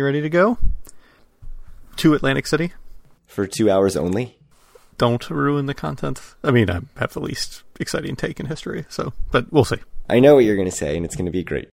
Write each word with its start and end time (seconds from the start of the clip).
You 0.00 0.06
ready 0.06 0.22
to 0.22 0.30
go? 0.30 0.56
To 1.96 2.14
Atlantic 2.14 2.46
City? 2.46 2.72
For 3.26 3.46
two 3.46 3.70
hours 3.70 3.98
only? 3.98 4.38
Don't 4.96 5.28
ruin 5.28 5.66
the 5.66 5.74
content. 5.74 6.22
I 6.42 6.50
mean, 6.50 6.70
I 6.70 6.80
have 6.96 7.12
the 7.12 7.20
least 7.20 7.64
exciting 7.78 8.16
take 8.16 8.40
in 8.40 8.46
history, 8.46 8.86
so, 8.88 9.12
but 9.30 9.52
we'll 9.52 9.66
see. 9.66 9.76
I 10.08 10.18
know 10.18 10.36
what 10.36 10.44
you're 10.44 10.56
going 10.56 10.70
to 10.70 10.74
say, 10.74 10.96
and 10.96 11.04
it's 11.04 11.16
going 11.16 11.26
to 11.26 11.30
be 11.30 11.44
great. 11.44 11.68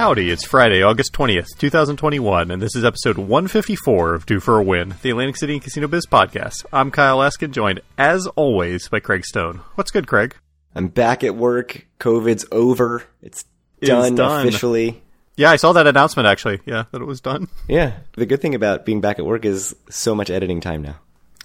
Howdy, 0.00 0.30
it's 0.30 0.46
Friday, 0.46 0.82
August 0.82 1.12
20th, 1.12 1.58
2021, 1.58 2.50
and 2.50 2.62
this 2.62 2.74
is 2.74 2.86
episode 2.86 3.18
154 3.18 4.14
of 4.14 4.24
Do 4.24 4.40
for 4.40 4.56
a 4.56 4.62
Win, 4.62 4.94
the 5.02 5.10
Atlantic 5.10 5.36
City 5.36 5.52
and 5.52 5.62
Casino 5.62 5.88
Biz 5.88 6.06
podcast. 6.06 6.64
I'm 6.72 6.90
Kyle 6.90 7.18
Laskin, 7.18 7.50
joined, 7.50 7.82
as 7.98 8.26
always, 8.28 8.88
by 8.88 9.00
Craig 9.00 9.26
Stone. 9.26 9.58
What's 9.74 9.90
good, 9.90 10.06
Craig? 10.06 10.34
I'm 10.74 10.88
back 10.88 11.22
at 11.22 11.36
work. 11.36 11.86
COVID's 11.98 12.46
over. 12.50 13.04
It's 13.20 13.44
done, 13.82 14.14
done. 14.14 14.48
officially. 14.48 15.02
Yeah, 15.36 15.50
I 15.50 15.56
saw 15.56 15.74
that 15.74 15.86
announcement, 15.86 16.26
actually. 16.26 16.60
Yeah, 16.64 16.84
that 16.92 17.02
it 17.02 17.06
was 17.06 17.20
done. 17.20 17.48
Yeah. 17.68 17.92
The 18.16 18.24
good 18.24 18.40
thing 18.40 18.54
about 18.54 18.86
being 18.86 19.02
back 19.02 19.18
at 19.18 19.26
work 19.26 19.44
is 19.44 19.76
so 19.90 20.14
much 20.14 20.30
editing 20.30 20.62
time 20.62 20.80
now. 20.80 20.96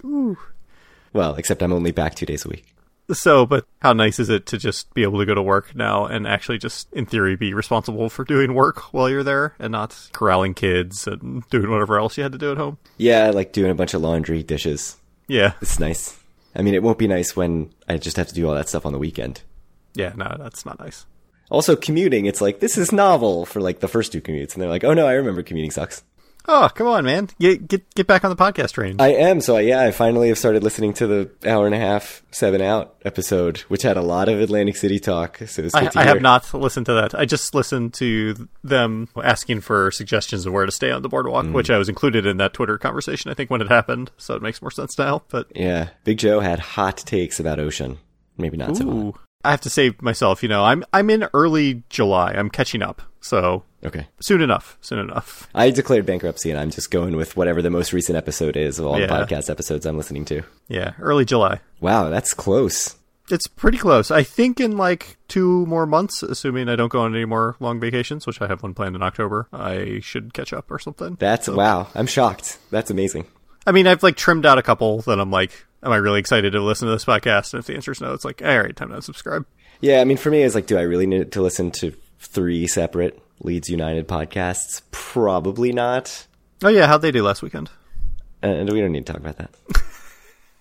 Ooh. 0.02 0.38
Well, 1.12 1.34
except 1.34 1.62
I'm 1.62 1.74
only 1.74 1.92
back 1.92 2.14
two 2.14 2.24
days 2.24 2.46
a 2.46 2.48
week. 2.48 2.74
So, 3.12 3.46
but 3.46 3.66
how 3.80 3.92
nice 3.92 4.18
is 4.18 4.28
it 4.28 4.46
to 4.46 4.58
just 4.58 4.92
be 4.92 5.04
able 5.04 5.20
to 5.20 5.26
go 5.26 5.34
to 5.34 5.42
work 5.42 5.76
now 5.76 6.06
and 6.06 6.26
actually 6.26 6.58
just, 6.58 6.92
in 6.92 7.06
theory, 7.06 7.36
be 7.36 7.54
responsible 7.54 8.08
for 8.08 8.24
doing 8.24 8.52
work 8.52 8.92
while 8.92 9.08
you're 9.08 9.22
there 9.22 9.54
and 9.58 9.70
not 9.70 10.08
corralling 10.12 10.54
kids 10.54 11.06
and 11.06 11.48
doing 11.50 11.70
whatever 11.70 11.98
else 11.98 12.16
you 12.16 12.24
had 12.24 12.32
to 12.32 12.38
do 12.38 12.50
at 12.50 12.56
home? 12.56 12.78
Yeah, 12.96 13.30
like 13.30 13.52
doing 13.52 13.70
a 13.70 13.76
bunch 13.76 13.94
of 13.94 14.00
laundry, 14.00 14.42
dishes. 14.42 14.96
Yeah. 15.28 15.52
It's 15.62 15.78
nice. 15.78 16.18
I 16.54 16.62
mean, 16.62 16.74
it 16.74 16.82
won't 16.82 16.98
be 16.98 17.06
nice 17.06 17.36
when 17.36 17.70
I 17.88 17.96
just 17.96 18.16
have 18.16 18.28
to 18.28 18.34
do 18.34 18.48
all 18.48 18.54
that 18.54 18.68
stuff 18.68 18.86
on 18.86 18.92
the 18.92 18.98
weekend. 18.98 19.42
Yeah, 19.94 20.12
no, 20.16 20.34
that's 20.38 20.66
not 20.66 20.80
nice. 20.80 21.06
Also, 21.48 21.76
commuting, 21.76 22.26
it's 22.26 22.40
like, 22.40 22.58
this 22.58 22.76
is 22.76 22.90
novel 22.90 23.46
for 23.46 23.60
like 23.60 23.78
the 23.78 23.88
first 23.88 24.10
two 24.10 24.20
commutes. 24.20 24.54
And 24.54 24.62
they're 24.62 24.68
like, 24.68 24.84
oh 24.84 24.94
no, 24.94 25.06
I 25.06 25.12
remember 25.12 25.42
commuting 25.42 25.70
sucks. 25.70 26.02
Oh, 26.48 26.68
come 26.74 26.86
on, 26.86 27.04
man. 27.04 27.28
Get, 27.40 27.66
get, 27.66 27.94
get 27.94 28.06
back 28.06 28.24
on 28.24 28.30
the 28.30 28.36
podcast 28.36 28.72
train. 28.72 28.96
I 29.00 29.08
am. 29.08 29.40
So, 29.40 29.58
yeah, 29.58 29.80
I 29.80 29.90
finally 29.90 30.28
have 30.28 30.38
started 30.38 30.62
listening 30.62 30.92
to 30.94 31.06
the 31.06 31.30
hour 31.44 31.66
and 31.66 31.74
a 31.74 31.78
half, 31.78 32.22
seven 32.30 32.60
out 32.60 32.94
episode, 33.04 33.58
which 33.68 33.82
had 33.82 33.96
a 33.96 34.02
lot 34.02 34.28
of 34.28 34.40
Atlantic 34.40 34.76
City 34.76 34.98
talk. 34.98 35.38
So 35.46 35.68
I, 35.74 35.90
I 35.94 36.04
have 36.04 36.22
not 36.22 36.52
listened 36.54 36.86
to 36.86 36.94
that. 36.94 37.14
I 37.14 37.24
just 37.24 37.54
listened 37.54 37.94
to 37.94 38.48
them 38.62 39.08
asking 39.22 39.60
for 39.62 39.90
suggestions 39.90 40.46
of 40.46 40.52
where 40.52 40.66
to 40.66 40.72
stay 40.72 40.90
on 40.90 41.02
the 41.02 41.08
boardwalk, 41.08 41.46
which 41.46 41.68
mm. 41.68 41.74
I 41.74 41.78
was 41.78 41.88
included 41.88 42.26
in 42.26 42.36
that 42.38 42.52
Twitter 42.52 42.78
conversation. 42.78 43.30
I 43.30 43.34
think 43.34 43.50
when 43.50 43.60
it 43.60 43.68
happened, 43.68 44.10
so 44.16 44.34
it 44.34 44.42
makes 44.42 44.62
more 44.62 44.70
sense 44.70 44.96
now. 44.98 45.22
But 45.28 45.48
Yeah. 45.54 45.90
Big 46.04 46.18
Joe 46.18 46.40
had 46.40 46.60
hot 46.60 46.98
takes 46.98 47.40
about 47.40 47.58
Ocean. 47.58 47.98
Maybe 48.38 48.56
not 48.56 48.76
so 48.76 48.90
hot. 48.90 49.20
I 49.44 49.50
have 49.50 49.60
to 49.62 49.70
say 49.70 49.92
myself, 50.00 50.42
you 50.42 50.48
know, 50.48 50.64
I'm 50.64 50.84
I'm 50.92 51.08
in 51.08 51.28
early 51.32 51.84
July. 51.88 52.32
I'm 52.32 52.50
catching 52.50 52.82
up, 52.82 53.00
so 53.20 53.62
Okay. 53.86 54.06
soon 54.20 54.40
enough. 54.42 54.76
Soon 54.80 54.98
enough. 54.98 55.48
I 55.54 55.70
declared 55.70 56.04
bankruptcy 56.06 56.50
and 56.50 56.58
I'm 56.58 56.70
just 56.70 56.90
going 56.90 57.16
with 57.16 57.36
whatever 57.36 57.62
the 57.62 57.70
most 57.70 57.92
recent 57.92 58.16
episode 58.18 58.56
is 58.56 58.78
of 58.78 58.86
all 58.86 58.98
Yeah. 58.98 59.06
the 59.06 59.12
podcast 59.12 59.48
episodes 59.50 59.86
I'm 59.86 59.96
listening 59.96 60.24
to. 60.26 60.42
Yeah, 60.68 60.92
early 60.98 61.24
July. 61.24 61.60
Wow, 61.80 62.10
that's 62.10 62.34
close. 62.34 62.96
It's 63.30 63.46
pretty 63.48 63.78
close. 63.78 64.10
I 64.12 64.22
think 64.22 64.60
in 64.60 64.76
like 64.76 65.16
two 65.28 65.66
more 65.66 65.84
months, 65.86 66.22
assuming 66.22 66.68
I 66.68 66.76
don't 66.76 66.92
go 66.92 67.00
on 67.00 67.14
any 67.14 67.24
more 67.24 67.56
long 67.58 67.80
vacations, 67.80 68.26
which 68.26 68.40
I 68.40 68.46
have 68.46 68.62
one 68.62 68.72
planned 68.74 68.94
in 68.94 69.02
October, 69.02 69.48
I 69.52 69.98
should 70.00 70.32
catch 70.32 70.52
up 70.52 70.70
or 70.70 70.78
something. 70.78 71.16
That's 71.18 71.48
wow. 71.48 71.88
I'm 71.94 72.06
shocked. 72.06 72.58
That's 72.70 72.90
amazing. 72.90 73.26
I 73.66 73.72
mean, 73.72 73.88
I've 73.88 74.04
like 74.04 74.14
trimmed 74.16 74.46
out 74.46 74.58
a 74.58 74.62
couple 74.62 75.00
that 75.02 75.18
I'm 75.18 75.32
like, 75.32 75.50
am 75.82 75.90
I 75.90 75.96
really 75.96 76.20
excited 76.20 76.52
to 76.52 76.60
listen 76.60 76.86
to 76.86 76.92
this 76.94 77.04
podcast? 77.04 77.52
And 77.52 77.58
if 77.60 77.66
the 77.66 77.74
answer 77.74 77.90
is 77.90 78.00
no, 78.00 78.12
it's 78.14 78.24
like, 78.24 78.42
all 78.42 78.60
right, 78.60 78.76
time 78.76 78.90
to 78.90 78.94
unsubscribe. 78.96 79.44
Yeah, 79.80 80.00
I 80.00 80.04
mean, 80.04 80.16
for 80.18 80.30
me, 80.30 80.42
it's 80.42 80.54
like, 80.54 80.66
do 80.66 80.78
I 80.78 80.82
really 80.82 81.06
need 81.08 81.32
to 81.32 81.42
listen 81.42 81.72
to 81.72 81.92
three 82.20 82.68
separate 82.68 83.20
Leeds 83.40 83.68
United 83.68 84.08
podcasts? 84.08 84.82
Probably 84.90 85.72
not. 85.72 86.26
Oh 86.62 86.68
yeah, 86.68 86.86
how'd 86.86 87.02
they 87.02 87.10
do 87.10 87.22
last 87.22 87.42
weekend? 87.42 87.70
And 88.42 88.70
we 88.70 88.80
don't 88.80 88.92
need 88.92 89.06
to 89.06 89.12
talk 89.12 89.20
about 89.20 89.38
that. 89.38 89.50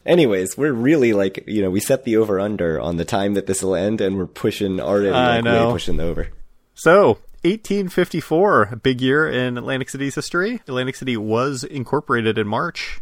Anyways, 0.06 0.58
we're 0.58 0.74
really 0.74 1.14
like, 1.14 1.44
you 1.48 1.62
know, 1.62 1.70
we 1.70 1.80
set 1.80 2.04
the 2.04 2.18
over 2.18 2.40
under 2.40 2.80
on 2.80 2.98
the 2.98 3.06
time 3.06 3.34
that 3.34 3.48
this 3.48 3.64
will 3.64 3.76
end, 3.76 4.02
and 4.02 4.18
we're 4.18 4.28
pushing 4.28 4.80
already, 4.80 5.10
I 5.10 5.36
like, 5.38 5.44
know. 5.44 5.68
way 5.68 5.74
pushing 5.74 5.98
the 5.98 6.04
over. 6.04 6.30
So, 6.76 7.20
1854, 7.42 8.64
a 8.72 8.76
big 8.76 9.02
year 9.02 9.28
in 9.30 9.58
Atlantic 9.58 9.90
City's 9.90 10.16
history. 10.16 10.62
Atlantic 10.68 10.96
City 10.96 11.18
was 11.18 11.64
incorporated 11.64 12.38
in 12.38 12.48
March. 12.48 13.02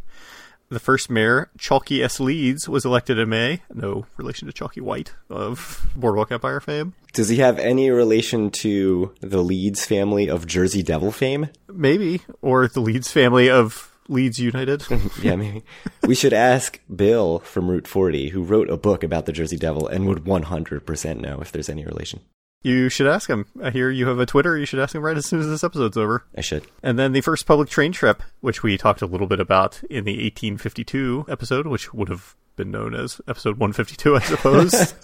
The 0.74 0.80
first 0.80 1.08
mayor, 1.08 1.52
Chalky 1.56 2.02
S. 2.02 2.20
Leeds, 2.20 2.68
was 2.68 2.84
elected 2.84 3.20
in 3.20 3.30
May. 3.30 3.62
No 3.72 4.08
relation 4.18 4.48
to 4.48 4.52
Chalky 4.52 4.82
White 4.82 5.14
of 5.30 5.86
Boardwalk 5.96 6.32
Empire 6.32 6.60
fame. 6.60 6.94
Does 7.14 7.30
he 7.30 7.38
have 7.38 7.60
any 7.60 7.92
relation 7.92 8.50
to 8.50 9.14
the 9.22 9.44
Leeds 9.44 9.86
family 9.86 10.28
of 10.28 10.48
Jersey 10.48 10.82
Devil 10.82 11.12
fame? 11.12 11.50
Maybe. 11.72 12.22
Or 12.42 12.68
the 12.68 12.80
Leeds 12.80 13.12
family 13.12 13.52
of 13.52 13.96
Leeds 14.10 14.40
United. 14.40 14.84
Yeah, 15.22 15.36
maybe. 15.36 15.64
we 16.08 16.16
should 16.16 16.34
ask 16.34 16.80
Bill 16.94 17.38
from 17.42 17.70
Route 17.70 17.88
40, 17.88 18.30
who 18.30 18.42
wrote 18.42 18.72
a 18.72 18.76
book 18.76 19.04
about 19.04 19.28
the 19.28 19.32
Jersey 19.32 19.58
Devil 19.58 19.88
and 19.88 20.08
would 20.08 20.24
100% 20.24 21.20
know 21.20 21.40
if 21.40 21.52
there's 21.52 21.70
any 21.70 21.86
relation. 21.86 22.22
You 22.64 22.90
should 22.90 23.08
ask 23.08 23.30
him. 23.30 23.46
I 23.62 23.70
hear 23.70 23.90
you 23.90 24.08
have 24.08 24.20
a 24.20 24.26
Twitter. 24.26 24.58
You 24.58 24.66
should 24.66 24.80
ask 24.80 24.96
him 24.96 25.02
right 25.02 25.18
as 25.18 25.26
soon 25.26 25.42
as 25.42 25.48
this 25.48 25.64
episode's 25.64 25.98
over. 25.98 26.26
I 26.36 26.42
should. 26.42 26.66
And 26.82 26.98
then 26.98 27.12
the 27.12 27.22
first 27.22 27.46
public 27.46 27.70
train 27.70 27.92
trip, 27.92 28.24
which 28.42 28.64
we 28.64 28.78
talked 28.78 29.02
a 29.02 29.06
little 29.06 29.28
bit 29.28 29.40
about 29.40 29.84
in 29.90 30.06
the 30.06 30.14
1852 30.14 31.26
episode, 31.30 31.68
which 31.68 31.94
would 31.94 32.10
have 32.10 32.36
been 32.56 32.72
known 32.72 32.96
as 32.96 33.20
episode 33.28 33.60
152, 33.60 34.16
I 34.16 34.20
suppose. 34.20 34.94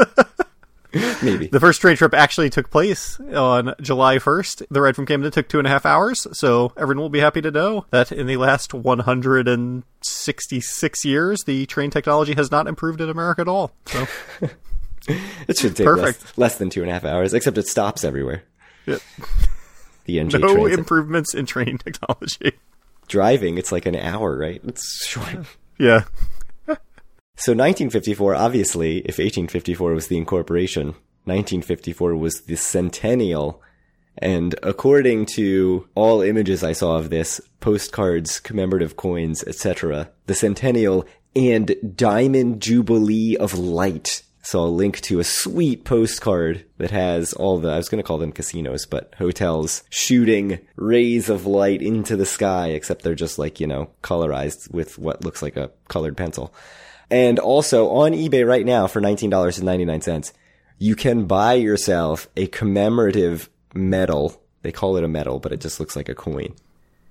Maybe. 1.22 1.46
the 1.48 1.59
first 1.59 1.81
train 1.81 1.98
trip 1.98 2.16
actually 2.16 2.50
took 2.50 2.72
place 2.72 3.19
on 3.19 3.75
July 3.80 4.18
1st. 4.18 4.66
The 4.72 4.81
ride 4.81 4.96
from 4.96 5.06
Camden 5.06 5.31
took 5.31 5.48
two 5.48 5.59
and 5.59 5.68
a 5.68 5.69
half 5.69 5.86
hours, 5.86 6.25
so 6.31 6.74
everyone 6.78 7.02
will 7.02 7.09
be 7.09 7.19
happy 7.19 7.42
to 7.42 7.52
know 7.52 7.86
that 7.92 8.12
in 8.12 8.25
the 8.25 8.38
last 8.38 8.74
166 8.74 11.06
years, 11.06 11.44
the 11.46 11.68
train 11.68 11.92
technology 11.92 12.34
has 12.34 12.50
not 12.50 12.68
improved 12.68 13.02
in 13.02 13.09
America 13.09 13.42
at 13.42 13.48
all. 13.48 13.72
So, 13.86 14.08
It 15.47 15.58
should 15.58 15.75
take 15.75 15.86
Perfect. 15.88 16.24
less, 16.24 16.38
less 16.38 16.58
than 16.58 16.70
two 16.70 16.81
and 16.81 16.90
a 16.90 16.94
half 16.94 17.06
hours, 17.06 17.34
except 17.34 17.58
it 17.58 17.68
stops 17.68 18.03
everywhere. 18.03 18.44
yeah. 18.86 18.97
The 20.06 20.18
NJ 20.18 20.40
no 20.40 20.56
Transit. 20.56 20.80
improvements 20.80 21.36
in 21.36 21.46
train 21.46 21.78
technology. 21.84 22.53
Driving, 23.08 23.59
it's 23.59 23.72
like 23.72 23.86
an 23.86 23.96
hour, 23.96 24.36
right? 24.38 24.59
It's 24.66 25.06
short. 25.06 25.46
Yeah. 25.78 26.03
So 27.38 27.53
1954, 27.53 28.36
obviously, 28.36 28.98
if 28.98 29.18
1854 29.18 29.94
was 29.94 30.08
the 30.08 30.18
incorporation, 30.18 30.88
1954 31.24 32.16
was 32.18 32.42
the 32.42 32.56
centennial. 32.58 33.62
And 34.18 34.56
according 34.62 35.28
to 35.38 35.88
all 35.96 36.22
images 36.22 36.64
I 36.66 36.74
saw 36.74 36.98
of 36.98 37.09
this, 37.12 37.40
postcards, 37.62 38.42
commemorative 38.42 38.98
coins, 38.98 39.42
etc., 39.46 40.09
the 40.25 40.36
centennial 40.36 41.06
and 41.36 41.75
diamond 41.96 42.62
jubilee 42.62 43.38
of 43.38 43.58
light 43.58 44.24
saw 44.42 44.66
a 44.66 44.68
link 44.68 45.02
to 45.02 45.20
a 45.20 45.24
sweet 45.24 45.84
postcard 45.84 46.66
that 46.78 46.92
has 46.92 47.34
all 47.34 47.60
the, 47.60 47.70
I 47.70 47.78
was 47.78 47.90
going 47.90 48.02
to 48.02 48.08
call 48.08 48.18
them 48.18 48.32
casinos, 48.32 48.86
but 48.86 49.14
hotels 49.18 49.84
shooting 49.90 50.60
rays 50.76 51.30
of 51.30 51.46
light 51.46 51.82
into 51.82 52.16
the 52.16 52.26
sky, 52.26 52.70
except 52.70 53.04
they're 53.04 53.16
just 53.16 53.38
like, 53.38 53.60
you 53.60 53.68
know, 53.68 53.90
colorized 54.02 54.72
with 54.72 54.98
what 54.98 55.26
looks 55.26 55.42
like 55.42 55.58
a 55.58 55.72
colored 55.88 56.16
pencil. 56.16 56.54
And 57.12 57.40
also 57.40 57.90
on 57.90 58.12
eBay 58.12 58.48
right 58.48 58.66
now 58.66 58.88
for 58.88 59.02
$19.99, 59.02 60.32
you 60.78 60.96
can 60.96 61.26
buy 61.26 61.54
yourself 61.54 62.28
a 62.38 62.48
commemorative 62.48 63.50
medal. 63.74 64.42
They 64.62 64.72
call 64.72 64.96
it 64.96 65.04
a 65.04 65.08
medal, 65.08 65.40
but 65.40 65.52
it 65.52 65.60
just 65.60 65.80
looks 65.80 65.96
like 65.96 66.08
a 66.08 66.16
coin 66.16 66.56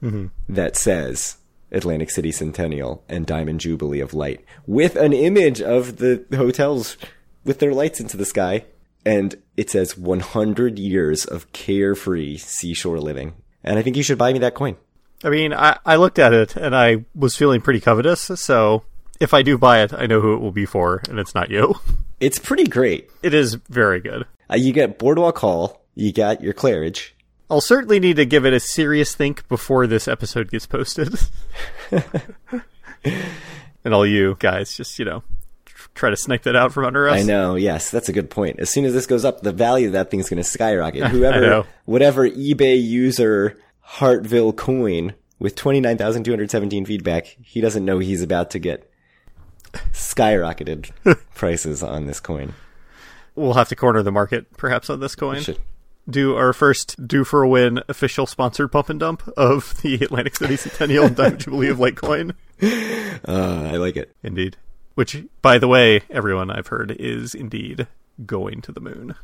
mm-hmm. 0.03 0.27
that 0.49 0.77
says 0.77 1.37
Atlantic 1.71 2.11
City 2.11 2.33
Centennial 2.33 3.05
and 3.09 3.27
Diamond 3.27 3.61
Jubilee 3.61 4.01
of 4.01 4.15
Light 4.15 4.45
with 4.67 4.97
an 4.97 5.13
image 5.13 5.61
of 5.61 5.99
the 5.99 6.25
hotels 6.35 6.97
with 7.45 7.59
their 7.59 7.73
lights 7.73 8.01
into 8.01 8.17
the 8.17 8.25
sky. 8.25 8.65
And 9.05 9.37
it 9.57 9.71
says 9.71 9.97
100 9.97 10.79
years 10.79 11.25
of 11.25 11.53
carefree 11.53 12.37
seashore 12.37 12.99
living. 12.99 13.35
And 13.65 13.79
I 13.79 13.83
think 13.83 13.97
you 13.97 14.03
should 14.03 14.19
buy 14.19 14.33
me 14.33 14.39
that 14.41 14.55
coin. 14.55 14.77
I 15.25 15.31
mean, 15.31 15.53
I, 15.53 15.79
I 15.85 15.97
looked 15.97 16.19
at 16.19 16.33
it 16.33 16.57
and 16.57 16.77
I 16.77 17.05
was 17.15 17.37
feeling 17.37 17.61
pretty 17.61 17.81
covetous, 17.81 18.23
so 18.41 18.85
if 19.19 19.35
I 19.35 19.43
do 19.43 19.59
buy 19.59 19.83
it, 19.83 19.93
I 19.93 20.07
know 20.07 20.21
who 20.21 20.35
it 20.35 20.41
will 20.41 20.53
be 20.53 20.67
for, 20.67 21.03
and 21.09 21.19
it's 21.19 21.35
not 21.35 21.51
you. 21.51 21.75
It's 22.21 22.41
pretty 22.41 22.65
great. 22.65 23.09
It 23.23 23.33
is 23.33 23.55
very 23.55 24.01
good. 24.01 24.27
Uh, 24.51 24.57
you 24.57 24.73
get 24.73 24.99
Boardwalk 24.99 25.39
Hall, 25.39 25.85
you 25.95 26.13
got 26.13 26.43
your 26.43 26.53
Claridge. 26.53 27.11
I'll 27.49 27.61
certainly 27.61 28.01
need 28.01 28.17
to 28.17 28.27
give 28.27 28.45
it 28.45 28.53
a 28.53 28.59
serious 28.59 29.15
think 29.15 29.47
before 29.47 29.87
this 29.87 30.09
episode 30.09 30.51
gets 30.51 30.67
posted. 30.67 31.15
and 31.93 33.95
all 33.95 34.05
you 34.05 34.37
guys, 34.41 34.77
just, 34.77 34.99
you 34.99 35.05
know, 35.05 35.23
try 35.99 36.11
to 36.11 36.17
snake 36.17 36.43
that 36.43 36.57
out 36.57 36.73
from 36.73 36.85
under 36.85 37.09
us. 37.09 37.21
I 37.21 37.23
know. 37.23 37.57
Yes, 37.57 37.91
that's 37.91 38.09
a 38.09 38.13
good 38.13 38.31
point. 38.31 38.61
As 38.61 38.71
soon 38.71 38.85
as 38.85 38.93
this 38.93 39.07
goes 39.07 39.25
up, 39.25 39.43
the 39.43 39.53
value 39.53 39.89
of 39.89 39.93
that 39.93 40.11
thing's 40.11 40.29
going 40.29 40.39
to 40.39 40.45
skyrocket. 40.45 41.05
Whoever, 41.09 41.67
whatever 41.85 42.29
eBay 42.29 42.83
user 42.83 43.59
Hartville 43.97 44.57
coin 44.57 45.15
with 45.39 45.55
29,217 45.57 46.87
feedback, 46.87 47.37
he 47.43 47.61
doesn't 47.61 47.85
know 47.85 47.99
he's 47.99 48.23
about 48.23 48.51
to 48.51 48.59
get 48.59 48.91
skyrocketed 49.93 50.91
prices 51.35 51.83
on 51.83 52.07
this 52.07 52.21
coin. 52.21 52.55
We'll 53.35 53.55
have 53.55 53.69
to 53.69 53.77
corner 53.77 54.03
the 54.03 54.13
market 54.13 54.57
perhaps 54.57 54.91
on 54.91 55.01
this 55.01 55.15
coin. 55.15 55.43
Do 56.09 56.37
our 56.37 56.53
first 56.53 57.07
do 57.07 57.23
for 57.23 57.43
a 57.43 57.49
win 57.49 57.81
official 57.89 58.27
sponsored 58.27 58.73
pump 58.73 58.89
and 58.89 58.99
dump 58.99 59.29
of 59.37 59.81
the 59.83 59.95
Atlantic 59.97 60.37
City 60.37 60.57
Centennial 60.57 61.05
and 61.05 61.17
Diamond 61.17 61.41
Jubilee 61.41 61.69
of 61.69 61.79
Litecoin. 61.79 62.35
Uh, 62.63 63.71
I 63.73 63.77
like 63.77 63.97
it. 63.97 64.17
Indeed. 64.23 64.57
Which, 64.99 65.17
by 65.43 65.59
the 65.59 65.69
way, 65.69 66.01
everyone 66.11 66.51
I've 66.51 66.67
heard 66.67 66.91
is 66.91 67.33
indeed 67.33 67.87
going 68.27 68.61
to 68.63 68.73
the 68.73 68.81
moon. 68.81 69.15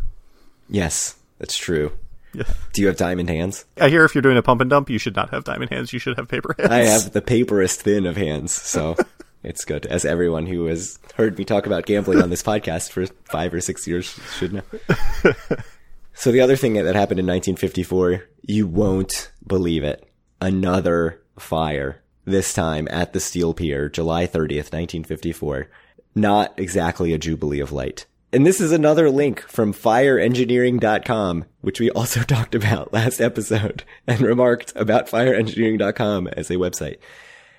Yes, 0.69 1.17
that's 1.41 1.57
true. 1.57 1.91
Yeah. 2.33 2.45
Do 2.73 2.81
you 2.81 2.87
have 2.87 2.97
diamond 2.97 3.29
hands? 3.29 3.65
I 3.81 3.89
hear 3.89 4.05
if 4.05 4.15
you're 4.15 4.23
doing 4.23 4.37
a 4.37 4.43
pump 4.43 4.61
and 4.61 4.71
dump, 4.71 4.89
you 4.89 4.99
should 4.99 5.17
not 5.17 5.31
have 5.31 5.43
diamond 5.43 5.73
hands. 5.73 5.93
You 5.93 5.99
should 5.99 6.17
have 6.17 6.29
paper 6.29 6.55
hands. 6.57 6.71
I 6.71 6.85
have 6.85 7.11
the 7.11 7.21
paperest 7.21 7.83
thin 7.83 8.07
of 8.07 8.17
hands, 8.17 8.53
so 8.53 8.95
it's 9.43 9.65
good. 9.65 9.85
As 9.87 10.05
everyone 10.05 10.47
who 10.47 10.67
has 10.67 11.01
heard 11.17 11.37
me 11.37 11.45
talk 11.45 11.67
about 11.67 11.87
gambling 11.87 12.23
on 12.23 12.31
this 12.31 12.45
podcast 12.45 12.93
for 12.93 13.07
five 13.25 13.53
or 13.53 13.61
six 13.61 13.85
years 13.85 14.17
should 14.39 14.53
know. 14.53 14.63
so 16.15 16.31
the 16.31 16.41
other 16.41 16.55
thing 16.55 16.75
that 16.75 16.95
happened 16.95 17.19
in 17.19 17.27
1954, 17.27 18.23
you 18.43 18.69
won't 18.69 19.33
believe 19.45 19.83
it. 19.83 20.09
Another 20.41 21.21
fire. 21.37 22.01
This 22.27 22.55
time 22.55 22.89
at 22.91 23.13
the 23.13 23.21
Steel 23.21 23.53
Pier, 23.53 23.91
July 23.91 24.27
30th, 24.27 24.73
1954. 24.73 25.69
Not 26.15 26.59
exactly 26.59 27.13
a 27.13 27.19
jubilee 27.19 27.61
of 27.61 27.71
light. 27.71 28.07
And 28.33 28.47
this 28.47 28.63
is 28.63 28.73
another 28.73 29.11
link 29.11 29.43
from 29.43 29.75
fireengineering.com, 29.75 31.45
which 31.61 31.81
we 31.81 31.91
also 31.91 32.21
talked 32.25 32.55
about 32.55 32.95
last 32.95 33.21
episode 33.21 33.85
and 34.07 34.23
remarked 34.23 34.73
about 34.75 35.07
fireengineering.com 35.07 36.29
as 36.29 36.51
a 36.51 36.55
website, 36.55 36.97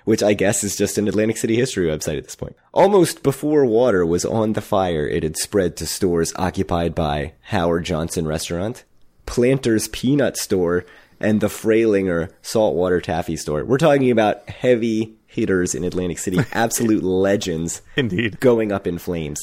which 0.04 0.22
I 0.22 0.34
guess 0.34 0.64
is 0.64 0.76
just 0.76 0.98
an 0.98 1.06
Atlantic 1.06 1.36
City 1.36 1.54
history 1.54 1.86
website 1.86 2.18
at 2.18 2.24
this 2.24 2.34
point. 2.34 2.56
Almost 2.74 3.22
before 3.22 3.64
water 3.64 4.04
was 4.04 4.24
on 4.24 4.54
the 4.54 4.60
fire, 4.60 5.06
it 5.06 5.22
had 5.22 5.36
spread 5.36 5.76
to 5.76 5.86
stores 5.86 6.34
occupied 6.36 6.94
by 6.94 7.34
Howard 7.42 7.84
Johnson 7.84 8.26
Restaurant, 8.26 8.82
Planter's 9.26 9.88
Peanut 9.88 10.36
Store, 10.36 10.84
and 11.20 11.40
the 11.40 11.48
Fralinger 11.48 12.30
Saltwater 12.42 13.00
Taffy 13.00 13.36
Store. 13.36 13.64
We're 13.64 13.78
talking 13.78 14.10
about 14.10 14.48
heavy 14.48 15.16
hitters 15.26 15.74
in 15.74 15.84
Atlantic 15.84 16.18
City, 16.18 16.38
absolute 16.52 17.02
legends 17.02 17.82
Indeed. 17.96 18.40
going 18.40 18.72
up 18.72 18.86
in 18.86 18.98
flames. 18.98 19.40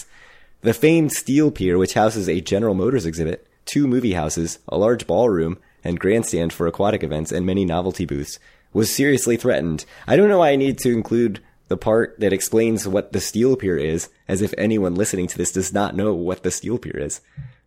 The 0.62 0.74
famed 0.74 1.12
Steel 1.12 1.52
Pier, 1.52 1.78
which 1.78 1.94
houses 1.94 2.30
a 2.30 2.42
General 2.42 2.74
Motors 2.74 3.06
exhibit, 3.06 3.48
two 3.66 3.88
movie 3.88 4.14
houses, 4.14 4.60
a 4.68 4.78
large 4.78 5.06
ballroom, 5.06 5.58
and 5.84 6.00
grandstand 6.00 6.54
for 6.54 6.68
aquatic 6.68 7.04
events, 7.04 7.32
and 7.32 7.46
many 7.46 7.66
novelty 7.66 8.06
booths, 8.06 8.40
was 8.72 8.94
seriously 8.94 9.38
threatened. 9.38 9.86
I 10.08 10.16
don't 10.16 10.30
know 10.30 10.40
why 10.40 10.52
I 10.52 10.56
need 10.56 10.78
to 10.80 10.92
include 10.92 11.42
the 11.68 11.78
part 11.78 12.20
that 12.20 12.34
explains 12.34 12.88
what 12.88 13.14
the 13.14 13.22
Steel 13.22 13.56
Pier 13.56 13.78
is, 13.78 14.10
as 14.28 14.42
if 14.42 14.54
anyone 14.58 14.96
listening 14.96 15.28
to 15.28 15.38
this 15.38 15.52
does 15.52 15.74
not 15.74 15.96
know 15.96 16.14
what 16.14 16.44
the 16.44 16.52
Steel 16.52 16.78
Pier 16.78 16.98
is. 16.98 17.22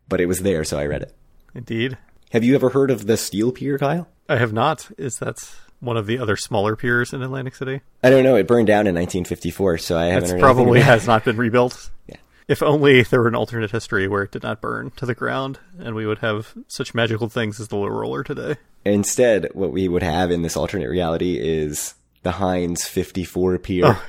But 0.08 0.20
it 0.20 0.26
was 0.26 0.41
there, 0.41 0.64
so 0.64 0.79
I 0.79 0.87
read 0.87 1.03
it. 1.03 1.14
Indeed. 1.55 1.99
Have 2.32 2.44
you 2.44 2.55
ever 2.55 2.70
heard 2.70 2.90
of 2.90 3.06
the 3.06 3.17
Steel 3.17 3.52
Pier, 3.52 3.78
Kyle? 3.78 4.08
I 4.28 4.37
have 4.37 4.52
not. 4.52 4.90
Is 4.99 5.19
that 5.19 5.38
one 5.81 5.96
of 5.96 6.06
the 6.06 6.19
other 6.19 6.37
smaller 6.37 6.75
piers 6.76 7.12
in 7.12 7.23
Atlantic 7.23 7.55
City? 7.55 7.81
I 8.02 8.11
don't 8.11 8.25
know. 8.25 8.37
It 8.37 8.46
burned 8.49 8.67
down 8.67 8.87
in 8.87 8.94
1954, 8.94 9.78
so 9.78 9.96
I 9.96 10.06
haven't 10.06 10.31
It 10.31 10.32
heard 10.32 10.40
probably 10.40 10.81
has 10.81 11.06
not 11.06 11.25
been 11.25 11.37
rebuilt. 11.37 11.90
Yeah. 12.08 12.17
If 12.46 12.62
only 12.62 13.02
there 13.02 13.20
were 13.20 13.26
an 13.26 13.34
alternate 13.34 13.73
history 13.73 14.06
where 14.06 14.23
it 14.23 14.31
did 14.31 14.44
not 14.44 14.61
burn 14.61 14.93
to 14.99 15.06
the 15.06 15.17
ground, 15.17 15.58
and 15.81 15.96
we 15.96 16.06
would 16.06 16.19
have 16.19 16.55
such 16.69 16.94
magical 16.94 17.28
things 17.28 17.58
as 17.58 17.67
the 17.67 17.75
low 17.76 17.88
roller 17.88 18.23
today. 18.23 18.55
Instead, 18.84 19.49
what 19.52 19.72
we 19.72 19.88
would 19.88 20.05
have 20.05 20.31
in 20.31 20.43
this 20.43 20.56
alternate 20.56 20.88
reality 20.88 21.37
is 21.40 21.94
the 22.22 22.31
Heinz 22.31 22.84
54 22.87 23.58
Pier, 23.58 23.82
Oh. 23.87 24.02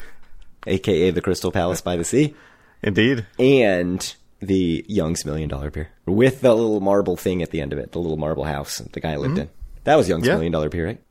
aka 0.68 1.10
the 1.10 1.22
Crystal 1.22 1.52
Palace 1.52 1.82
by 1.82 1.96
the 1.96 2.04
Sea, 2.04 2.36
Indeed. 2.84 3.26
and 3.40 4.16
the 4.40 4.86
Young's 4.88 5.26
Million 5.26 5.50
Dollar 5.50 5.72
Pier 5.72 5.90
with 6.06 6.42
the 6.42 6.54
little 6.54 6.80
marble 6.80 7.16
thing 7.18 7.42
at 7.42 7.52
the 7.52 7.62
end 7.62 7.74
of 7.74 7.80
it, 7.80 7.92
the 7.92 8.00
little 8.00 8.18
marble 8.18 8.44
house 8.44 8.78
the 8.80 9.00
guy 9.00 9.16
lived 9.18 9.38
in. 9.38 9.50
That 9.84 9.96
was 9.96 10.08
Young's 10.10 10.24
Mm-hmm. 10.24 10.30
Yeah. 10.30 10.36
Million 10.36 10.52
Dollar 10.54 10.70
Pier, 10.70 10.86
right? 10.86 11.02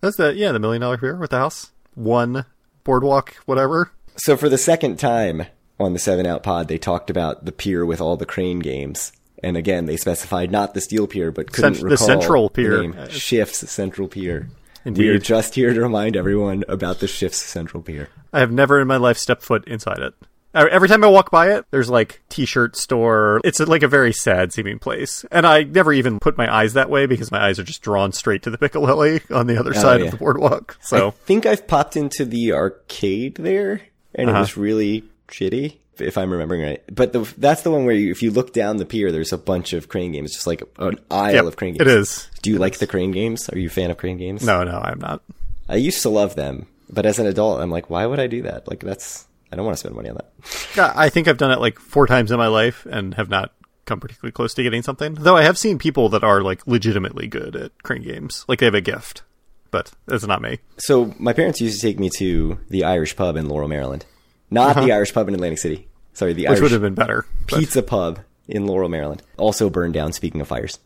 That's 0.00 0.16
the 0.16 0.34
yeah, 0.34 0.52
the 0.52 0.60
million 0.60 0.80
dollar 0.80 0.96
pier 0.96 1.16
with 1.16 1.30
the 1.30 1.38
house. 1.38 1.72
One 1.94 2.44
boardwalk, 2.84 3.34
whatever. 3.46 3.90
So 4.16 4.36
for 4.36 4.48
the 4.48 4.58
second 4.58 4.98
time 4.98 5.46
on 5.80 5.92
the 5.92 5.98
Seven 5.98 6.24
Out 6.26 6.42
Pod, 6.44 6.68
they 6.68 6.78
talked 6.78 7.10
about 7.10 7.44
the 7.44 7.52
pier 7.52 7.84
with 7.84 8.00
all 8.00 8.16
the 8.16 8.26
crane 8.26 8.60
games. 8.60 9.12
And 9.42 9.56
again, 9.56 9.86
they 9.86 9.96
specified 9.96 10.50
not 10.52 10.74
the 10.74 10.80
Steel 10.80 11.06
Pier, 11.06 11.30
but 11.32 11.52
couldn't 11.52 11.74
Cent- 11.74 11.84
the 11.84 11.90
recall 11.90 12.06
Central 12.06 12.48
the 12.48 12.54
Pier. 12.54 12.82
name. 12.82 13.08
Shifts 13.10 13.70
Central 13.70 14.08
Pier. 14.08 14.48
Indeed. 14.84 15.02
We 15.02 15.08
are 15.10 15.18
just 15.18 15.54
here 15.56 15.74
to 15.74 15.80
remind 15.80 16.16
everyone 16.16 16.64
about 16.68 17.00
the 17.00 17.06
Shifts 17.08 17.38
Central 17.38 17.82
Pier. 17.82 18.08
I 18.32 18.40
have 18.40 18.52
never 18.52 18.80
in 18.80 18.86
my 18.88 18.96
life 18.96 19.16
stepped 19.18 19.42
foot 19.42 19.66
inside 19.66 19.98
it. 19.98 20.14
Every 20.54 20.88
time 20.88 21.04
I 21.04 21.08
walk 21.08 21.30
by 21.30 21.50
it, 21.52 21.66
there's 21.70 21.90
like 21.90 22.20
t-shirt 22.30 22.74
store. 22.74 23.40
It's 23.44 23.60
like 23.60 23.82
a 23.82 23.88
very 23.88 24.12
sad 24.12 24.52
seeming 24.52 24.78
place, 24.78 25.24
and 25.30 25.46
I 25.46 25.62
never 25.62 25.92
even 25.92 26.18
put 26.18 26.36
my 26.38 26.52
eyes 26.52 26.72
that 26.72 26.88
way 26.90 27.06
because 27.06 27.30
my 27.30 27.40
eyes 27.44 27.58
are 27.58 27.64
just 27.64 27.82
drawn 27.82 28.12
straight 28.12 28.42
to 28.44 28.50
the 28.50 28.58
Piccadilly 28.58 29.20
on 29.30 29.46
the 29.46 29.58
other 29.58 29.74
side 29.74 30.00
Oh, 30.00 30.04
yeah. 30.04 30.04
of 30.06 30.10
the 30.12 30.16
boardwalk. 30.16 30.78
So 30.80 31.08
I 31.08 31.10
think 31.10 31.46
I've 31.46 31.66
popped 31.68 31.96
into 31.96 32.24
the 32.24 32.52
arcade 32.54 33.36
there, 33.36 33.82
and 34.14 34.30
Uh-huh. 34.30 34.38
it 34.38 34.40
was 34.40 34.56
really 34.56 35.04
shitty, 35.28 35.76
if 35.98 36.16
I'm 36.18 36.30
remembering 36.32 36.62
right. 36.62 36.82
But 36.92 37.12
the, 37.12 37.20
that's 37.36 37.62
the 37.62 37.70
one 37.70 37.84
where 37.84 37.94
you, 37.94 38.10
if 38.10 38.22
you 38.22 38.30
look 38.30 38.52
down 38.54 38.78
the 38.78 38.86
pier, 38.86 39.12
there's 39.12 39.32
a 39.34 39.38
bunch 39.38 39.74
of 39.74 39.88
crane 39.88 40.12
games, 40.12 40.32
just 40.32 40.46
like 40.46 40.62
an 40.78 40.98
aisle 41.10 41.34
Yep, 41.34 41.44
of 41.44 41.56
crane 41.56 41.74
games. 41.74 41.82
it 41.82 41.86
is. 41.94 42.28
Do 42.42 42.50
you 42.50 42.58
like 42.58 42.78
the 42.78 42.86
crane 42.86 43.12
games? 43.12 43.48
Are 43.50 43.58
you 43.58 43.66
a 43.66 43.70
fan 43.70 43.90
of 43.90 43.98
crane 43.98 44.16
games? 44.16 44.44
No, 44.44 44.64
no, 44.64 44.78
I'm 44.78 44.98
not. 44.98 45.22
I 45.68 45.76
used 45.76 46.00
to 46.02 46.08
love 46.08 46.34
them, 46.34 46.66
but 46.88 47.04
as 47.04 47.18
an 47.18 47.26
adult, 47.26 47.60
I'm 47.60 47.70
like, 47.70 47.90
why 47.90 48.06
would 48.06 48.18
I 48.18 48.26
do 48.26 48.42
that? 48.42 48.66
Like, 48.66 48.80
that's 48.80 49.26
I 49.52 49.56
don't 49.56 49.64
want 49.64 49.76
to 49.76 49.80
spend 49.80 49.94
money 49.94 50.08
on 50.10 50.16
that. 50.16 50.30
Yeah, 50.76 50.92
I 50.94 51.08
think 51.08 51.26
I've 51.28 51.38
done 51.38 51.50
it 51.50 51.60
like 51.60 51.78
four 51.78 52.06
times 52.06 52.30
in 52.30 52.38
my 52.38 52.48
life 52.48 52.86
and 52.86 53.14
have 53.14 53.28
not 53.30 53.52
come 53.86 54.00
particularly 54.00 54.32
close 54.32 54.52
to 54.54 54.62
getting 54.62 54.82
something. 54.82 55.14
Though 55.14 55.36
I 55.36 55.42
have 55.42 55.56
seen 55.56 55.78
people 55.78 56.08
that 56.10 56.22
are 56.22 56.42
like 56.42 56.66
legitimately 56.66 57.26
good 57.28 57.56
at 57.56 57.82
crane 57.82 58.02
games, 58.02 58.44
like 58.48 58.58
they 58.58 58.66
have 58.66 58.74
a 58.74 58.80
gift, 58.82 59.22
but 59.70 59.90
it's 60.08 60.26
not 60.26 60.42
me. 60.42 60.58
So 60.78 61.14
my 61.18 61.32
parents 61.32 61.60
used 61.60 61.80
to 61.80 61.86
take 61.86 61.98
me 61.98 62.10
to 62.18 62.58
the 62.68 62.84
Irish 62.84 63.16
pub 63.16 63.36
in 63.36 63.48
Laurel, 63.48 63.68
Maryland, 63.68 64.04
not 64.50 64.76
the 64.76 64.92
Irish 64.92 65.14
pub 65.14 65.28
in 65.28 65.34
Atlantic 65.34 65.58
City. 65.58 65.88
Sorry, 66.12 66.32
the 66.34 66.46
Uh-huh. 66.46 66.54
Which 66.54 66.62
would 66.62 66.72
have 66.72 66.82
been 66.82 66.94
better. 66.94 67.24
but- 67.48 67.58
Pizza 67.60 67.82
Pub 67.82 68.20
in 68.48 68.66
Laurel, 68.66 68.88
Maryland. 68.88 69.22
Also 69.36 69.70
burned 69.70 69.94
down, 69.94 70.12
speaking 70.12 70.40
of 70.40 70.48
fires. 70.48 70.78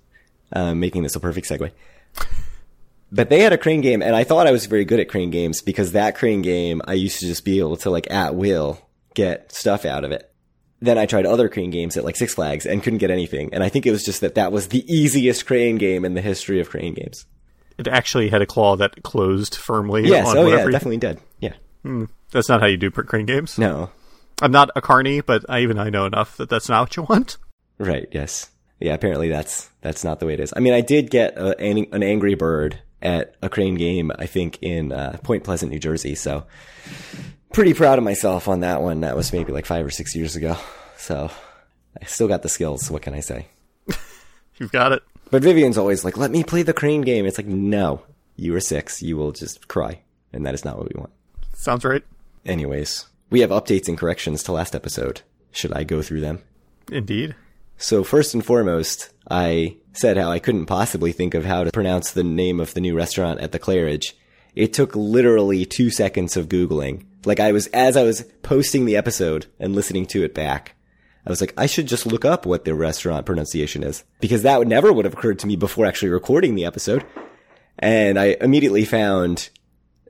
Um, 0.52 0.78
making 0.80 1.02
this 1.02 1.16
a 1.16 1.20
perfect 1.20 1.48
segue. 1.48 1.70
But 3.14 3.28
they 3.28 3.40
had 3.40 3.52
a 3.52 3.58
crane 3.58 3.82
game, 3.82 4.00
and 4.00 4.16
I 4.16 4.24
thought 4.24 4.46
I 4.46 4.52
was 4.52 4.64
very 4.64 4.86
good 4.86 4.98
at 4.98 5.10
crane 5.10 5.30
games 5.30 5.60
because 5.60 5.92
that 5.92 6.16
crane 6.16 6.40
game, 6.40 6.80
I 6.86 6.94
used 6.94 7.20
to 7.20 7.26
just 7.26 7.44
be 7.44 7.58
able 7.58 7.76
to, 7.76 7.90
like, 7.90 8.10
at 8.10 8.34
will 8.34 8.80
get 9.14 9.52
stuff 9.52 9.84
out 9.84 10.04
of 10.04 10.12
it. 10.12 10.32
Then 10.80 10.96
I 10.96 11.04
tried 11.04 11.26
other 11.26 11.50
crane 11.50 11.70
games 11.70 11.98
at, 11.98 12.04
like, 12.04 12.16
Six 12.16 12.32
Flags 12.34 12.64
and 12.64 12.82
couldn't 12.82 13.00
get 13.00 13.10
anything. 13.10 13.52
And 13.52 13.62
I 13.62 13.68
think 13.68 13.84
it 13.86 13.90
was 13.92 14.02
just 14.02 14.22
that 14.22 14.34
that 14.36 14.50
was 14.50 14.68
the 14.68 14.82
easiest 14.92 15.44
crane 15.46 15.76
game 15.76 16.06
in 16.06 16.14
the 16.14 16.22
history 16.22 16.58
of 16.58 16.70
crane 16.70 16.94
games. 16.94 17.26
It 17.76 17.86
actually 17.86 18.30
had 18.30 18.40
a 18.40 18.46
claw 18.46 18.76
that 18.76 19.02
closed 19.02 19.54
firmly. 19.56 20.08
Yes, 20.08 20.26
on 20.28 20.38
oh 20.38 20.48
yeah, 20.48 20.64
you- 20.64 20.70
definitely 20.70 20.96
did. 20.96 21.20
Yeah. 21.38 21.54
Hmm. 21.82 22.04
That's 22.30 22.48
not 22.48 22.60
how 22.60 22.66
you 22.66 22.78
do 22.78 22.90
crane 22.90 23.26
games. 23.26 23.58
No. 23.58 23.90
I'm 24.40 24.52
not 24.52 24.70
a 24.74 24.80
carny, 24.80 25.20
but 25.20 25.44
I 25.48 25.60
even 25.60 25.78
I 25.78 25.90
know 25.90 26.06
enough 26.06 26.36
that 26.38 26.48
that's 26.48 26.68
not 26.68 26.80
what 26.82 26.96
you 26.96 27.02
want. 27.02 27.36
Right. 27.78 28.08
Yes. 28.10 28.50
Yeah. 28.80 28.94
Apparently, 28.94 29.28
that's 29.28 29.68
that's 29.82 30.02
not 30.02 30.18
the 30.18 30.26
way 30.26 30.34
it 30.34 30.40
is. 30.40 30.52
I 30.56 30.60
mean, 30.60 30.72
I 30.72 30.80
did 30.80 31.10
get 31.10 31.36
a, 31.36 31.58
an, 31.60 31.86
an 31.92 32.02
angry 32.02 32.34
bird 32.34 32.80
at 33.02 33.34
a 33.42 33.48
crane 33.48 33.74
game. 33.74 34.12
I 34.18 34.26
think 34.26 34.58
in 34.62 34.92
uh, 34.92 35.18
Point 35.22 35.44
Pleasant, 35.44 35.72
New 35.72 35.78
Jersey. 35.78 36.14
So, 36.14 36.44
pretty 37.52 37.74
proud 37.74 37.98
of 37.98 38.04
myself 38.04 38.48
on 38.48 38.60
that 38.60 38.82
one. 38.82 39.00
That 39.00 39.16
was 39.16 39.32
maybe 39.32 39.52
like 39.52 39.66
five 39.66 39.84
or 39.84 39.90
six 39.90 40.14
years 40.14 40.36
ago. 40.36 40.56
So, 40.96 41.30
I 42.00 42.04
still 42.06 42.28
got 42.28 42.42
the 42.42 42.48
skills. 42.48 42.90
What 42.90 43.02
can 43.02 43.14
I 43.14 43.20
say? 43.20 43.48
You've 44.56 44.72
got 44.72 44.92
it. 44.92 45.02
But 45.30 45.42
Vivian's 45.42 45.78
always 45.78 46.04
like, 46.04 46.16
"Let 46.16 46.30
me 46.30 46.44
play 46.44 46.62
the 46.62 46.72
crane 46.72 47.02
game." 47.02 47.26
It's 47.26 47.38
like, 47.38 47.46
no, 47.46 48.02
you 48.36 48.54
are 48.54 48.60
six. 48.60 49.02
You 49.02 49.16
will 49.16 49.32
just 49.32 49.68
cry, 49.68 50.00
and 50.32 50.44
that 50.46 50.54
is 50.54 50.64
not 50.64 50.78
what 50.78 50.92
we 50.92 50.98
want. 50.98 51.10
Sounds 51.54 51.84
right. 51.84 52.02
Anyways, 52.44 53.06
we 53.30 53.40
have 53.40 53.50
updates 53.50 53.88
and 53.88 53.96
corrections 53.96 54.42
to 54.42 54.52
last 54.52 54.74
episode. 54.74 55.22
Should 55.52 55.72
I 55.72 55.84
go 55.84 56.02
through 56.02 56.20
them? 56.20 56.42
Indeed. 56.90 57.34
So 57.78 58.04
first 58.04 58.34
and 58.34 58.44
foremost, 58.44 59.10
I 59.30 59.76
said 59.92 60.16
how 60.16 60.30
I 60.30 60.38
couldn't 60.38 60.66
possibly 60.66 61.12
think 61.12 61.34
of 61.34 61.44
how 61.44 61.64
to 61.64 61.70
pronounce 61.70 62.10
the 62.10 62.24
name 62.24 62.60
of 62.60 62.74
the 62.74 62.80
new 62.80 62.94
restaurant 62.94 63.40
at 63.40 63.52
the 63.52 63.58
Claridge. 63.58 64.12
It 64.54 64.72
took 64.72 64.94
literally 64.94 65.64
two 65.64 65.90
seconds 65.90 66.36
of 66.36 66.48
Googling. 66.48 67.06
Like 67.24 67.40
I 67.40 67.52
was, 67.52 67.68
as 67.68 67.96
I 67.96 68.02
was 68.02 68.22
posting 68.42 68.84
the 68.84 68.96
episode 68.96 69.46
and 69.58 69.74
listening 69.74 70.06
to 70.06 70.24
it 70.24 70.34
back, 70.34 70.74
I 71.24 71.30
was 71.30 71.40
like, 71.40 71.54
I 71.56 71.66
should 71.66 71.86
just 71.86 72.06
look 72.06 72.24
up 72.24 72.46
what 72.46 72.64
the 72.64 72.74
restaurant 72.74 73.26
pronunciation 73.26 73.84
is. 73.84 74.02
Because 74.20 74.42
that 74.42 74.58
would 74.58 74.68
never 74.68 74.92
would 74.92 75.04
have 75.04 75.14
occurred 75.14 75.38
to 75.40 75.46
me 75.46 75.56
before 75.56 75.86
actually 75.86 76.08
recording 76.08 76.54
the 76.54 76.64
episode. 76.64 77.04
And 77.78 78.18
I 78.18 78.36
immediately 78.40 78.84
found 78.84 79.50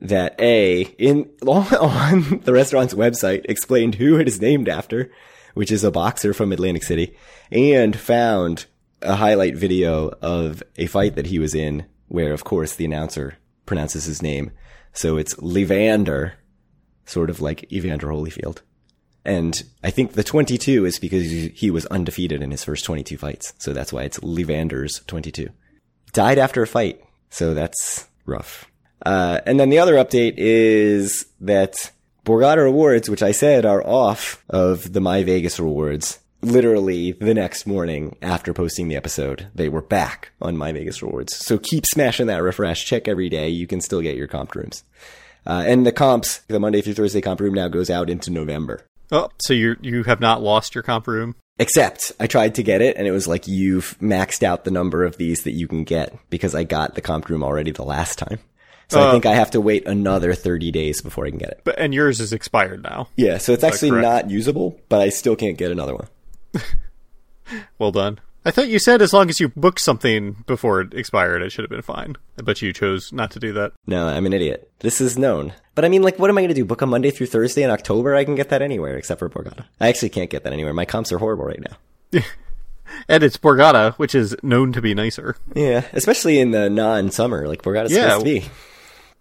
that 0.01 0.39
A, 0.39 0.81
in 0.81 1.29
on 1.47 2.41
the 2.43 2.53
restaurant's 2.53 2.93
website, 2.93 3.45
explained 3.45 3.95
who 3.95 4.17
it 4.19 4.27
is 4.27 4.41
named 4.41 4.67
after, 4.67 5.11
which 5.53 5.71
is 5.71 5.83
a 5.83 5.91
boxer 5.91 6.33
from 6.33 6.51
Atlantic 6.51 6.83
City, 6.83 7.15
and 7.51 7.95
found 7.95 8.65
a 9.03 9.15
highlight 9.15 9.55
video 9.55 10.09
of 10.21 10.63
a 10.77 10.87
fight 10.87 11.15
that 11.15 11.27
he 11.27 11.39
was 11.39 11.53
in, 11.53 11.85
where 12.07 12.33
of 12.33 12.43
course 12.43 12.75
the 12.75 12.85
announcer 12.85 13.37
pronounces 13.65 14.05
his 14.05 14.21
name. 14.21 14.51
So 14.93 15.17
it's 15.17 15.35
Levander, 15.35 16.33
sort 17.05 17.29
of 17.29 17.41
like 17.41 17.71
Evander 17.71 18.07
Holyfield. 18.07 18.59
And 19.25 19.63
I 19.83 19.89
think 19.89 20.13
the 20.13 20.23
22 20.23 20.85
is 20.85 20.99
because 20.99 21.23
he 21.55 21.71
was 21.71 21.85
undefeated 21.87 22.41
in 22.41 22.51
his 22.51 22.63
first 22.63 22.83
22 22.85 23.17
fights. 23.17 23.53
So 23.57 23.73
that's 23.73 23.93
why 23.93 24.03
it's 24.03 24.19
Levander's 24.19 25.01
22. 25.07 25.49
Died 26.11 26.37
after 26.37 26.61
a 26.61 26.67
fight. 26.67 27.01
So 27.29 27.53
that's 27.53 28.07
rough. 28.25 28.69
Uh, 29.05 29.39
and 29.45 29.59
then 29.59 29.69
the 29.69 29.79
other 29.79 29.95
update 29.95 30.35
is 30.37 31.25
that 31.41 31.91
Borgata 32.25 32.63
rewards, 32.63 33.09
which 33.09 33.23
I 33.23 33.31
said 33.31 33.65
are 33.65 33.85
off 33.85 34.43
of 34.49 34.93
the 34.93 35.01
My 35.01 35.23
Vegas 35.23 35.59
rewards, 35.59 36.19
literally 36.43 37.13
the 37.13 37.33
next 37.33 37.65
morning 37.65 38.15
after 38.21 38.53
posting 38.53 38.87
the 38.87 38.95
episode, 38.95 39.47
they 39.55 39.69
were 39.69 39.81
back 39.81 40.31
on 40.41 40.57
My 40.57 40.71
Vegas 40.71 41.01
rewards. 41.01 41.35
So 41.37 41.57
keep 41.57 41.85
smashing 41.93 42.27
that 42.27 42.43
refresh. 42.43 42.85
Check 42.85 43.07
every 43.07 43.29
day. 43.29 43.49
You 43.49 43.67
can 43.67 43.81
still 43.81 44.01
get 44.01 44.15
your 44.17 44.27
comp 44.27 44.53
rooms. 44.55 44.83
Uh, 45.45 45.63
and 45.65 45.85
the 45.85 45.91
comps, 45.91 46.39
the 46.47 46.59
Monday 46.59 46.81
through 46.81 46.93
Thursday 46.93 47.21
comp 47.21 47.39
room 47.41 47.53
now 47.53 47.67
goes 47.67 47.89
out 47.89 48.09
into 48.09 48.31
November. 48.31 48.85
Oh, 49.11 49.29
so 49.41 49.53
you 49.53 49.75
you 49.81 50.03
have 50.03 50.19
not 50.21 50.41
lost 50.41 50.73
your 50.73 50.83
comp 50.83 51.07
room? 51.07 51.35
Except 51.59 52.11
I 52.19 52.27
tried 52.27 52.55
to 52.55 52.63
get 52.63 52.81
it 52.81 52.97
and 52.97 53.05
it 53.05 53.11
was 53.11 53.27
like 53.27 53.47
you've 53.47 53.95
maxed 53.99 54.41
out 54.41 54.63
the 54.63 54.71
number 54.71 55.03
of 55.03 55.17
these 55.17 55.43
that 55.43 55.51
you 55.51 55.67
can 55.67 55.83
get 55.83 56.17
because 56.29 56.55
I 56.55 56.63
got 56.63 56.95
the 56.95 57.01
comp 57.01 57.29
room 57.29 57.43
already 57.43 57.71
the 57.71 57.83
last 57.83 58.17
time. 58.17 58.39
So 58.89 58.99
I 59.01 59.07
Uh, 59.07 59.11
think 59.11 59.25
I 59.25 59.35
have 59.35 59.51
to 59.51 59.61
wait 59.61 59.87
another 59.87 60.33
30 60.33 60.71
days 60.71 61.01
before 61.01 61.25
I 61.25 61.29
can 61.29 61.37
get 61.39 61.49
it. 61.49 61.61
But 61.63 61.77
and 61.79 61.93
yours 61.93 62.19
is 62.19 62.33
expired 62.33 62.83
now. 62.83 63.07
Yeah, 63.15 63.37
so 63.37 63.53
it's 63.53 63.63
actually 63.63 63.91
correct? 63.91 64.03
not 64.03 64.31
usable, 64.31 64.79
but 64.89 64.99
I 65.01 65.09
still 65.09 65.35
can't 65.35 65.57
get 65.57 65.71
another 65.71 65.93
one. 65.95 66.07
Well 67.77 67.91
done. 67.91 68.19
I 68.45 68.51
thought 68.51 68.67
you 68.67 68.79
said 68.79 69.01
as 69.01 69.13
long 69.13 69.29
as 69.29 69.39
you 69.39 69.47
booked 69.49 69.79
something 69.79 70.43
before 70.47 70.81
it 70.81 70.93
expired, 70.93 71.41
it 71.41 71.51
should 71.51 71.63
have 71.63 71.69
been 71.69 71.81
fine. 71.81 72.15
But 72.37 72.61
you 72.61 72.73
chose 72.73 73.13
not 73.13 73.31
to 73.31 73.39
do 73.39 73.53
that. 73.53 73.71
No, 73.87 74.07
I'm 74.07 74.25
an 74.25 74.33
idiot. 74.33 74.69
This 74.79 74.99
is 74.99 75.17
known. 75.17 75.53
But 75.75 75.85
I 75.85 75.89
mean, 75.89 76.01
like, 76.01 76.19
what 76.19 76.29
am 76.29 76.37
I 76.37 76.41
going 76.41 76.49
to 76.49 76.53
do? 76.55 76.65
Book 76.65 76.81
a 76.81 76.85
Monday 76.85 77.11
through 77.11 77.27
Thursday 77.27 77.63
in 77.63 77.69
October? 77.69 78.15
I 78.15 78.25
can 78.25 78.35
get 78.35 78.49
that 78.49 78.61
anywhere 78.61 78.97
except 78.97 79.19
for 79.19 79.29
Borgata. 79.29 79.65
I 79.79 79.87
actually 79.87 80.09
can't 80.09 80.29
get 80.29 80.43
that 80.43 80.53
anywhere. 80.53 80.73
My 80.73 80.85
comps 80.85 81.11
are 81.11 81.19
horrible 81.19 81.45
right 81.45 81.63
now. 82.13 82.21
And 83.07 83.23
it's 83.23 83.37
Borgata, 83.37 83.93
which 83.95 84.13
is 84.13 84.35
known 84.43 84.71
to 84.73 84.81
be 84.81 84.93
nicer. 84.93 85.35
Yeah, 85.55 85.85
especially 85.93 86.39
in 86.39 86.51
the 86.51 86.69
non-summer, 86.69 87.47
like 87.47 87.61
Borgata's 87.63 87.91
Yeah. 87.91 88.09
supposed 88.09 88.25
to 88.25 88.39
be. 88.41 88.45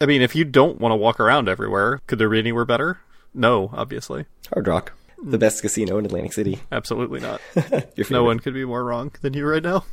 I 0.01 0.07
mean, 0.07 0.21
if 0.21 0.35
you 0.35 0.45
don't 0.45 0.81
want 0.81 0.93
to 0.93 0.97
walk 0.97 1.21
around 1.21 1.49
everywhere, 1.49 2.01
could 2.07 2.19
there 2.19 2.29
be 2.29 2.39
anywhere 2.41 2.65
better? 2.67 2.99
No, 3.33 3.71
obviously. 3.73 4.27
Hard 4.53 4.67
Rock, 4.67 4.93
the 5.23 5.38
best 5.38 5.62
casino 5.62 5.99
in 5.99 6.07
Atlantic 6.07 6.33
City. 6.33 6.61
Absolutely 6.71 7.21
not. 7.21 7.41
No 8.11 8.25
one 8.25 8.41
could 8.41 8.55
be 8.55 8.64
more 8.64 8.85
wrong 8.85 9.12
than 9.23 9.33
you 9.35 9.47
right 9.47 9.62
now. 9.62 9.85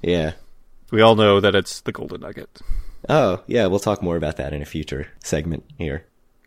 Yeah. 0.00 0.32
We 0.90 1.00
all 1.00 1.16
know 1.16 1.40
that 1.40 1.54
it's 1.54 1.80
the 1.80 1.92
Golden 1.92 2.20
Nugget. 2.20 2.60
Oh, 3.08 3.42
yeah, 3.46 3.66
we'll 3.66 3.80
talk 3.80 4.02
more 4.02 4.16
about 4.16 4.36
that 4.36 4.52
in 4.52 4.62
a 4.62 4.66
future 4.66 5.08
segment 5.22 5.64
here. 5.76 6.06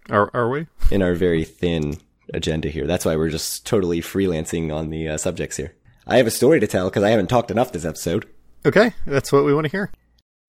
Are, 0.09 0.31
are 0.33 0.49
we? 0.49 0.67
In 0.91 1.01
our 1.01 1.13
very 1.13 1.43
thin 1.43 1.97
agenda 2.33 2.69
here. 2.69 2.87
That's 2.87 3.05
why 3.05 3.15
we're 3.15 3.29
just 3.29 3.65
totally 3.65 4.01
freelancing 4.01 4.73
on 4.73 4.89
the 4.89 5.09
uh, 5.09 5.17
subjects 5.17 5.57
here. 5.57 5.75
I 6.07 6.17
have 6.17 6.27
a 6.27 6.31
story 6.31 6.59
to 6.59 6.67
tell 6.67 6.89
because 6.89 7.03
I 7.03 7.09
haven't 7.09 7.27
talked 7.27 7.51
enough 7.51 7.71
this 7.71 7.85
episode. 7.85 8.27
Okay, 8.65 8.93
that's 9.05 9.31
what 9.31 9.45
we 9.45 9.53
want 9.53 9.65
to 9.65 9.71
hear. 9.71 9.91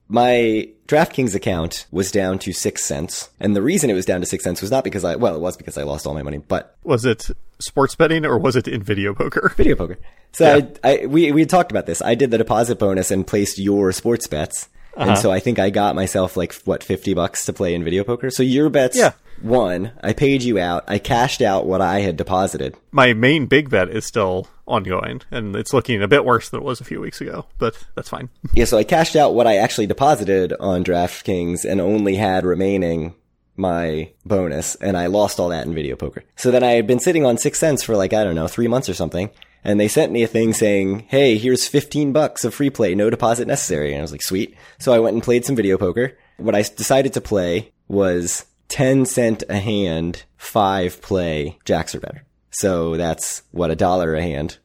My 0.08 0.68
DraftKings 0.86 1.34
account 1.34 1.86
was 1.90 2.10
down 2.12 2.38
to 2.40 2.52
six 2.52 2.84
cents. 2.84 3.30
And 3.40 3.56
the 3.56 3.62
reason 3.62 3.90
it 3.90 3.94
was 3.94 4.06
down 4.06 4.20
to 4.20 4.26
six 4.26 4.44
cents 4.44 4.62
was 4.62 4.70
not 4.70 4.84
because 4.84 5.04
I, 5.04 5.16
well, 5.16 5.34
it 5.34 5.40
was 5.40 5.56
because 5.56 5.76
I 5.76 5.82
lost 5.82 6.06
all 6.06 6.14
my 6.14 6.22
money, 6.22 6.38
but 6.38 6.76
Was 6.84 7.04
it 7.04 7.28
sports 7.58 7.94
betting 7.96 8.25
or 8.25 8.38
was 8.38 8.54
it 8.54 8.68
in 8.68 8.82
video 8.82 9.14
poker? 9.14 9.52
video 9.56 9.75
poker. 9.75 9.98
So 10.32 10.68
I, 10.84 10.90
I, 11.02 11.06
we, 11.06 11.32
we 11.32 11.44
talked 11.46 11.70
about 11.70 11.86
this. 11.86 12.02
I 12.02 12.14
did 12.14 12.30
the 12.30 12.38
deposit 12.38 12.78
bonus 12.78 13.10
and 13.10 13.26
placed 13.26 13.58
your 13.58 13.90
sports 13.92 14.26
bets. 14.26 14.68
Uh-huh. 14.96 15.10
And 15.10 15.18
so 15.18 15.30
I 15.30 15.40
think 15.40 15.58
I 15.58 15.70
got 15.70 15.94
myself 15.94 16.36
like, 16.36 16.54
what, 16.64 16.82
50 16.82 17.14
bucks 17.14 17.44
to 17.46 17.52
play 17.52 17.74
in 17.74 17.84
video 17.84 18.02
poker? 18.04 18.30
So 18.30 18.42
your 18.42 18.68
bets 18.70 18.96
Yeah. 18.96 19.12
won. 19.42 19.92
I 20.02 20.12
paid 20.14 20.42
you 20.42 20.58
out. 20.58 20.84
I 20.88 20.98
cashed 20.98 21.42
out 21.42 21.66
what 21.66 21.80
I 21.80 22.00
had 22.00 22.16
deposited. 22.16 22.74
My 22.92 23.12
main 23.12 23.46
big 23.46 23.68
bet 23.70 23.90
is 23.90 24.06
still 24.06 24.48
ongoing, 24.66 25.20
and 25.30 25.54
it's 25.54 25.72
looking 25.72 26.02
a 26.02 26.08
bit 26.08 26.24
worse 26.24 26.48
than 26.48 26.60
it 26.60 26.64
was 26.64 26.80
a 26.80 26.84
few 26.84 27.00
weeks 27.00 27.20
ago, 27.20 27.46
but 27.58 27.76
that's 27.94 28.08
fine. 28.08 28.30
Yeah, 28.54 28.64
so 28.64 28.78
I 28.78 28.84
cashed 28.84 29.14
out 29.16 29.34
what 29.34 29.46
I 29.46 29.56
actually 29.56 29.86
deposited 29.86 30.52
on 30.58 30.82
DraftKings 30.82 31.64
and 31.64 31.80
only 31.80 32.16
had 32.16 32.44
remaining 32.44 33.14
my 33.58 34.10
bonus, 34.24 34.74
and 34.76 34.96
I 34.96 35.06
lost 35.06 35.38
all 35.40 35.48
that 35.50 35.66
in 35.66 35.74
video 35.74 35.96
poker. 35.96 36.24
So 36.36 36.50
then 36.50 36.62
I 36.62 36.72
had 36.72 36.86
been 36.86 37.00
sitting 37.00 37.24
on 37.24 37.38
six 37.38 37.58
cents 37.58 37.82
for 37.82 37.96
like, 37.96 38.12
I 38.12 38.24
don't 38.24 38.34
know, 38.34 38.48
three 38.48 38.68
months 38.68 38.88
or 38.88 38.94
something, 38.94 39.30
and 39.66 39.80
they 39.80 39.88
sent 39.88 40.12
me 40.12 40.23
a 40.23 40.28
thing 40.28 40.52
saying, 40.52 41.06
hey, 41.08 41.37
here's 41.37 41.66
15 41.66 42.12
bucks 42.12 42.44
of 42.44 42.54
free 42.54 42.70
play, 42.70 42.94
no 42.94 43.11
deposit 43.11 43.49
necessary. 43.49 43.90
And 43.90 43.99
I 43.99 44.02
was 44.02 44.12
like, 44.12 44.23
sweet. 44.23 44.56
So 44.78 44.92
I 44.92 45.00
went 45.00 45.14
and 45.14 45.23
played 45.25 45.44
some 45.44 45.56
video 45.56 45.76
poker. 45.76 46.16
What 46.37 46.54
I 46.54 46.62
decided 46.62 47.12
to 47.14 47.20
play 47.20 47.73
was 47.88 48.46
10 48.68 49.06
cent 49.06 49.42
a 49.49 49.58
hand, 49.58 50.23
five 50.37 51.02
play, 51.02 51.58
jacks 51.64 51.96
are 51.96 52.00
better. 52.00 52.25
So 52.50 52.96
that's 52.96 53.42
what 53.50 53.73
a 53.73 53.76
dollar 53.76 54.14
a 54.14 54.23
hand 54.23 54.58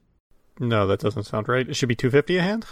No, 0.59 0.85
that 0.85 0.99
doesn't 0.99 1.23
sound 1.23 1.49
right. 1.49 1.67
It 1.67 1.75
should 1.75 1.89
be 1.89 1.95
250 1.95 2.37
a 2.37 2.41
hand? 2.43 2.67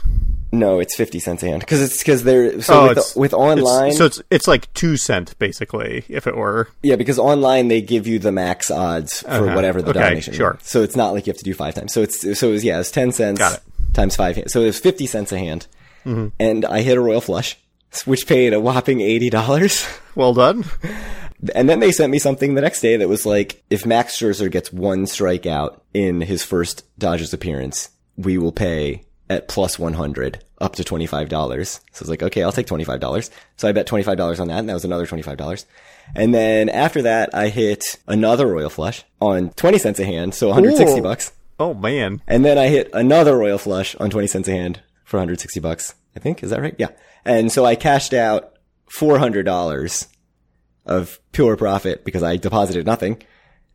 No, 0.51 0.79
it's 0.79 0.95
fifty 0.95 1.19
cents 1.19 1.43
a 1.43 1.47
hand 1.47 1.59
because 1.61 1.81
it's 1.81 1.99
because 1.99 2.23
they're 2.23 2.59
so 2.61 2.73
Oh, 2.73 2.83
with, 2.83 2.91
it's- 2.97 3.15
with 3.15 3.33
It's- 3.33 3.39
online. 3.39 3.91
so 3.93 4.05
it's 4.05 4.21
it's 4.31 4.47
like 4.47 4.73
2 4.73 4.97
cent 4.97 5.37
basically 5.37 6.03
if 6.09 6.25
it 6.25 6.35
were. 6.35 6.67
yeah, 6.81 6.95
because 6.95 7.19
online 7.19 7.67
they 7.67 7.81
give 7.81 8.07
you 8.07 8.17
the 8.19 8.31
max 8.31 8.71
odds 8.71 9.21
for 9.21 9.29
Uh-huh. 9.29 9.55
whatever 9.55 9.81
the 9.81 9.91
Okay, 9.91 9.99
domination. 9.99 10.33
sure. 10.33 10.57
So 10.63 10.81
it's 10.81 10.95
not 10.95 11.13
like 11.13 11.27
you 11.27 11.31
have 11.31 11.37
to 11.37 11.43
do 11.43 11.53
five 11.53 11.75
times. 11.75 11.93
So 11.93 12.01
it's 12.01 12.21
so 12.39 12.49
it 12.49 12.51
was 12.51 12.63
yeah, 12.63 12.79
it's 12.79 12.89
ten 12.91 13.11
cents. 13.11 13.39
Mm-hmm. 13.41 13.93
times 13.93 14.15
five. 14.15 14.41
So 14.47 14.61
it 14.61 14.65
was 14.65 14.79
fifty 14.79 15.05
cents 15.05 15.31
a 15.31 15.37
hand, 15.37 15.67
and 16.05 16.65
I 16.65 16.81
hit 16.81 16.97
a 16.97 17.01
royal 17.01 17.21
flush, 17.21 17.57
which 18.05 18.25
paid 18.27 18.53
a 18.53 18.59
whopping 18.59 19.01
eighty 19.01 19.29
dollars. 19.29 19.85
Well 20.15 20.33
done. 20.33 20.65
And 21.55 21.69
then 21.69 21.79
they 21.79 21.91
sent 21.93 22.11
me 22.11 22.19
something 22.19 22.55
the 22.55 22.61
next 22.61 22.81
day 22.81 22.97
that 22.97 23.07
was 23.07 23.25
like, 23.25 23.63
if 23.69 23.85
Max 23.85 24.17
Scherzer 24.17 24.51
gets 24.51 24.73
one 24.73 25.05
strikeout 25.05 25.79
in 25.93 26.19
his 26.19 26.43
first 26.43 26.83
Dodgers 26.99 27.33
appearance, 27.33 27.89
we 28.17 28.37
will 28.37 28.51
pay 28.51 29.03
at 29.29 29.47
plus 29.47 29.77
100 29.77 30.43
up 30.59 30.75
to 30.75 30.83
$25. 30.83 31.29
So 31.65 31.79
I 31.79 31.99
was 31.99 32.09
like, 32.09 32.23
okay, 32.23 32.43
I'll 32.43 32.51
take 32.51 32.67
$25. 32.67 33.29
So 33.57 33.67
I 33.67 33.71
bet 33.71 33.87
$25 33.87 34.39
on 34.39 34.47
that 34.47 34.59
and 34.59 34.69
that 34.69 34.73
was 34.73 34.85
another 34.85 35.05
$25. 35.05 35.65
And 36.15 36.33
then 36.33 36.69
after 36.69 37.01
that, 37.03 37.29
I 37.33 37.49
hit 37.49 37.97
another 38.07 38.47
Royal 38.47 38.69
Flush 38.69 39.03
on 39.21 39.51
20 39.51 39.77
cents 39.77 39.99
a 39.99 40.05
hand. 40.05 40.33
So 40.33 40.47
160 40.47 40.99
Ooh. 40.99 41.03
bucks. 41.03 41.31
Oh 41.59 41.73
man. 41.73 42.21
And 42.27 42.43
then 42.43 42.57
I 42.57 42.67
hit 42.67 42.89
another 42.93 43.37
Royal 43.37 43.57
Flush 43.57 43.95
on 43.95 44.09
20 44.09 44.27
cents 44.27 44.47
a 44.47 44.51
hand 44.51 44.81
for 45.03 45.17
160 45.17 45.59
bucks. 45.59 45.93
I 46.15 46.19
think. 46.19 46.43
Is 46.43 46.49
that 46.49 46.61
right? 46.61 46.75
Yeah. 46.77 46.89
And 47.23 47.51
so 47.51 47.65
I 47.65 47.75
cashed 47.75 48.13
out 48.13 48.53
$400 48.91 50.07
of 50.85 51.19
pure 51.31 51.55
profit 51.55 52.03
because 52.03 52.23
I 52.23 52.37
deposited 52.37 52.85
nothing. 52.85 53.21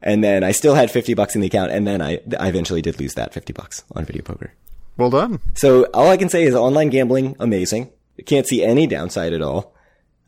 And 0.03 0.23
then 0.23 0.43
I 0.45 0.53
still 0.53 0.75
had 0.75 0.91
50 0.91 1.15
bucks 1.15 1.35
in 1.35 1.41
the 1.41 1.47
account. 1.47 1.71
And 1.71 1.87
then 1.87 2.03
I, 2.03 2.21
I 2.39 2.49
eventually 2.49 2.83
did 2.83 2.99
lose 3.01 3.15
that 3.15 3.33
50 3.33 3.53
bucks 3.53 3.85
on 3.95 4.05
video 4.05 4.23
poker. 4.23 4.53
Well 4.97 5.11
done. 5.11 5.41
So 5.55 5.85
all 5.95 6.09
I 6.11 6.17
can 6.17 6.29
say 6.29 6.45
is 6.45 6.55
online 6.55 6.91
gambling, 6.91 7.37
amazing. 7.41 7.91
Can't 8.27 8.47
see 8.47 8.63
any 8.63 8.87
downside 8.87 9.33
at 9.33 9.43
all. 9.43 9.75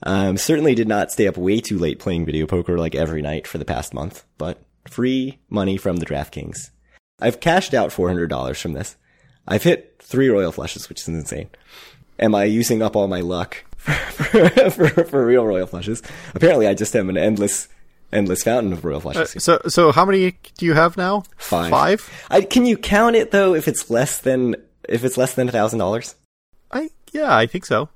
Um, 0.02 0.37
certainly 0.37 0.75
did 0.75 0.88
not 0.88 1.11
stay 1.11 1.26
up 1.26 1.37
way 1.37 1.61
too 1.61 1.78
late 1.78 1.99
playing 1.99 2.26
video 2.26 2.46
poker 2.46 2.76
like 2.76 2.94
every 2.94 3.23
night 3.23 3.46
for 3.46 3.58
the 3.58 3.64
past 3.64 3.94
month, 3.94 4.25
but 4.38 4.62
free 4.88 5.38
money 5.49 5.76
from 5.76 5.96
the 5.96 6.06
DraftKings. 6.06 6.70
I've 7.20 7.40
cashed 7.40 7.75
out 7.75 7.90
$400 7.90 8.61
from 8.61 8.73
this. 8.73 8.96
I've 9.49 9.62
hit 9.62 9.96
three 10.02 10.28
royal 10.28 10.52
flushes, 10.52 10.88
which 10.88 11.00
is 11.00 11.08
insane. 11.08 11.49
Am 12.18 12.35
I 12.35 12.44
using 12.44 12.82
up 12.82 12.96
all 12.96 13.08
my 13.08 13.20
luck 13.20 13.64
for, 13.76 14.49
for, 14.70 15.04
for 15.04 15.26
real 15.26 15.46
royal 15.46 15.66
flushes? 15.66 16.02
Apparently 16.35 16.66
I 16.66 16.75
just 16.75 16.94
am 16.96 17.08
an 17.08 17.16
endless, 17.16 17.68
endless 18.12 18.42
fountain 18.42 18.72
of 18.72 18.84
royal 18.84 19.00
flushes. 19.00 19.42
So 19.42 19.60
so 19.66 19.92
how 19.92 20.04
many 20.04 20.32
do 20.58 20.66
you 20.66 20.75
have 20.75 20.96
now? 20.96 21.25
Five. 21.36 21.70
Five? 21.70 22.26
I, 22.30 22.42
can 22.42 22.66
you 22.66 22.76
count 22.76 23.16
it 23.16 23.30
though 23.30 23.54
if 23.54 23.68
it's 23.68 23.90
less 23.90 24.20
than, 24.20 24.56
if 24.88 25.04
it's 25.04 25.16
less 25.16 25.34
than 25.34 25.48
a 25.48 25.52
thousand 25.52 25.78
dollars? 25.78 26.14
I 26.70 26.90
yeah, 27.12 27.34
I 27.34 27.46
think 27.46 27.66
so. 27.66 27.88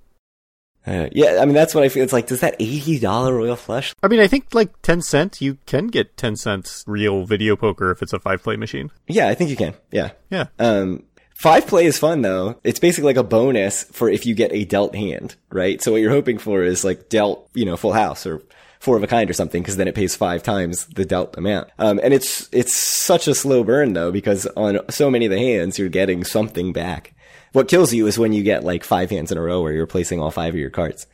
Uh, 0.87 1.09
yeah, 1.13 1.39
I 1.41 1.45
mean 1.45 1.55
that's 1.55 1.75
what 1.75 1.85
I 1.85 1.89
feel. 1.89 2.03
It's 2.03 2.13
like, 2.13 2.27
does 2.27 2.41
that 2.41 2.57
eighty 2.59 2.99
dollar 2.99 3.35
royal 3.35 3.57
flush? 3.57 3.95
I 4.03 4.09
mean, 4.09 4.21
I 4.21 4.27
think 4.27 4.55
like 4.55 4.81
10 4.83 5.03
cent, 5.03 5.41
you 5.41 5.59
can 5.67 5.89
get 5.89 6.17
10 6.17 6.37
cents 6.37 6.85
real 6.87 7.25
video 7.25 7.55
poker 7.55 7.91
if 7.91 8.03
it's 8.03 8.13
a 8.13 8.19
five 8.19 8.43
play 8.43 8.57
machine. 8.57 8.91
Yeah, 9.07 9.29
I 9.29 9.35
think 9.35 9.51
you 9.51 9.57
can. 9.57 9.75
Yeah. 9.91 10.13
Yeah. 10.31 10.47
Um, 10.59 11.05
five 11.35 11.67
play 11.67 11.85
is 11.85 11.99
fun 11.99 12.23
though. 12.23 12.59
It's 12.65 12.81
basically 12.81 13.07
like 13.07 13.17
a 13.17 13.23
bonus 13.23 13.85
for 13.85 14.09
if 14.09 14.25
you 14.25 14.35
get 14.35 14.53
a 14.53 14.65
dealt 14.65 14.95
hand, 14.95 15.37
right? 15.51 15.83
So 15.83 15.93
what 15.93 16.01
you're 16.01 16.11
hoping 16.11 16.39
for 16.39 16.63
is 16.63 16.83
like 16.83 17.11
dealt, 17.11 17.51
you 17.53 17.67
know, 17.67 17.77
full 17.77 17.93
house 17.93 18.27
or 18.27 18.43
four 18.81 18.97
of 18.97 19.03
a 19.05 19.07
kind 19.07 19.31
or 19.31 19.35
something, 19.35 19.63
because 19.63 19.77
then 19.77 19.87
it 19.87 19.95
pays 19.95 20.17
five 20.17 20.43
times 20.43 20.87
the 20.87 21.05
dealt 21.05 21.37
amount. 21.37 21.69
Um, 21.79 22.01
and 22.03 22.13
it's 22.13 22.49
it's 22.51 22.75
such 22.75 23.29
a 23.29 23.35
slow 23.35 23.63
burn 23.63 23.93
though, 23.93 24.11
because 24.11 24.47
on 24.57 24.81
so 24.91 25.11
many 25.11 25.27
of 25.27 25.31
the 25.31 25.39
hands 25.39 25.79
you're 25.79 25.89
getting 25.89 26.25
something 26.25 26.73
back. 26.73 27.13
What 27.53 27.69
kills 27.69 27.93
you 27.93 28.07
is 28.07 28.19
when 28.19 28.33
you 28.33 28.43
get 28.43 28.65
like 28.65 28.83
five 28.85 29.11
hands 29.11 29.31
in 29.31 29.39
a 29.39 29.43
row 29.43 29.61
where 29.63 29.73
you're 29.73 29.83
replacing 29.83 30.21
all 30.21 30.31
five 30.31 30.55
of 30.55 30.61
your 30.61 30.71
cards. 30.71 31.07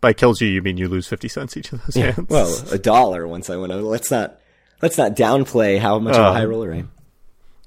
By 0.00 0.12
kills 0.14 0.40
you, 0.40 0.48
you 0.48 0.62
mean 0.62 0.78
you 0.78 0.88
lose 0.88 1.06
50 1.08 1.28
cents 1.28 1.56
each 1.56 1.72
of 1.72 1.84
those 1.84 1.94
hands. 1.94 2.28
Well, 2.28 2.56
a 2.72 2.78
dollar 2.78 3.26
once 3.28 3.50
I 3.50 3.56
went 3.56 3.72
over. 3.72 3.82
Let's 3.82 4.10
not 4.10 4.38
let's 4.82 4.96
not 4.96 5.14
downplay 5.14 5.78
how 5.78 5.98
much 5.98 6.16
of 6.16 6.24
a 6.24 6.32
high 6.32 6.44
roller 6.44 6.72
I 6.72 6.78
am. 6.78 6.90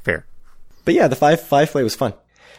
fair. 0.03 0.25
But 0.85 0.95
yeah, 0.95 1.07
the 1.07 1.15
five 1.15 1.41
five 1.41 1.69
play 1.69 1.83
was 1.83 1.95
fun. 1.95 2.13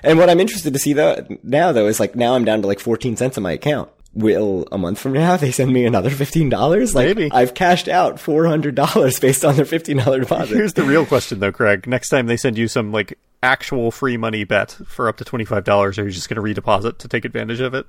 And 0.05 0.19
what 0.19 0.29
I'm 0.31 0.39
interested 0.39 0.73
to 0.75 0.79
see 0.79 0.93
though 0.93 1.27
now 1.43 1.73
though 1.73 1.89
is 1.89 1.99
like 1.99 2.15
now 2.15 2.35
I'm 2.35 2.45
down 2.45 2.61
to 2.63 2.69
like 2.69 2.79
14 2.79 3.17
cents 3.17 3.37
on 3.37 3.43
my 3.43 3.53
account. 3.53 3.91
Will 4.15 4.67
a 4.71 4.79
month 4.79 5.01
from 5.01 5.13
now 5.13 5.37
they 5.37 5.51
send 5.51 5.73
me 5.73 5.85
another 5.87 6.11
fifteen 6.11 6.49
dollars? 6.49 6.95
Like 6.95 7.07
Maybe. 7.09 7.33
I've 7.33 7.55
cashed 7.55 7.89
out 7.89 8.21
four 8.21 8.47
hundred 8.47 8.75
dollars 8.77 9.19
based 9.19 9.45
on 9.45 9.57
their 9.57 9.65
fifteen 9.65 9.97
dollar 9.97 10.21
deposit. 10.21 10.55
Here's 10.55 10.75
the 10.75 10.85
real 10.85 11.05
question, 11.05 11.41
though, 11.41 11.51
Craig. 11.53 11.87
Next 11.87 12.11
time 12.11 12.27
they 12.27 12.37
send 12.37 12.57
you 12.57 12.69
some 12.69 12.93
like 12.93 13.19
actual 13.43 13.91
free 13.91 14.17
money 14.17 14.45
bet 14.45 14.71
for 14.87 15.09
up 15.09 15.17
to 15.17 15.25
twenty 15.25 15.45
five 15.45 15.65
dollars, 15.65 15.99
are 15.99 16.05
you 16.05 16.11
just 16.13 16.29
going 16.29 16.37
to 16.55 16.61
redeposit 16.63 16.99
to 16.99 17.09
take 17.09 17.25
advantage 17.25 17.61
of 17.61 17.75
it, 17.75 17.87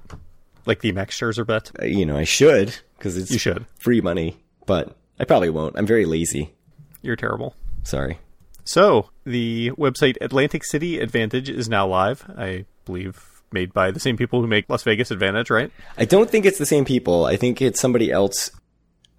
like 0.66 0.82
the 0.82 0.92
Max 0.94 1.16
Scherzer 1.20 1.46
bet? 1.46 1.72
Uh, 1.80 1.86
you 1.86 2.06
know 2.08 2.18
I 2.18 2.24
should 2.24 2.76
because 2.98 3.18
it's 3.18 3.30
You 3.32 3.38
should. 3.38 3.66
free 3.78 4.02
money, 4.02 4.38
but 4.66 4.96
I 5.20 5.26
probably 5.26 5.52
won't. 5.52 5.78
I'm 5.78 5.86
very 5.86 6.06
lazy. 6.06 6.54
You're 7.04 7.16
terrible. 7.16 7.56
Sorry. 7.84 8.18
So 8.64 9.12
the 9.26 9.70
website 9.78 10.18
Atlantic 10.22 10.64
City 10.64 11.00
Advantage 11.00 11.50
is 11.52 11.70
now 11.70 11.86
live. 11.86 12.26
I 12.36 12.66
believe 12.86 13.35
made 13.52 13.74
by 13.74 13.92
the 13.92 14.00
same 14.00 14.18
people 14.18 14.42
who 14.42 14.48
make 14.48 14.70
Las 14.70 14.84
Vegas 14.84 15.12
Advantage, 15.12 15.50
right? 15.50 15.72
I 15.98 16.06
don't 16.06 16.30
think 16.30 16.46
it's 16.46 16.58
the 16.58 16.66
same 16.66 16.86
people. 16.86 17.26
I 17.26 17.36
think 17.38 17.62
it's 17.62 17.80
somebody 17.80 18.12
else. 18.12 18.52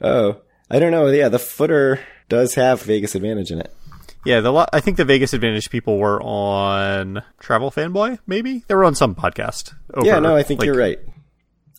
Oh, 0.01 0.41
I 0.71 0.79
don't 0.79 0.91
know. 0.91 1.07
Yeah, 1.09 1.29
the 1.29 1.39
footer 1.39 2.01
does 2.29 2.55
have 2.55 2.83
Vegas 2.83 3.15
Advantage 3.15 3.51
in 3.51 3.61
it. 3.61 3.73
Yeah, 4.25 4.41
the 4.41 4.53
lo- 4.53 4.67
I 4.73 4.81
think 4.81 4.97
the 4.97 5.05
Vegas 5.05 5.33
Advantage 5.33 5.71
people 5.71 5.99
were 5.99 6.21
on 6.23 7.23
Travel 7.39 7.71
Fanboy. 7.71 8.19
Maybe 8.27 8.65
they 8.67 8.75
were 8.75 8.85
on 8.85 8.95
some 8.97 9.15
podcast. 9.15 9.73
Over, 9.95 10.07
yeah, 10.07 10.19
no, 10.19 10.35
I 10.35 10.43
think 10.43 10.61
like- 10.61 10.67
you're 10.67 10.77
right. 10.77 10.99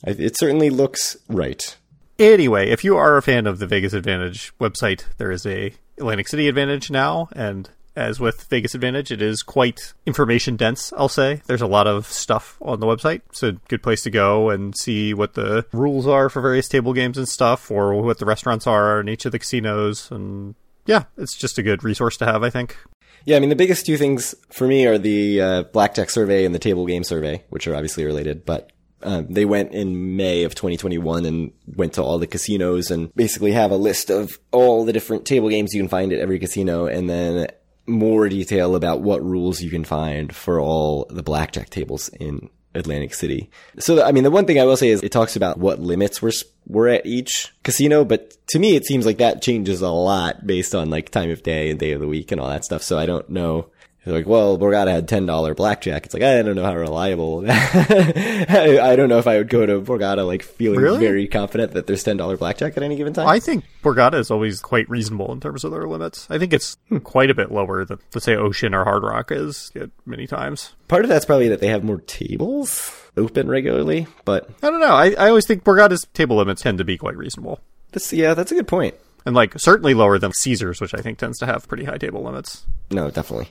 I, 0.06 0.12
it 0.12 0.38
certainly 0.38 0.70
looks 0.70 1.18
right. 1.28 1.76
Anyway, 2.20 2.70
if 2.70 2.84
you 2.84 2.96
are 2.98 3.18
a 3.18 3.22
fan 3.22 3.46
of 3.48 3.60
the 3.60 3.68
Vegas 3.68 3.94
Advantage 3.94 4.54
website, 4.60 5.04
there 5.18 5.30
is 5.32 5.46
a 5.46 5.74
Atlantic 5.98 6.28
City 6.28 6.48
Advantage 6.48 6.90
now, 6.90 7.28
and 7.34 7.70
as 7.98 8.20
with 8.20 8.44
Vegas 8.44 8.76
Advantage, 8.76 9.12
it 9.12 9.22
is 9.22 9.42
quite 9.42 9.94
information 10.06 10.56
dense, 10.56 10.94
I'll 10.96 11.10
say. 11.10 11.42
There's 11.48 11.62
a 11.62 11.68
lot 11.68 11.88
of 11.88 12.06
stuff 12.06 12.58
on 12.62 12.80
the 12.80 12.86
website. 12.86 13.22
It's 13.30 13.44
a 13.44 13.54
good 13.68 13.82
place 13.82 14.04
to 14.04 14.12
go 14.12 14.50
and 14.50 14.78
see 14.78 15.14
what 15.14 15.34
the 15.34 15.66
rules 15.74 16.08
are 16.08 16.30
for 16.30 16.42
various 16.42 16.70
table 16.70 16.94
games 16.94 17.18
and 17.18 17.28
stuff, 17.28 17.72
or 17.72 18.00
what 18.02 18.20
the 18.20 18.26
restaurants 18.26 18.68
are 18.68 19.02
in 19.02 19.10
each 19.10 19.26
of 19.26 19.32
the 19.32 19.40
casinos. 19.40 20.12
And 20.12 20.56
yeah, 20.86 21.06
it's 21.18 21.36
just 21.36 21.58
a 21.58 21.64
good 21.64 21.84
resource 21.84 22.18
to 22.18 22.26
have, 22.26 22.44
I 22.44 22.50
think. 22.50 22.78
Yeah, 23.26 23.36
I 23.36 23.40
mean 23.40 23.50
the 23.50 23.56
biggest 23.56 23.86
two 23.86 23.98
things 23.98 24.36
for 24.52 24.68
me 24.68 24.86
are 24.86 24.98
the 24.98 25.42
uh, 25.42 25.64
blackjack 25.64 26.10
survey 26.10 26.46
and 26.46 26.56
the 26.56 26.60
table 26.60 26.86
game 26.86 27.04
survey, 27.04 27.44
which 27.50 27.68
are 27.68 27.76
obviously 27.76 28.06
related. 28.06 28.46
But 28.46 28.72
um, 29.04 29.28
they 29.30 29.46
went 29.46 29.74
in 29.74 30.16
May 30.16 30.44
of 30.44 30.56
2021 30.56 31.26
and 31.26 31.52
went 31.76 31.94
to 31.94 32.04
all 32.04 32.18
the 32.18 32.28
casinos 32.28 32.90
and 32.90 33.14
basically 33.16 33.52
have 33.52 33.72
a 33.72 33.76
list 33.76 34.10
of 34.10 34.40
all 34.52 34.86
the 34.86 34.94
different 34.94 35.26
table 35.26 35.50
games 35.50 35.74
you 35.74 35.82
can 35.82 35.90
find 35.90 36.14
at 36.14 36.20
every 36.20 36.40
casino, 36.40 36.88
and 36.88 37.10
then 37.10 37.48
more 37.88 38.28
detail 38.30 38.76
about 38.76 39.02
what 39.02 39.24
rules 39.24 39.62
you 39.62 39.70
can 39.70 39.84
find 39.84 40.36
for 40.36 40.60
all 40.60 41.06
the 41.10 41.24
blackjack 41.24 41.70
tables 41.70 42.10
in 42.10 42.50
Atlantic 42.76 43.14
City. 43.14 43.50
So, 43.80 44.04
I 44.04 44.12
mean, 44.12 44.24
the 44.24 44.32
one 44.32 44.46
thing 44.46 44.60
I 44.60 44.66
will 44.66 44.78
say 44.78 44.90
is 44.90 45.02
it 45.02 45.12
talks 45.12 45.36
about 45.36 45.58
what 45.58 45.80
limits 45.80 46.22
were 46.22 46.32
were 46.68 46.90
at 46.90 47.06
each 47.06 47.54
casino, 47.64 48.04
but 48.04 48.36
to 48.48 48.60
me, 48.60 48.76
it 48.76 48.86
seems 48.86 49.06
like 49.06 49.18
that 49.18 49.42
changes 49.42 49.82
a 49.82 49.90
lot 49.90 50.46
based 50.46 50.76
on 50.76 50.90
like 50.90 51.10
time 51.10 51.32
of 51.32 51.44
day 51.44 51.70
and 51.70 51.80
day 51.80 51.94
of 51.94 52.02
the 52.02 52.08
week 52.08 52.32
and 52.32 52.42
all 52.42 52.50
that 52.50 52.66
stuff. 52.66 52.84
So 52.84 52.98
I 52.98 53.06
don't 53.06 53.30
know. 53.30 53.70
They're 54.08 54.16
like, 54.16 54.26
well, 54.26 54.58
Borgata 54.58 54.90
had 54.90 55.10
ten 55.10 55.26
dollar 55.26 55.54
blackjack. 55.54 56.06
It's 56.06 56.14
like 56.14 56.24
I 56.24 56.42
don't 56.42 56.56
know 56.56 56.64
how 56.64 56.78
reliable. 56.78 57.44
I 57.46 58.80
I 58.82 58.96
don't 58.96 59.10
know 59.10 59.18
if 59.18 59.28
I 59.28 59.38
would 59.38 59.50
go 59.50 59.66
to 59.66 59.82
Borgata 59.82 60.26
like 60.26 60.44
feeling 60.44 60.80
Really? 60.80 61.00
very 61.00 61.28
confident 61.28 61.74
that 61.74 61.88
there's 61.88 62.04
ten 62.04 62.16
dollar 62.16 62.38
blackjack 62.38 62.78
at 62.78 62.84
any 62.84 62.96
given 62.96 63.12
time. 63.12 63.28
I 63.28 63.42
think 63.42 63.66
Borgata 63.84 64.14
is 64.14 64.32
always 64.32 64.62
quite 64.62 64.90
reasonable 64.90 65.34
in 65.34 65.42
terms 65.42 65.66
of 65.66 65.72
their 65.72 65.86
limits. 65.90 66.26
I 66.30 66.40
think 66.40 66.54
it's 66.54 66.78
hmm. 66.88 67.00
quite 67.00 67.30
a 67.30 67.36
bit 67.36 67.52
lower 67.52 67.84
than, 67.84 68.00
let's 68.16 68.24
say, 68.24 68.38
Ocean 68.38 68.74
or 68.74 68.86
Hard 68.86 69.04
Rock 69.04 69.30
is 69.30 69.74
many 70.06 70.26
times. 70.26 70.74
Part 70.88 71.04
of 71.04 71.10
that's 71.10 71.26
probably 71.26 71.50
that 71.50 71.60
they 71.60 71.68
have 71.68 71.84
more 71.84 72.00
tables 72.00 72.90
open 73.18 73.50
regularly, 73.50 74.08
but 74.24 74.50
I 74.64 74.70
don't 74.70 74.80
know. 74.80 74.96
I, 74.96 75.16
I 75.18 75.28
always 75.28 75.46
think 75.46 75.66
Borgata's 75.66 76.08
table 76.14 76.38
limits 76.38 76.62
tend 76.62 76.78
to 76.78 76.86
be 76.86 76.98
quite 76.98 77.18
reasonable. 77.18 77.60
this 77.92 78.14
yeah, 78.14 78.36
that's 78.36 78.54
a 78.54 78.56
good 78.56 78.70
point. 78.70 78.96
And 79.26 79.36
like 79.36 79.60
certainly 79.60 79.94
lower 79.94 80.18
than 80.18 80.32
Caesars, 80.32 80.80
which 80.80 80.94
I 80.94 81.02
think 81.02 81.18
tends 81.18 81.40
to 81.40 81.46
have 81.46 81.68
pretty 81.68 81.84
high 81.84 81.98
table 81.98 82.24
limits. 82.24 82.66
No, 82.90 83.12
definitely. 83.12 83.50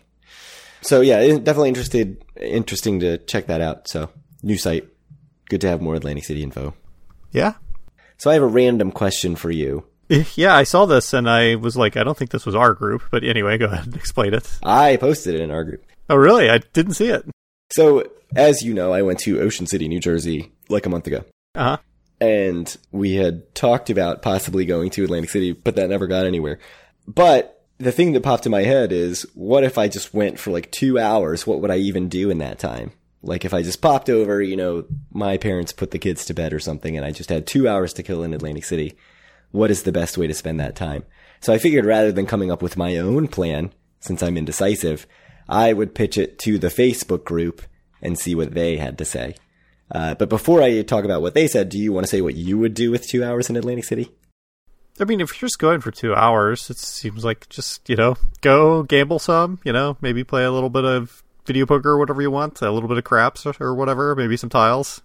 So 0.86 1.00
yeah, 1.00 1.20
definitely 1.38 1.68
interested, 1.68 2.24
interesting 2.40 3.00
to 3.00 3.18
check 3.18 3.46
that 3.48 3.60
out. 3.60 3.88
So 3.88 4.08
new 4.42 4.56
site, 4.56 4.88
good 5.48 5.60
to 5.62 5.68
have 5.68 5.80
more 5.82 5.94
Atlantic 5.96 6.24
City 6.24 6.42
info. 6.42 6.74
Yeah. 7.32 7.54
So 8.18 8.30
I 8.30 8.34
have 8.34 8.42
a 8.42 8.46
random 8.48 8.92
question 8.92 9.36
for 9.36 9.50
you. 9.50 9.84
Yeah, 10.36 10.54
I 10.54 10.62
saw 10.62 10.86
this 10.86 11.12
and 11.12 11.28
I 11.28 11.56
was 11.56 11.76
like, 11.76 11.96
I 11.96 12.04
don't 12.04 12.16
think 12.16 12.30
this 12.30 12.46
was 12.46 12.54
our 12.54 12.74
group, 12.74 13.02
but 13.10 13.24
anyway, 13.24 13.58
go 13.58 13.64
ahead 13.66 13.86
and 13.86 13.96
explain 14.02 14.34
it. 14.34 14.48
I 14.62 14.96
posted 14.98 15.34
it 15.34 15.40
in 15.40 15.50
our 15.50 15.64
group. 15.64 15.84
Oh, 16.08 16.14
really? 16.14 16.48
I 16.48 16.58
didn't 16.58 16.94
see 16.94 17.08
it. 17.08 17.24
So 17.72 18.04
as 18.36 18.62
you 18.62 18.72
know, 18.72 18.92
I 18.92 19.02
went 19.02 19.18
to 19.20 19.40
Ocean 19.40 19.66
City, 19.66 19.88
New 19.88 19.98
Jersey, 19.98 20.52
like 20.68 20.86
a 20.86 20.88
month 20.88 21.08
ago, 21.08 21.24
Uh 21.56 21.62
huh. 21.64 21.76
and 22.20 22.76
we 22.92 23.14
had 23.14 23.52
talked 23.56 23.90
about 23.90 24.22
possibly 24.22 24.64
going 24.64 24.90
to 24.90 25.02
Atlantic 25.02 25.30
City, 25.30 25.50
but 25.50 25.74
that 25.74 25.90
never 25.90 26.06
got 26.06 26.24
anywhere. 26.24 26.60
But 27.08 27.55
the 27.78 27.92
thing 27.92 28.12
that 28.12 28.22
popped 28.22 28.46
in 28.46 28.52
my 28.52 28.62
head 28.62 28.92
is, 28.92 29.22
what 29.34 29.64
if 29.64 29.76
I 29.78 29.88
just 29.88 30.14
went 30.14 30.38
for 30.38 30.50
like 30.50 30.70
two 30.70 30.98
hours? 30.98 31.46
What 31.46 31.60
would 31.60 31.70
I 31.70 31.76
even 31.76 32.08
do 32.08 32.30
in 32.30 32.38
that 32.38 32.58
time? 32.58 32.92
Like 33.22 33.44
if 33.44 33.52
I 33.52 33.62
just 33.62 33.82
popped 33.82 34.08
over, 34.08 34.40
you 34.40 34.56
know, 34.56 34.84
my 35.10 35.36
parents 35.36 35.72
put 35.72 35.90
the 35.90 35.98
kids 35.98 36.24
to 36.26 36.34
bed 36.34 36.52
or 36.52 36.60
something, 36.60 36.96
and 36.96 37.04
I 37.04 37.10
just 37.10 37.28
had 37.28 37.46
two 37.46 37.68
hours 37.68 37.92
to 37.94 38.02
kill 38.02 38.22
in 38.22 38.32
Atlantic 38.32 38.64
City. 38.64 38.96
What 39.50 39.70
is 39.70 39.82
the 39.82 39.92
best 39.92 40.16
way 40.16 40.26
to 40.26 40.34
spend 40.34 40.60
that 40.60 40.76
time? 40.76 41.04
So 41.40 41.52
I 41.52 41.58
figured 41.58 41.84
rather 41.84 42.12
than 42.12 42.26
coming 42.26 42.50
up 42.50 42.62
with 42.62 42.76
my 42.76 42.96
own 42.96 43.28
plan, 43.28 43.72
since 44.00 44.22
I'm 44.22 44.36
indecisive, 44.36 45.06
I 45.48 45.72
would 45.72 45.94
pitch 45.94 46.16
it 46.18 46.38
to 46.40 46.58
the 46.58 46.68
Facebook 46.68 47.24
group 47.24 47.62
and 48.00 48.18
see 48.18 48.34
what 48.34 48.54
they 48.54 48.76
had 48.76 48.98
to 48.98 49.04
say. 49.04 49.34
Uh, 49.90 50.14
but 50.14 50.28
before 50.28 50.62
I 50.62 50.82
talk 50.82 51.04
about 51.04 51.22
what 51.22 51.34
they 51.34 51.46
said, 51.46 51.68
do 51.68 51.78
you 51.78 51.92
want 51.92 52.04
to 52.04 52.10
say 52.10 52.20
what 52.20 52.34
you 52.34 52.58
would 52.58 52.74
do 52.74 52.90
with 52.90 53.06
two 53.06 53.24
hours 53.24 53.48
in 53.48 53.56
Atlantic 53.56 53.84
City? 53.84 54.10
I 55.00 55.04
mean, 55.04 55.20
if 55.20 55.30
you're 55.40 55.48
just 55.48 55.58
going 55.58 55.80
for 55.80 55.90
two 55.90 56.14
hours, 56.14 56.70
it 56.70 56.78
seems 56.78 57.24
like 57.24 57.48
just, 57.48 57.88
you 57.88 57.96
know, 57.96 58.16
go 58.40 58.82
gamble 58.82 59.18
some, 59.18 59.60
you 59.64 59.72
know, 59.72 59.96
maybe 60.00 60.24
play 60.24 60.44
a 60.44 60.50
little 60.50 60.70
bit 60.70 60.84
of 60.84 61.22
video 61.44 61.66
poker 61.66 61.90
or 61.90 61.98
whatever 61.98 62.22
you 62.22 62.30
want, 62.30 62.60
a 62.62 62.70
little 62.70 62.88
bit 62.88 62.98
of 62.98 63.04
craps 63.04 63.46
or, 63.46 63.54
or 63.60 63.74
whatever, 63.74 64.14
maybe 64.16 64.36
some 64.36 64.50
tiles. 64.50 65.02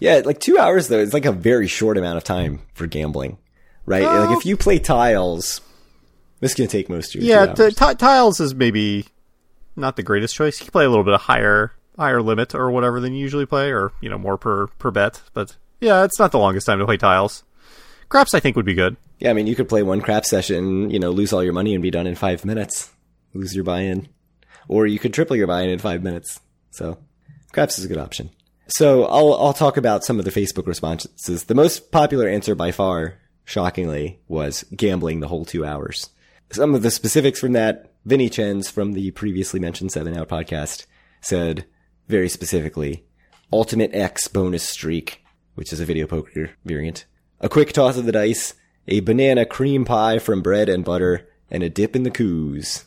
Yeah, 0.00 0.22
like 0.24 0.40
two 0.40 0.58
hours 0.58 0.88
though, 0.88 1.00
it's 1.00 1.14
like 1.14 1.24
a 1.24 1.32
very 1.32 1.66
short 1.66 1.98
amount 1.98 2.18
of 2.18 2.24
time 2.24 2.60
for 2.74 2.86
gambling, 2.86 3.38
right? 3.86 4.04
Oh. 4.04 4.24
Like 4.26 4.38
if 4.38 4.46
you 4.46 4.56
play 4.56 4.78
tiles, 4.78 5.60
this 6.40 6.52
is 6.52 6.56
gonna 6.56 6.68
take 6.68 6.88
most 6.88 7.14
of 7.14 7.22
your 7.22 7.46
Yeah, 7.46 7.54
t- 7.54 7.94
tiles 7.94 8.40
is 8.40 8.54
maybe 8.54 9.06
not 9.74 9.96
the 9.96 10.02
greatest 10.02 10.34
choice. 10.34 10.60
You 10.60 10.66
can 10.66 10.72
play 10.72 10.84
a 10.84 10.88
little 10.88 11.04
bit 11.04 11.14
of 11.14 11.22
higher 11.22 11.72
higher 11.96 12.22
limit 12.22 12.54
or 12.54 12.70
whatever 12.70 13.00
than 13.00 13.12
you 13.12 13.20
usually 13.20 13.46
play, 13.46 13.70
or 13.72 13.92
you 14.00 14.08
know 14.08 14.18
more 14.18 14.36
per 14.36 14.68
per 14.78 14.90
bet. 14.90 15.20
But 15.32 15.56
yeah, 15.80 16.04
it's 16.04 16.18
not 16.18 16.30
the 16.30 16.38
longest 16.38 16.66
time 16.66 16.78
to 16.78 16.84
play 16.84 16.96
tiles. 16.96 17.42
Craps, 18.08 18.34
I 18.34 18.40
think, 18.40 18.56
would 18.56 18.64
be 18.66 18.74
good. 18.74 18.96
yeah, 19.18 19.30
I 19.30 19.32
mean, 19.34 19.46
you 19.46 19.54
could 19.54 19.68
play 19.68 19.82
one 19.82 20.00
crap 20.00 20.24
session, 20.24 20.90
you 20.90 20.98
know, 20.98 21.10
lose 21.10 21.32
all 21.32 21.44
your 21.44 21.52
money 21.52 21.74
and 21.74 21.82
be 21.82 21.90
done 21.90 22.06
in 22.06 22.14
five 22.14 22.44
minutes, 22.44 22.90
lose 23.34 23.54
your 23.54 23.64
buy-in, 23.64 24.08
or 24.66 24.86
you 24.86 24.98
could 24.98 25.12
triple 25.12 25.36
your 25.36 25.46
buy-in 25.46 25.70
in 25.70 25.78
five 25.78 26.02
minutes. 26.02 26.40
So, 26.70 26.98
craps 27.52 27.78
is 27.78 27.84
a 27.84 27.88
good 27.88 27.98
option. 27.98 28.30
So 28.68 29.04
I'll 29.04 29.32
I'll 29.34 29.54
talk 29.54 29.76
about 29.78 30.04
some 30.04 30.18
of 30.18 30.26
the 30.26 30.30
Facebook 30.30 30.66
responses. 30.66 31.44
The 31.44 31.54
most 31.54 31.90
popular 31.90 32.28
answer 32.28 32.54
by 32.54 32.70
far, 32.70 33.14
shockingly, 33.44 34.20
was 34.28 34.64
gambling 34.76 35.20
the 35.20 35.28
whole 35.28 35.46
two 35.46 35.64
hours. 35.64 36.10
Some 36.50 36.74
of 36.74 36.82
the 36.82 36.90
specifics 36.90 37.40
from 37.40 37.52
that, 37.52 37.92
Vinny 38.04 38.28
Chen's 38.28 38.70
from 38.70 38.92
the 38.92 39.10
previously 39.12 39.58
mentioned 39.58 39.92
Seven 39.92 40.16
Out 40.16 40.28
podcast 40.28 40.84
said 41.20 41.64
very 42.08 42.28
specifically, 42.28 43.04
Ultimate 43.52 43.94
X 43.94 44.28
bonus 44.28 44.68
streak, 44.68 45.24
which 45.54 45.72
is 45.72 45.80
a 45.80 45.86
video 45.86 46.06
poker 46.06 46.50
variant, 46.64 47.06
a 47.40 47.48
quick 47.48 47.72
toss 47.72 47.96
of 47.96 48.04
the 48.04 48.12
dice, 48.12 48.54
a 48.86 49.00
banana 49.00 49.44
cream 49.44 49.84
pie 49.84 50.18
from 50.18 50.42
bread 50.42 50.68
and 50.68 50.84
butter, 50.84 51.28
and 51.50 51.62
a 51.62 51.68
dip 51.68 51.94
in 51.94 52.02
the 52.02 52.10
coos. 52.10 52.84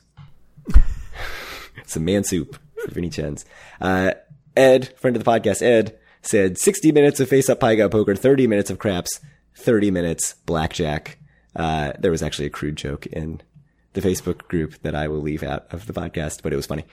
Some 1.86 2.06
man 2.06 2.24
soup 2.24 2.58
for 2.84 2.92
Vinny 2.92 3.10
Chen's. 3.10 3.46
Uh, 3.80 4.14
Ed, 4.56 4.94
friend 4.98 5.16
of 5.16 5.24
the 5.24 5.30
podcast, 5.30 5.62
Ed, 5.62 5.98
said 6.22 6.58
60 6.58 6.92
minutes 6.92 7.20
of 7.20 7.30
face 7.30 7.50
up 7.50 7.60
pai 7.60 7.76
gow 7.76 7.88
poker, 7.88 8.16
30 8.16 8.48
minutes 8.48 8.70
of 8.70 8.80
craps, 8.80 9.20
30 9.56 9.92
minutes 9.92 10.36
blackjack. 10.46 11.18
Uh, 11.56 11.94
there 12.00 12.12
was 12.12 12.24
actually 12.24 12.46
a 12.46 12.52
crude 12.52 12.76
joke 12.76 13.06
in 13.08 13.42
the 13.94 14.02
Facebook 14.02 14.48
group 14.48 14.82
that 14.84 14.96
I 14.96 15.08
will 15.08 15.22
leave 15.22 15.44
out 15.44 15.66
of 15.72 15.86
the 15.86 15.94
podcast, 15.94 16.42
but 16.44 16.54
it 16.54 16.56
was 16.56 16.66
funny. 16.66 16.86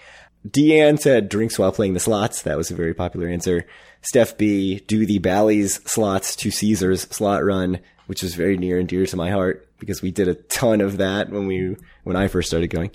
Deanne 0.46 0.98
said 0.98 1.28
drinks 1.28 1.58
while 1.58 1.72
playing 1.72 1.94
the 1.94 2.00
slots. 2.00 2.42
That 2.42 2.56
was 2.56 2.70
a 2.70 2.74
very 2.76 2.94
popular 2.94 3.28
answer. 3.28 3.66
Steph 4.02 4.36
B, 4.38 4.80
do 4.80 5.04
the 5.04 5.18
Bally's 5.18 5.80
slots 5.90 6.36
to 6.36 6.50
Caesars 6.50 7.02
slot 7.10 7.44
run, 7.44 7.80
which 8.06 8.22
is 8.22 8.34
very 8.34 8.56
near 8.56 8.78
and 8.78 8.88
dear 8.88 9.04
to 9.06 9.16
my 9.16 9.30
heart 9.30 9.68
because 9.78 10.00
we 10.02 10.10
did 10.10 10.28
a 10.28 10.34
ton 10.34 10.80
of 10.80 10.98
that 10.98 11.30
when 11.30 11.46
we, 11.46 11.76
when 12.04 12.16
I 12.16 12.28
first 12.28 12.48
started 12.48 12.68
going. 12.68 12.90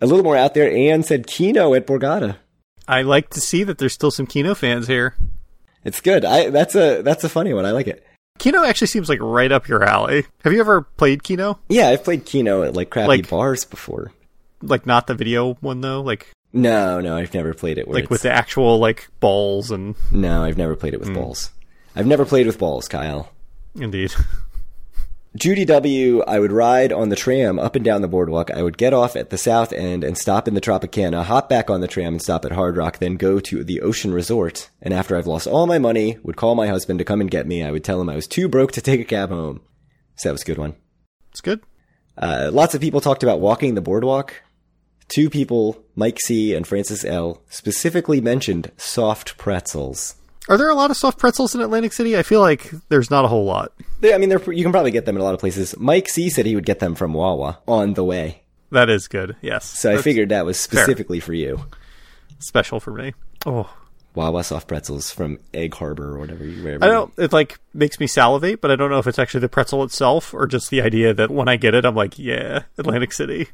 A 0.00 0.06
little 0.06 0.24
more 0.24 0.36
out 0.36 0.54
there, 0.54 0.70
Anne 0.70 1.02
said 1.02 1.26
Keno 1.26 1.74
at 1.74 1.86
Borgata. 1.86 2.36
I 2.88 3.02
like 3.02 3.30
to 3.30 3.40
see 3.40 3.64
that 3.64 3.78
there's 3.78 3.92
still 3.92 4.10
some 4.10 4.26
Keno 4.26 4.54
fans 4.54 4.86
here. 4.86 5.14
It's 5.84 6.00
good. 6.00 6.24
I 6.24 6.50
that's 6.50 6.74
a 6.74 7.02
that's 7.02 7.24
a 7.24 7.28
funny 7.28 7.52
one. 7.54 7.64
I 7.66 7.70
like 7.72 7.86
it. 7.86 8.04
Keno 8.38 8.64
actually 8.64 8.86
seems 8.88 9.08
like 9.08 9.20
right 9.20 9.52
up 9.52 9.68
your 9.68 9.82
alley. 9.84 10.24
Have 10.44 10.52
you 10.52 10.60
ever 10.60 10.82
played 10.82 11.22
Keno? 11.22 11.58
Yeah, 11.68 11.88
I've 11.88 12.04
played 12.04 12.24
Keno 12.24 12.62
at 12.62 12.74
like 12.74 12.90
crappy 12.90 13.08
Like- 13.08 13.28
bars 13.30 13.64
before. 13.64 14.12
Like 14.62 14.86
not 14.86 15.06
the 15.06 15.14
video 15.14 15.54
one 15.54 15.80
though, 15.80 16.00
like 16.02 16.32
No, 16.52 17.00
no, 17.00 17.16
I've 17.16 17.32
never 17.34 17.54
played 17.54 17.78
it. 17.78 17.88
Like 17.88 18.10
with 18.10 18.22
the 18.22 18.30
actual 18.32 18.78
like 18.78 19.08
balls 19.20 19.70
and 19.70 19.94
no, 20.10 20.44
I've 20.44 20.58
never 20.58 20.76
played 20.76 20.94
it 20.94 21.00
with 21.00 21.08
Hmm. 21.08 21.14
balls. 21.14 21.50
I've 21.96 22.06
never 22.06 22.24
played 22.24 22.46
with 22.46 22.58
balls, 22.58 22.86
Kyle. 22.88 23.30
indeed. 23.74 24.12
Judy 25.36 25.64
W, 25.64 26.22
I 26.26 26.40
would 26.40 26.50
ride 26.50 26.92
on 26.92 27.08
the 27.08 27.14
tram 27.16 27.60
up 27.60 27.76
and 27.76 27.84
down 27.84 28.02
the 28.02 28.08
boardwalk. 28.08 28.50
I 28.50 28.64
would 28.64 28.76
get 28.76 28.92
off 28.92 29.14
at 29.14 29.30
the 29.30 29.38
south 29.38 29.72
end 29.72 30.02
and 30.02 30.18
stop 30.18 30.48
in 30.48 30.54
the 30.54 30.60
Tropicana, 30.60 31.22
hop 31.22 31.48
back 31.48 31.70
on 31.70 31.80
the 31.80 31.86
tram 31.86 32.14
and 32.14 32.22
stop 32.22 32.44
at 32.44 32.50
Hard 32.50 32.76
Rock, 32.76 32.98
then 32.98 33.14
go 33.14 33.38
to 33.38 33.62
the 33.62 33.80
Ocean 33.80 34.12
Resort. 34.12 34.70
And 34.82 34.92
after 34.92 35.16
I've 35.16 35.28
lost 35.28 35.46
all 35.46 35.68
my 35.68 35.78
money, 35.78 36.18
would 36.24 36.34
call 36.36 36.56
my 36.56 36.66
husband 36.66 36.98
to 36.98 37.04
come 37.04 37.20
and 37.20 37.30
get 37.30 37.46
me. 37.46 37.62
I 37.62 37.70
would 37.70 37.84
tell 37.84 38.00
him 38.00 38.08
I 38.08 38.16
was 38.16 38.26
too 38.26 38.48
broke 38.48 38.72
to 38.72 38.80
take 38.80 38.98
a 39.00 39.04
cab 39.04 39.28
home. 39.30 39.60
So 40.16 40.28
that 40.28 40.32
was 40.32 40.42
a 40.42 40.46
good 40.46 40.58
one. 40.58 40.74
It's 41.30 41.40
good. 41.40 41.60
Uh, 42.18 42.50
lots 42.52 42.74
of 42.74 42.80
people 42.80 43.00
talked 43.00 43.22
about 43.22 43.38
walking 43.40 43.74
the 43.76 43.80
boardwalk. 43.80 44.34
Two 45.10 45.28
people, 45.28 45.82
Mike 45.96 46.18
C 46.20 46.54
and 46.54 46.66
Francis 46.66 47.04
L, 47.04 47.42
specifically 47.50 48.20
mentioned 48.20 48.70
soft 48.76 49.36
pretzels. 49.36 50.14
Are 50.48 50.56
there 50.56 50.70
a 50.70 50.74
lot 50.74 50.90
of 50.90 50.96
soft 50.96 51.18
pretzels 51.18 51.54
in 51.54 51.60
Atlantic 51.60 51.92
City? 51.92 52.16
I 52.16 52.22
feel 52.22 52.40
like 52.40 52.70
there's 52.88 53.10
not 53.10 53.24
a 53.24 53.28
whole 53.28 53.44
lot. 53.44 53.72
They, 54.00 54.14
I 54.14 54.18
mean, 54.18 54.30
you 54.30 54.62
can 54.62 54.72
probably 54.72 54.90
get 54.90 55.04
them 55.06 55.16
in 55.16 55.20
a 55.20 55.24
lot 55.24 55.34
of 55.34 55.40
places. 55.40 55.76
Mike 55.78 56.08
C 56.08 56.30
said 56.30 56.46
he 56.46 56.54
would 56.54 56.64
get 56.66 56.78
them 56.78 56.94
from 56.94 57.12
Wawa 57.12 57.58
on 57.68 57.94
the 57.94 58.04
way. 58.04 58.42
That 58.70 58.88
is 58.88 59.08
good. 59.08 59.36
Yes. 59.42 59.64
So 59.66 59.92
I 59.92 59.96
figured 60.00 60.28
that 60.30 60.46
was 60.46 60.58
specifically 60.58 61.20
for 61.20 61.34
you. 61.34 61.64
special 62.38 62.78
for 62.80 62.92
me. 62.92 63.12
Oh, 63.44 63.68
Wawa 64.14 64.42
soft 64.44 64.66
pretzels 64.68 65.10
from 65.10 65.38
Egg 65.52 65.74
Harbor 65.74 66.14
or 66.14 66.18
whatever. 66.20 66.44
you- 66.44 66.62
Wherever 66.64 66.84
I 66.84 66.88
don't. 66.88 67.12
It 67.18 67.32
like 67.32 67.58
makes 67.74 67.98
me 68.00 68.06
salivate, 68.06 68.60
but 68.60 68.70
I 68.70 68.76
don't 68.76 68.90
know 68.90 68.98
if 68.98 69.06
it's 69.06 69.18
actually 69.18 69.40
the 69.40 69.48
pretzel 69.48 69.82
itself 69.84 70.32
or 70.32 70.46
just 70.46 70.70
the 70.70 70.82
idea 70.82 71.12
that 71.14 71.30
when 71.30 71.48
I 71.48 71.56
get 71.56 71.74
it, 71.74 71.84
I'm 71.84 71.94
like, 71.96 72.18
yeah, 72.18 72.62
Atlantic 72.78 73.12
City. 73.12 73.48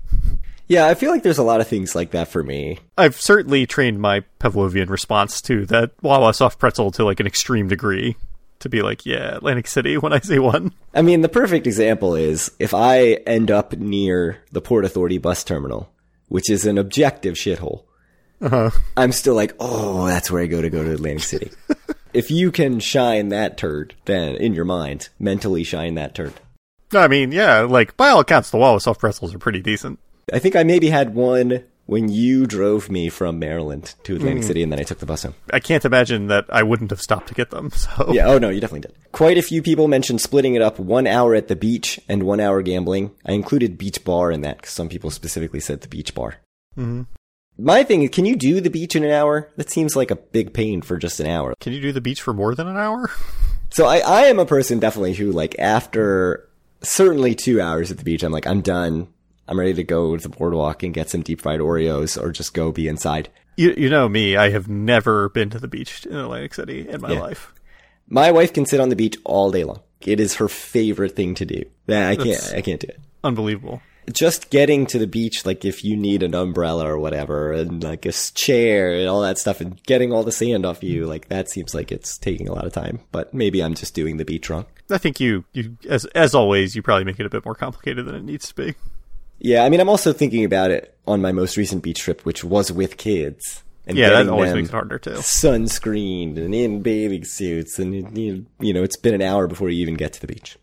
Yeah, 0.68 0.86
I 0.86 0.94
feel 0.94 1.10
like 1.10 1.22
there's 1.22 1.38
a 1.38 1.44
lot 1.44 1.60
of 1.60 1.68
things 1.68 1.94
like 1.94 2.10
that 2.10 2.28
for 2.28 2.42
me. 2.42 2.78
I've 2.98 3.20
certainly 3.20 3.66
trained 3.66 4.00
my 4.00 4.24
Pavlovian 4.40 4.88
response 4.88 5.40
to 5.42 5.64
that 5.66 5.92
Wawa 6.02 6.34
soft 6.34 6.58
pretzel 6.58 6.90
to 6.92 7.04
like 7.04 7.20
an 7.20 7.26
extreme 7.26 7.68
degree 7.68 8.16
to 8.60 8.68
be 8.68 8.82
like, 8.82 9.06
yeah, 9.06 9.36
Atlantic 9.36 9.68
City 9.68 9.96
when 9.96 10.12
I 10.12 10.20
say 10.20 10.38
one. 10.38 10.72
I 10.94 11.02
mean, 11.02 11.20
the 11.20 11.28
perfect 11.28 11.66
example 11.66 12.14
is 12.14 12.50
if 12.58 12.74
I 12.74 13.14
end 13.26 13.50
up 13.50 13.74
near 13.74 14.42
the 14.50 14.60
Port 14.60 14.84
Authority 14.84 15.18
bus 15.18 15.44
terminal, 15.44 15.92
which 16.28 16.50
is 16.50 16.66
an 16.66 16.78
objective 16.78 17.34
shithole. 17.34 17.84
Uh-huh. 18.40 18.70
I'm 18.96 19.12
still 19.12 19.34
like, 19.34 19.54
oh, 19.60 20.06
that's 20.06 20.30
where 20.30 20.42
I 20.42 20.46
go 20.46 20.60
to 20.60 20.68
go 20.68 20.82
to 20.82 20.92
Atlantic 20.92 21.22
City. 21.22 21.50
if 22.12 22.30
you 22.30 22.50
can 22.50 22.80
shine 22.80 23.28
that 23.30 23.56
turd, 23.56 23.94
then 24.04 24.36
in 24.36 24.52
your 24.52 24.64
mind, 24.64 25.08
mentally 25.18 25.64
shine 25.64 25.94
that 25.94 26.14
turd. 26.14 26.34
I 26.92 27.08
mean, 27.08 27.32
yeah, 27.32 27.60
like 27.60 27.96
by 27.96 28.10
all 28.10 28.20
accounts, 28.20 28.50
the 28.50 28.58
Wawa 28.58 28.80
soft 28.80 29.00
pretzels 29.00 29.34
are 29.34 29.38
pretty 29.38 29.60
decent. 29.60 29.98
I 30.32 30.40
think 30.40 30.56
I 30.56 30.64
maybe 30.64 30.88
had 30.88 31.14
one 31.14 31.62
when 31.84 32.08
you 32.08 32.46
drove 32.48 32.90
me 32.90 33.08
from 33.08 33.38
Maryland 33.38 33.94
to 34.02 34.16
Atlantic 34.16 34.42
City 34.42 34.60
and 34.60 34.72
then 34.72 34.80
I 34.80 34.82
took 34.82 34.98
the 34.98 35.06
bus 35.06 35.22
home. 35.22 35.34
I 35.52 35.60
can't 35.60 35.84
imagine 35.84 36.26
that 36.26 36.46
I 36.48 36.64
wouldn't 36.64 36.90
have 36.90 37.00
stopped 37.00 37.28
to 37.28 37.34
get 37.34 37.50
them. 37.50 37.70
So 37.76 38.12
Yeah, 38.12 38.26
oh 38.26 38.38
no, 38.38 38.48
you 38.48 38.60
definitely 38.60 38.88
did. 38.88 38.94
Quite 39.12 39.38
a 39.38 39.42
few 39.42 39.62
people 39.62 39.86
mentioned 39.86 40.20
splitting 40.20 40.56
it 40.56 40.62
up 40.62 40.80
one 40.80 41.06
hour 41.06 41.36
at 41.36 41.46
the 41.46 41.54
beach 41.54 42.00
and 42.08 42.24
one 42.24 42.40
hour 42.40 42.60
gambling. 42.62 43.12
I 43.24 43.32
included 43.32 43.78
beach 43.78 44.02
bar 44.02 44.32
in 44.32 44.40
that 44.40 44.56
because 44.56 44.72
some 44.72 44.88
people 44.88 45.10
specifically 45.10 45.60
said 45.60 45.82
the 45.82 45.88
beach 45.88 46.12
bar. 46.12 46.38
Mm-hmm. 46.76 47.02
My 47.58 47.84
thing 47.84 48.02
is, 48.02 48.10
can 48.10 48.24
you 48.24 48.34
do 48.34 48.60
the 48.60 48.68
beach 48.68 48.96
in 48.96 49.04
an 49.04 49.12
hour? 49.12 49.52
That 49.56 49.70
seems 49.70 49.94
like 49.94 50.10
a 50.10 50.16
big 50.16 50.52
pain 50.52 50.82
for 50.82 50.96
just 50.96 51.20
an 51.20 51.28
hour. 51.28 51.54
can 51.60 51.72
you 51.72 51.80
do 51.80 51.92
the 51.92 52.00
beach 52.00 52.20
for 52.20 52.34
more 52.34 52.54
than 52.54 52.66
an 52.66 52.76
hour? 52.76 53.10
So 53.68 53.84
I, 53.84 53.98
I 53.98 54.22
am 54.22 54.38
a 54.38 54.46
person 54.46 54.78
definitely 54.78 55.12
who 55.14 55.32
like 55.32 55.58
after 55.58 56.48
certainly 56.82 57.34
two 57.34 57.60
hours 57.60 57.90
at 57.90 57.98
the 57.98 58.04
beach, 58.04 58.22
I'm 58.22 58.32
like, 58.32 58.46
I'm 58.46 58.60
done. 58.60 59.08
I'm 59.48 59.58
ready 59.58 59.74
to 59.74 59.84
go 59.84 60.16
to 60.16 60.22
the 60.22 60.28
boardwalk 60.28 60.82
and 60.82 60.92
get 60.94 61.10
some 61.10 61.22
deep 61.22 61.40
fried 61.40 61.60
Oreos 61.60 62.20
or 62.20 62.32
just 62.32 62.52
go 62.54 62.72
be 62.72 62.88
inside. 62.88 63.28
You, 63.56 63.74
you 63.76 63.88
know 63.88 64.08
me, 64.08 64.36
I 64.36 64.50
have 64.50 64.68
never 64.68 65.28
been 65.30 65.50
to 65.50 65.58
the 65.58 65.68
beach 65.68 66.04
in 66.06 66.16
Atlantic 66.16 66.54
City 66.54 66.88
in 66.88 67.00
my 67.00 67.12
Yeah. 67.12 67.20
life. 67.20 67.52
My 68.08 68.30
wife 68.30 68.52
can 68.52 68.66
sit 68.66 68.80
on 68.80 68.88
the 68.88 68.96
beach 68.96 69.16
all 69.24 69.50
day 69.50 69.64
long. 69.64 69.80
It 70.02 70.20
is 70.20 70.34
her 70.36 70.48
favorite 70.48 71.16
thing 71.16 71.34
to 71.36 71.44
do. 71.46 71.62
That 71.86 72.10
I 72.10 72.16
can't, 72.16 72.28
That's- 72.28 72.52
I 72.52 72.60
can't 72.60 72.80
do 72.80 72.88
it. 72.88 73.00
Unbelievable. 73.24 73.80
just 74.12 74.50
getting 74.50 74.86
to 74.86 75.00
the 75.00 75.06
beach, 75.08 75.44
like 75.44 75.64
if 75.64 75.82
you 75.82 75.96
need 75.96 76.22
an 76.22 76.32
umbrella 76.32 76.86
or 76.86 76.96
whatever, 76.96 77.50
and 77.52 77.82
like 77.82 78.06
a 78.06 78.12
chair 78.12 78.92
and 78.92 79.08
all 79.08 79.22
that 79.22 79.36
stuff, 79.36 79.60
and 79.60 79.82
getting 79.82 80.12
all 80.12 80.22
the 80.22 80.30
sand 80.30 80.64
off 80.64 80.80
you, 80.84 81.06
like 81.06 81.28
that 81.28 81.50
seems 81.50 81.74
like 81.74 81.90
it's 81.90 82.16
taking 82.16 82.48
a 82.48 82.52
lot 82.52 82.64
of 82.64 82.72
time. 82.72 83.00
But 83.10 83.34
maybe 83.34 83.64
I'm 83.64 83.74
just 83.74 83.94
doing 83.94 84.16
the 84.16 84.24
beach 84.24 84.48
wrong. 84.48 84.66
I 84.90 84.98
think 84.98 85.18
you, 85.18 85.44
you 85.52 85.76
as 85.88 86.04
as 86.14 86.36
always, 86.36 86.76
you 86.76 86.82
probably 86.82 87.02
make 87.04 87.18
it 87.18 87.26
a 87.26 87.30
bit 87.30 87.44
more 87.44 87.56
complicated 87.56 88.06
than 88.06 88.14
it 88.14 88.22
needs 88.22 88.46
to 88.46 88.54
be. 88.54 88.74
Yeah, 89.38 89.64
I 89.64 89.68
mean, 89.68 89.80
I'm 89.80 89.88
also 89.88 90.12
thinking 90.12 90.44
about 90.44 90.70
it 90.70 90.96
on 91.06 91.20
my 91.20 91.32
most 91.32 91.56
recent 91.56 91.82
beach 91.82 92.00
trip, 92.00 92.22
which 92.24 92.42
was 92.42 92.72
with 92.72 92.96
kids. 92.96 93.62
And 93.86 93.96
Yeah, 93.96 94.10
that 94.10 94.28
always 94.28 94.52
makes 94.52 94.68
it 94.68 94.72
harder 94.72 94.98
too. 94.98 95.10
Sunscreened 95.10 96.38
and 96.38 96.54
in 96.54 96.82
bathing 96.82 97.24
suits, 97.24 97.78
and 97.78 98.18
you 98.18 98.46
you 98.58 98.74
know, 98.74 98.82
it's 98.82 98.96
been 98.96 99.14
an 99.14 99.22
hour 99.22 99.46
before 99.46 99.70
you 99.70 99.80
even 99.80 99.94
get 99.94 100.12
to 100.14 100.20
the 100.20 100.26
beach. 100.26 100.58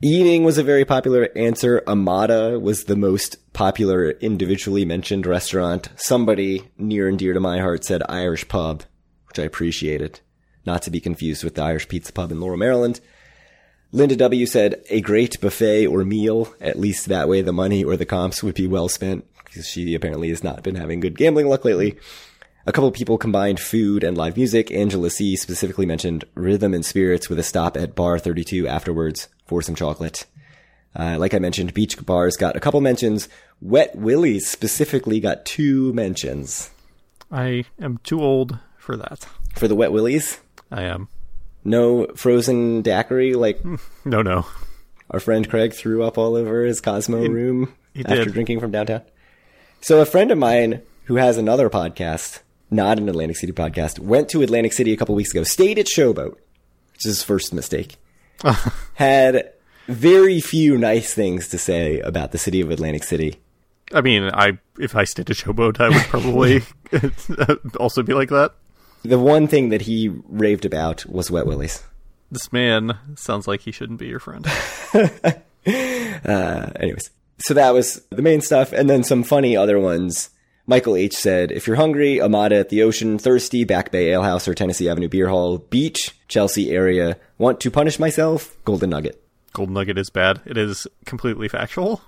Eating 0.00 0.44
was 0.44 0.58
a 0.58 0.62
very 0.62 0.84
popular 0.84 1.28
answer. 1.34 1.82
Amada 1.88 2.60
was 2.60 2.84
the 2.84 2.94
most 2.94 3.52
popular 3.52 4.10
individually 4.10 4.84
mentioned 4.84 5.26
restaurant. 5.26 5.88
Somebody 5.96 6.70
near 6.78 7.08
and 7.08 7.18
dear 7.18 7.32
to 7.32 7.40
my 7.40 7.58
heart 7.58 7.84
said 7.84 8.02
Irish 8.08 8.46
pub, 8.46 8.84
which 9.26 9.40
I 9.40 9.42
appreciated. 9.42 10.20
Not 10.64 10.82
to 10.82 10.90
be 10.92 11.00
confused 11.00 11.42
with 11.42 11.56
the 11.56 11.62
Irish 11.62 11.88
Pizza 11.88 12.12
Pub 12.12 12.30
in 12.30 12.38
Laurel, 12.38 12.58
Maryland. 12.58 13.00
Linda 13.90 14.16
W 14.16 14.46
said 14.46 14.82
a 14.90 15.00
great 15.00 15.40
buffet 15.40 15.86
or 15.86 16.04
meal. 16.04 16.54
At 16.60 16.78
least 16.78 17.06
that 17.06 17.28
way 17.28 17.42
the 17.42 17.52
money 17.52 17.84
or 17.84 17.96
the 17.96 18.04
comps 18.04 18.42
would 18.42 18.54
be 18.54 18.66
well 18.66 18.88
spent 18.88 19.24
because 19.44 19.66
she 19.66 19.94
apparently 19.94 20.28
has 20.28 20.44
not 20.44 20.62
been 20.62 20.74
having 20.74 21.00
good 21.00 21.16
gambling 21.16 21.48
luck 21.48 21.64
lately. 21.64 21.96
A 22.66 22.72
couple 22.72 22.90
people 22.90 23.16
combined 23.16 23.58
food 23.58 24.04
and 24.04 24.16
live 24.16 24.36
music. 24.36 24.70
Angela 24.70 25.08
C 25.08 25.36
specifically 25.36 25.86
mentioned 25.86 26.24
rhythm 26.34 26.74
and 26.74 26.84
spirits 26.84 27.30
with 27.30 27.38
a 27.38 27.42
stop 27.42 27.78
at 27.78 27.94
bar 27.94 28.18
32 28.18 28.68
afterwards 28.68 29.28
for 29.46 29.62
some 29.62 29.74
chocolate. 29.74 30.26
Uh, 30.94 31.16
like 31.18 31.32
I 31.32 31.38
mentioned, 31.38 31.72
beach 31.72 32.04
bars 32.04 32.36
got 32.36 32.56
a 32.56 32.60
couple 32.60 32.82
mentions. 32.82 33.28
Wet 33.62 33.96
Willies 33.96 34.46
specifically 34.46 35.18
got 35.18 35.46
two 35.46 35.94
mentions. 35.94 36.70
I 37.32 37.64
am 37.80 37.98
too 37.98 38.20
old 38.20 38.58
for 38.76 38.98
that. 38.98 39.26
For 39.54 39.66
the 39.66 39.74
Wet 39.74 39.92
Willies, 39.92 40.38
I 40.70 40.82
am. 40.82 41.08
No 41.64 42.06
frozen 42.16 42.82
daiquiri 42.82 43.34
like 43.34 43.60
No, 44.04 44.22
no. 44.22 44.46
our 45.10 45.20
friend 45.20 45.48
Craig 45.48 45.72
threw 45.74 46.02
up 46.04 46.18
all 46.18 46.34
over 46.36 46.64
his 46.64 46.80
Cosmo 46.80 47.18
room 47.26 47.74
he 47.94 48.04
after 48.04 48.24
did. 48.24 48.32
drinking 48.34 48.60
from 48.60 48.70
downtown. 48.70 49.02
So 49.80 50.00
a 50.00 50.06
friend 50.06 50.30
of 50.30 50.38
mine 50.38 50.82
who 51.04 51.16
has 51.16 51.36
another 51.38 51.70
podcast, 51.70 52.40
not 52.70 52.98
an 52.98 53.08
Atlantic 53.08 53.36
City 53.36 53.52
podcast, 53.52 53.98
went 53.98 54.28
to 54.30 54.42
Atlantic 54.42 54.72
City 54.72 54.92
a 54.92 54.96
couple 54.96 55.14
weeks 55.14 55.30
ago, 55.30 55.42
stayed 55.42 55.78
at 55.78 55.86
Showboat, 55.86 56.32
which 56.92 57.06
is 57.06 57.16
his 57.16 57.22
first 57.22 57.54
mistake. 57.54 57.96
had 58.94 59.52
very 59.86 60.40
few 60.40 60.76
nice 60.76 61.14
things 61.14 61.48
to 61.48 61.58
say 61.58 62.00
about 62.00 62.32
the 62.32 62.38
city 62.38 62.60
of 62.60 62.70
Atlantic 62.70 63.04
City. 63.04 63.40
I 63.92 64.00
mean, 64.02 64.30
I 64.34 64.58
if 64.78 64.94
I 64.94 65.04
stayed 65.04 65.30
at 65.30 65.36
Showboat, 65.36 65.80
I 65.80 65.88
would 65.88 66.02
probably 66.08 66.62
also 67.80 68.02
be 68.02 68.12
like 68.12 68.28
that. 68.28 68.52
The 69.02 69.18
one 69.18 69.46
thing 69.46 69.68
that 69.70 69.82
he 69.82 70.08
raved 70.28 70.64
about 70.64 71.06
was 71.06 71.30
Wet 71.30 71.46
Willies. 71.46 71.82
This 72.30 72.52
man 72.52 72.98
sounds 73.16 73.48
like 73.48 73.60
he 73.60 73.72
shouldn't 73.72 73.98
be 73.98 74.06
your 74.06 74.20
friend. 74.20 74.46
Uh, 75.66 76.70
anyways, 76.76 77.10
so 77.38 77.52
that 77.54 77.74
was 77.74 78.02
the 78.10 78.22
main 78.22 78.40
stuff, 78.40 78.72
and 78.72 78.88
then 78.88 79.04
some 79.04 79.22
funny 79.22 79.56
other 79.56 79.78
ones. 79.78 80.30
Michael 80.66 80.96
H 80.96 81.14
said, 81.14 81.52
"If 81.52 81.66
you're 81.66 81.76
hungry, 81.76 82.20
Amada 82.20 82.56
at 82.56 82.70
the 82.70 82.82
ocean, 82.82 83.18
thirsty, 83.18 83.64
Back 83.64 83.90
Bay 83.90 84.10
Ale 84.10 84.22
House 84.22 84.48
or 84.48 84.54
Tennessee 84.54 84.88
Avenue 84.88 85.08
Beer 85.08 85.28
Hall, 85.28 85.58
beach, 85.58 86.16
Chelsea 86.26 86.70
area. 86.70 87.18
Want 87.36 87.60
to 87.60 87.70
punish 87.70 87.98
myself? 87.98 88.56
Golden 88.64 88.90
Nugget." 88.90 89.22
Golden 89.52 89.74
Nugget 89.74 89.98
is 89.98 90.10
bad. 90.10 90.40
It 90.46 90.56
is 90.56 90.86
completely 91.04 91.48
factual. 91.48 92.02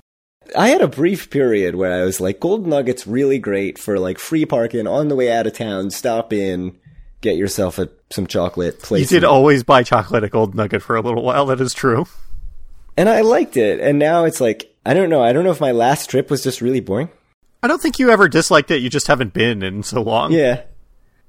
I 0.57 0.69
had 0.69 0.81
a 0.81 0.89
brief 0.89 1.31
period 1.31 1.75
where 1.75 1.93
I 1.93 2.05
was 2.05 2.21
like, 2.21 2.41
Golden 2.41 2.71
Nugget's 2.71 3.07
really 3.07 3.39
great 3.39 3.79
for 3.79 3.99
like 3.99 4.19
free 4.19 4.45
parking 4.47 4.87
on 4.87 5.09
the 5.09 5.17
way 5.17 5.31
out 5.33 5.47
of 5.47 5.53
town. 5.55 5.91
Stop 5.91 6.33
in, 6.33 6.77
get 7.21 7.37
yourself 7.37 7.79
a, 7.79 7.89
some 8.11 8.27
chocolate. 8.27 8.81
Play 8.81 9.01
You 9.01 9.07
did 9.07 9.25
always 9.25 9.63
buy 9.63 9.83
chocolate 9.83 10.25
at 10.25 10.31
Golden 10.31 10.57
Nugget 10.57 10.83
for 10.83 10.97
a 10.97 11.01
little 11.03 11.23
while. 11.23 11.47
That 11.47 11.61
is 11.61 11.75
true. 11.75 12.07
and 12.97 13.09
I 13.09 13.21
liked 13.21 13.57
it. 13.57 13.81
And 13.81 13.99
now 13.99 14.25
it's 14.25 14.41
like, 14.41 14.75
I 14.85 14.95
don't 14.95 15.11
know. 15.11 15.23
I 15.23 15.33
don't 15.33 15.45
know 15.45 15.51
if 15.51 15.61
my 15.61 15.73
last 15.73 16.11
trip 16.11 16.31
was 16.31 16.43
just 16.43 16.61
really 16.61 16.81
boring. 16.81 17.11
I 17.63 17.69
don't 17.69 17.81
think 17.83 17.99
you 17.99 18.11
ever 18.11 18.29
disliked 18.29 18.71
it. 18.71 18.81
You 18.83 18.89
just 18.89 19.07
haven't 19.07 19.35
been 19.35 19.63
in 19.63 19.83
so 19.83 20.01
long. 20.03 20.33
Yeah, 20.33 20.63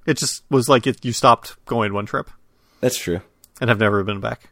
It 0.06 0.18
just 0.18 0.44
was 0.50 0.70
like 0.70 0.88
it, 0.88 1.04
you 1.04 1.12
stopped 1.12 1.58
going 1.66 1.94
one 1.94 2.06
trip 2.06 2.30
that's 2.80 2.98
true. 2.98 3.20
and 3.60 3.70
have 3.70 3.80
never 3.80 4.02
been 4.04 4.22
back. 4.22 4.50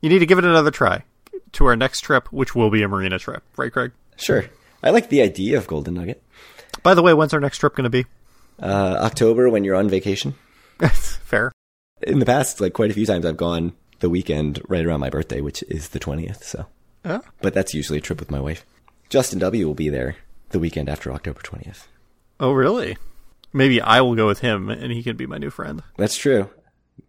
You 0.00 0.08
need 0.08 0.20
to 0.20 0.26
give 0.26 0.38
it 0.38 0.44
another 0.44 0.70
try 0.70 1.04
to 1.52 1.66
our 1.66 1.76
next 1.76 2.00
trip, 2.00 2.28
which 2.32 2.54
will 2.54 2.70
be 2.70 2.82
a 2.82 2.88
marina 2.88 3.18
trip, 3.18 3.42
right, 3.56 3.72
Craig? 3.72 3.92
Sure. 4.16 4.44
I 4.82 4.90
like 4.90 5.08
the 5.08 5.22
idea 5.22 5.58
of 5.58 5.66
Golden 5.66 5.94
Nugget. 5.94 6.22
By 6.82 6.94
the 6.94 7.02
way, 7.02 7.14
when's 7.14 7.32
our 7.34 7.40
next 7.40 7.58
trip 7.58 7.74
going 7.74 7.84
to 7.84 7.90
be? 7.90 8.06
Uh, 8.60 8.96
October 9.00 9.48
when 9.50 9.64
you're 9.64 9.76
on 9.76 9.88
vacation. 9.88 10.34
That's 10.78 11.16
fair. 11.24 11.52
In 12.02 12.18
the 12.18 12.26
past, 12.26 12.60
like 12.60 12.72
quite 12.72 12.90
a 12.90 12.94
few 12.94 13.06
times, 13.06 13.24
I've 13.24 13.36
gone 13.36 13.72
the 14.00 14.10
weekend 14.10 14.60
right 14.68 14.84
around 14.84 15.00
my 15.00 15.10
birthday, 15.10 15.40
which 15.40 15.62
is 15.64 15.90
the 15.90 16.00
20th. 16.00 16.42
So, 16.42 16.66
Yeah. 17.04 17.20
but 17.40 17.54
that's 17.54 17.74
usually 17.74 17.98
a 17.98 18.02
trip 18.02 18.18
with 18.18 18.30
my 18.30 18.40
wife. 18.40 18.66
Justin 19.08 19.38
W 19.38 19.66
will 19.66 19.74
be 19.74 19.88
there 19.88 20.16
the 20.50 20.58
weekend 20.58 20.88
after 20.88 21.12
October 21.12 21.40
20th. 21.40 21.86
Oh, 22.40 22.52
really? 22.52 22.96
Maybe 23.52 23.80
I 23.80 24.00
will 24.00 24.14
go 24.16 24.26
with 24.26 24.40
him 24.40 24.68
and 24.70 24.90
he 24.90 25.02
can 25.02 25.16
be 25.16 25.26
my 25.26 25.38
new 25.38 25.50
friend. 25.50 25.82
That's 25.96 26.16
true. 26.16 26.50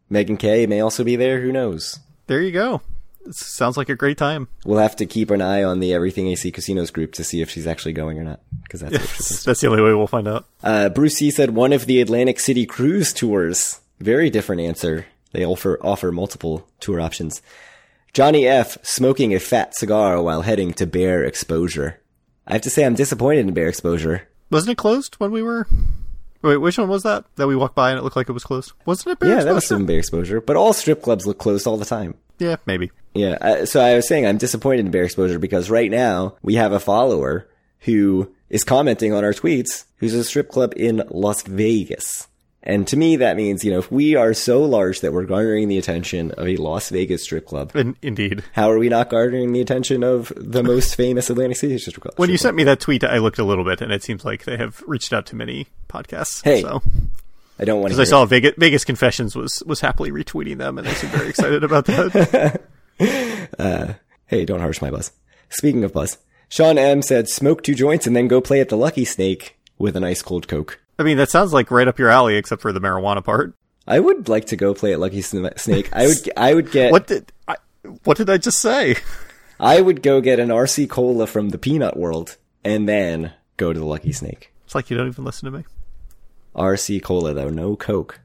Megan 0.09 0.37
K 0.37 0.67
may 0.67 0.81
also 0.81 1.03
be 1.03 1.15
there. 1.15 1.41
Who 1.41 1.51
knows? 1.51 1.99
There 2.27 2.41
you 2.41 2.51
go. 2.51 2.81
Sounds 3.31 3.77
like 3.77 3.89
a 3.89 3.95
great 3.95 4.17
time. 4.17 4.47
We'll 4.65 4.79
have 4.79 4.95
to 4.97 5.05
keep 5.05 5.31
an 5.31 5.41
eye 5.41 5.63
on 5.63 5.79
the 5.79 5.93
Everything 5.93 6.27
AC 6.27 6.51
Casinos 6.51 6.91
group 6.91 7.13
to 7.13 7.23
see 7.23 7.41
if 7.41 7.49
she's 7.49 7.67
actually 7.67 7.93
going 7.93 8.19
or 8.19 8.23
not, 8.23 8.41
because 8.63 8.81
that's 8.81 8.93
what 8.93 9.01
she's 9.01 9.25
supposed 9.25 9.43
to 9.43 9.45
That's 9.49 9.61
the 9.61 9.67
only 9.67 9.81
way 9.81 9.93
we'll 9.93 10.07
find 10.07 10.27
out. 10.27 10.45
Uh, 10.61 10.89
Bruce 10.89 11.15
C 11.15 11.31
said 11.31 11.51
one 11.51 11.71
of 11.73 11.85
the 11.85 12.01
Atlantic 12.01 12.39
City 12.39 12.65
cruise 12.65 13.13
tours. 13.13 13.79
Very 13.99 14.29
different 14.29 14.61
answer. 14.61 15.05
They 15.31 15.45
offer 15.45 15.79
offer 15.81 16.11
multiple 16.11 16.67
tour 16.79 16.99
options. 16.99 17.41
Johnny 18.13 18.45
F 18.47 18.77
smoking 18.83 19.33
a 19.33 19.39
fat 19.39 19.73
cigar 19.75 20.21
while 20.21 20.41
heading 20.41 20.73
to 20.73 20.85
Bare 20.85 21.23
Exposure. 21.23 21.99
I 22.45 22.53
have 22.53 22.61
to 22.63 22.69
say 22.69 22.85
I'm 22.85 22.93
disappointed 22.95 23.47
in 23.47 23.53
Bare 23.53 23.69
Exposure. 23.69 24.27
Wasn't 24.51 24.71
it 24.71 24.77
closed 24.77 25.15
when 25.15 25.31
we 25.31 25.41
were? 25.41 25.65
Wait, 26.43 26.57
which 26.57 26.77
one 26.77 26.89
was 26.89 27.03
that? 27.03 27.23
That 27.37 27.47
we 27.47 27.55
walked 27.55 27.73
by 27.73 27.89
and 27.89 27.97
it 27.97 28.03
looked 28.03 28.17
like 28.17 28.27
it 28.29 28.33
was 28.33 28.43
closed. 28.43 28.73
Wasn't 28.85 29.13
it? 29.13 29.19
Bear 29.19 29.29
Yeah, 29.29 29.43
that 29.43 29.53
was 29.55 29.63
Exposure? 29.63 29.79
some 29.79 29.85
Bare 29.87 29.97
Exposure, 29.99 30.41
but 30.41 30.57
all 30.57 30.73
strip 30.73 31.01
clubs 31.01 31.25
look 31.25 31.37
closed 31.39 31.65
all 31.65 31.77
the 31.77 31.85
time. 31.85 32.15
Yeah, 32.37 32.57
maybe. 32.65 32.91
Yeah, 33.13 33.37
uh, 33.41 33.65
so 33.65 33.79
I 33.79 33.95
was 33.95 34.07
saying 34.07 34.25
I'm 34.25 34.37
disappointed 34.37 34.85
in 34.85 34.91
Bare 34.91 35.03
Exposure 35.03 35.39
because 35.39 35.69
right 35.69 35.91
now 35.91 36.35
we 36.41 36.55
have 36.55 36.71
a 36.71 36.79
follower 36.79 37.47
who 37.81 38.33
is 38.49 38.63
commenting 38.63 39.13
on 39.13 39.23
our 39.23 39.33
tweets 39.33 39.85
who's 39.97 40.13
a 40.13 40.23
strip 40.23 40.49
club 40.49 40.73
in 40.75 41.03
Las 41.09 41.43
Vegas. 41.43 42.27
And 42.65 42.87
to 42.87 42.95
me, 42.97 43.17
that 43.17 43.35
means, 43.35 43.65
you 43.65 43.71
know, 43.71 43.79
if 43.79 43.91
we 43.91 44.15
are 44.15 44.33
so 44.33 44.63
large 44.63 45.01
that 45.01 45.11
we're 45.11 45.25
garnering 45.25 45.67
the 45.67 45.77
attention 45.77 46.31
of 46.31 46.47
a 46.47 46.55
Las 46.55 46.89
Vegas 46.89 47.21
strip 47.23 47.45
club, 47.45 47.75
In, 47.75 47.97
indeed. 48.01 48.41
how 48.53 48.71
are 48.71 48.79
we 48.79 48.87
not 48.87 49.09
garnering 49.09 49.51
the 49.51 49.59
attention 49.59 50.01
of 50.01 50.31
the 50.37 50.63
most 50.63 50.95
famous 50.95 51.29
Atlantic 51.29 51.57
City 51.57 51.77
strip 51.77 51.99
club? 51.99 52.13
When 52.15 52.29
you 52.29 52.37
sent 52.37 52.55
me 52.55 52.63
that 52.63 52.79
tweet, 52.79 53.03
I 53.03 53.17
looked 53.17 53.37
a 53.37 53.43
little 53.43 53.65
bit, 53.65 53.81
and 53.81 53.91
it 53.91 54.01
seems 54.01 54.23
like 54.23 54.45
they 54.45 54.55
have 54.55 54.81
reached 54.87 55.11
out 55.11 55.25
to 55.27 55.35
many 55.35 55.67
podcasts. 55.89 56.41
Hey, 56.41 56.61
so? 56.61 56.81
I 57.59 57.65
don't 57.65 57.81
want 57.81 57.91
to. 57.91 57.97
because 57.97 58.07
I 58.07 58.09
saw 58.09 58.25
Vegas, 58.25 58.53
Vegas 58.57 58.85
Confessions 58.85 59.35
was 59.35 59.61
was 59.65 59.81
happily 59.81 60.11
retweeting 60.11 60.57
them, 60.57 60.77
and 60.77 60.87
they 60.87 60.93
seem 60.93 61.09
very 61.09 61.27
excited 61.31 61.63
about 61.65 61.85
that. 61.85 62.61
Uh, 63.59 63.93
hey, 64.25 64.45
don't 64.45 64.61
harsh 64.61 64.81
my 64.81 64.89
buzz. 64.89 65.11
Speaking 65.49 65.83
of 65.83 65.93
buzz, 65.93 66.17
Sean 66.49 66.79
M 66.79 67.03
said, 67.03 67.29
"Smoke 67.29 67.61
two 67.61 67.75
joints 67.75 68.07
and 68.07 68.15
then 68.15 68.27
go 68.27 68.41
play 68.41 68.59
at 68.59 68.69
the 68.69 68.75
Lucky 68.75 69.05
Snake 69.05 69.59
with 69.77 69.95
an 69.95 70.03
ice 70.03 70.23
cold 70.23 70.47
Coke." 70.47 70.79
I 70.97 71.03
mean, 71.03 71.17
that 71.17 71.29
sounds 71.29 71.53
like 71.53 71.69
right 71.69 71.87
up 71.87 71.99
your 71.99 72.09
alley, 72.09 72.35
except 72.35 72.61
for 72.61 72.71
the 72.71 72.81
marijuana 72.81 73.23
part. 73.23 73.53
I 73.87 73.99
would 73.99 74.29
like 74.29 74.45
to 74.45 74.55
go 74.55 74.73
play 74.73 74.93
at 74.93 74.99
Lucky 74.99 75.21
Snake. 75.21 75.89
I 75.93 76.07
would. 76.07 76.31
I 76.35 76.53
would 76.53 76.71
get. 76.71 76.91
What 76.91 77.05
did 77.07 77.31
I, 77.47 77.57
what 78.03 78.17
did 78.17 78.29
I 78.29 78.37
just 78.37 78.59
say? 78.59 78.95
I 79.59 79.81
would 79.81 80.01
go 80.01 80.19
get 80.19 80.39
an 80.39 80.49
RC 80.49 80.89
cola 80.89 81.27
from 81.27 81.49
the 81.49 81.57
Peanut 81.57 81.95
World 81.95 82.37
and 82.63 82.89
then 82.89 83.33
go 83.57 83.71
to 83.71 83.79
the 83.79 83.85
Lucky 83.85 84.11
Snake. 84.11 84.51
It's 84.65 84.75
like 84.75 84.89
you 84.89 84.97
don't 84.97 85.07
even 85.07 85.25
listen 85.25 85.51
to 85.51 85.57
me. 85.57 85.65
RC 86.55 87.01
cola 87.03 87.33
though, 87.33 87.49
no 87.49 87.75
Coke. 87.75 88.19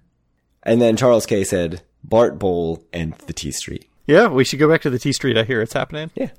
And 0.62 0.80
then 0.80 0.96
Charles 0.96 1.26
K 1.26 1.44
said 1.44 1.82
Bart 2.04 2.38
Bowl 2.38 2.84
and 2.92 3.14
the 3.26 3.32
T 3.32 3.50
Street. 3.50 3.88
Yeah, 4.08 4.26
we 4.28 4.42
should 4.44 4.58
go 4.58 4.68
back 4.68 4.80
to 4.82 4.90
the 4.90 4.98
T 4.98 5.12
Street. 5.12 5.36
I 5.38 5.44
hear 5.44 5.60
it's 5.62 5.74
happening. 5.74 6.10
Yeah. 6.16 6.30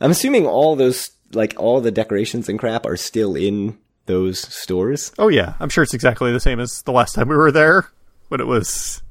I'm 0.00 0.10
assuming 0.10 0.46
all 0.46 0.76
those, 0.76 1.10
like 1.32 1.54
all 1.56 1.80
the 1.80 1.90
decorations 1.90 2.48
and 2.48 2.58
crap 2.58 2.84
are 2.84 2.96
still 2.96 3.34
in 3.36 3.78
those 4.06 4.40
stores. 4.40 5.12
Oh 5.18 5.28
yeah, 5.28 5.54
I'm 5.60 5.68
sure 5.68 5.84
it's 5.84 5.94
exactly 5.94 6.32
the 6.32 6.40
same 6.40 6.58
as 6.60 6.82
the 6.82 6.92
last 6.92 7.14
time 7.14 7.28
we 7.28 7.36
were 7.36 7.52
there 7.52 7.88
when 8.28 8.40
it 8.40 8.46
was. 8.46 9.02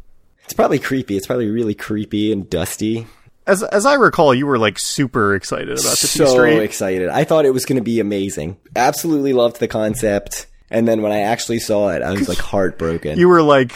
It's 0.44 0.54
probably 0.54 0.80
creepy. 0.80 1.15
It's 1.15 1.28
probably 1.28 1.50
really 1.50 1.74
creepy 1.76 2.32
and 2.32 2.50
dusty. 2.50 3.08
As 3.48 3.63
as 3.63 3.86
I 3.86 3.94
recall, 3.94 4.34
you 4.36 4.46
were 4.46 4.58
like 4.60 4.78
super 4.78 5.34
excited 5.36 5.70
about 5.70 5.98
the 6.00 6.08
T 6.08 6.20
so 6.20 6.26
Street. 6.26 6.60
excited. 6.62 7.08
I 7.10 7.24
thought 7.24 7.46
it 7.46 7.54
was 7.54 7.65
going 7.65 7.78
to 7.78 7.84
be 7.84 8.00
amazing. 8.00 8.58
Absolutely 8.76 9.32
loved 9.34 9.60
the 9.60 9.68
concept. 9.68 10.48
And 10.72 10.88
then 10.88 11.02
when 11.02 11.12
I 11.12 11.22
actually 11.22 11.60
saw 11.60 11.89
it, 11.89 12.02
I 12.04 12.12
was 12.12 12.28
like 12.28 12.38
heartbroken. 12.52 13.18
you 13.18 13.30
were 13.30 13.42
like, 13.42 13.72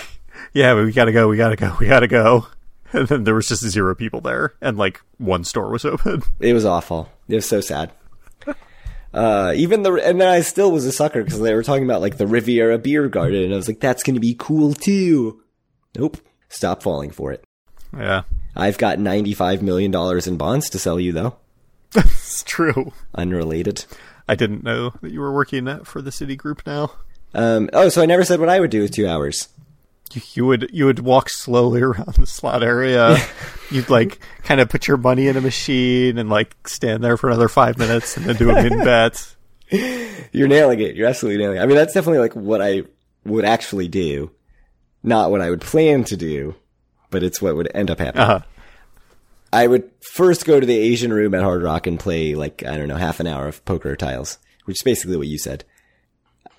"Yeah, 0.54 0.76
we 0.76 0.92
gotta 0.92 1.12
go, 1.12 1.28
we 1.28 1.38
gotta 1.38 1.56
go, 1.56 1.76
we 1.80 1.88
gotta 1.88 2.08
go," 2.08 2.48
and 3.00 3.08
then 3.08 3.24
there 3.24 3.36
was 3.36 3.48
just 3.48 3.68
zero 3.68 3.96
people 3.96 4.22
there, 4.22 4.54
and 4.62 4.78
like 4.78 5.02
one 5.18 5.44
store 5.44 5.70
was 5.72 5.86
open. 5.86 6.24
It 6.40 6.54
was 6.54 6.66
awful. 6.66 7.10
It 7.28 7.36
was 7.36 7.46
so 7.48 7.62
sad. 7.62 7.92
Uh, 9.14 9.54
even 9.56 9.84
the, 9.84 9.94
and 9.94 10.20
then 10.20 10.28
I 10.28 10.42
still 10.42 10.72
was 10.72 10.86
a 10.88 10.92
sucker 10.92 11.24
because 11.24 11.40
they 11.40 11.54
were 11.54 11.62
talking 11.62 11.84
about 11.84 12.02
like 12.02 12.18
the 12.18 12.26
Riviera 12.26 12.80
Beer 12.80 13.08
Garden 13.08 13.44
and 13.44 13.54
I 13.54 13.56
was 13.56 13.68
like, 13.68 13.80
that's 13.80 14.02
going 14.02 14.16
to 14.16 14.20
be 14.20 14.36
cool 14.38 14.74
too. 14.74 15.40
Nope. 15.96 16.18
Stop 16.50 16.82
falling 16.82 17.12
for 17.12 17.32
it. 17.32 17.44
Yeah, 17.96 18.24
I've 18.56 18.80
got 18.80 18.98
$95 18.98 19.62
million 19.62 19.94
in 20.28 20.38
bonds 20.38 20.68
to 20.72 20.80
sell 20.80 21.00
you 21.00 21.12
though. 21.12 21.36
That's 21.92 22.42
true. 22.44 22.92
Unrelated. 23.14 23.86
I 24.28 24.34
didn't 24.34 24.64
know 24.64 24.96
that 25.04 25.12
you 25.12 25.20
were 25.20 25.32
working 25.34 25.68
at- 25.68 25.86
for 25.86 26.02
the 26.02 26.12
city 26.12 26.36
group 26.36 26.66
now. 26.66 26.94
Um, 27.36 27.70
oh, 27.72 27.90
so 27.90 28.02
I 28.02 28.08
never 28.08 28.24
said 28.24 28.40
what 28.40 28.50
I 28.50 28.60
would 28.60 28.72
do 28.72 28.82
with 28.82 28.92
two 28.96 29.08
hours. 29.08 29.48
You, 30.14 30.22
you 30.34 30.46
would 30.46 30.70
you 30.74 30.86
would 30.86 31.00
walk 31.00 31.30
slowly 31.30 31.82
around 31.84 32.14
the 32.16 32.28
slot 32.28 32.64
area. 32.64 33.18
You'd 33.72 33.90
like 33.90 34.20
kind 34.44 34.62
of 34.62 34.70
put 34.70 34.88
your 34.88 34.98
money 34.98 35.28
in 35.28 35.38
a 35.38 35.42
machine 35.42 36.18
and 36.18 36.30
like 36.30 36.56
stand 36.68 37.04
there 37.04 37.18
for 37.18 37.30
another 37.30 37.50
five 37.50 37.78
minutes 37.78 38.18
and 38.18 38.26
then 38.26 38.36
do 38.36 38.50
a 38.50 38.62
min 38.62 38.80
bet. 38.84 39.36
You're 40.32 40.48
nailing 40.48 40.80
it. 40.80 40.96
You're 40.96 41.08
absolutely 41.08 41.42
nailing 41.42 41.58
it. 41.58 41.62
I 41.62 41.66
mean, 41.66 41.76
that's 41.76 41.94
definitely 41.94 42.20
like 42.20 42.36
what 42.36 42.62
I 42.62 42.84
would 43.26 43.46
actually 43.46 43.88
do. 43.88 44.32
Not 45.02 45.32
what 45.32 45.42
I 45.42 45.50
would 45.50 45.62
plan 45.62 46.04
to 46.06 46.16
do, 46.16 46.56
but 47.10 47.24
it's 47.24 47.42
what 47.42 47.56
would 47.56 47.70
end 47.74 47.92
up 47.92 48.00
happening. 48.00 48.24
Uh-huh. 48.24 48.40
I 49.52 49.68
would 49.68 49.92
first 50.14 50.46
go 50.46 50.60
to 50.60 50.66
the 50.66 50.78
Asian 50.78 51.12
room 51.12 51.34
at 51.36 51.44
Hard 51.44 51.62
Rock 51.62 51.86
and 51.88 52.00
play 52.00 52.36
like, 52.36 52.64
I 52.66 52.78
don't 52.78 52.88
know, 52.88 52.96
half 52.96 53.20
an 53.20 53.28
hour 53.28 53.48
of 53.48 53.64
poker 53.66 53.96
tiles, 53.96 54.40
which 54.66 54.78
is 54.78 54.84
basically 54.84 55.18
what 55.18 55.28
you 55.28 55.38
said. 55.38 55.64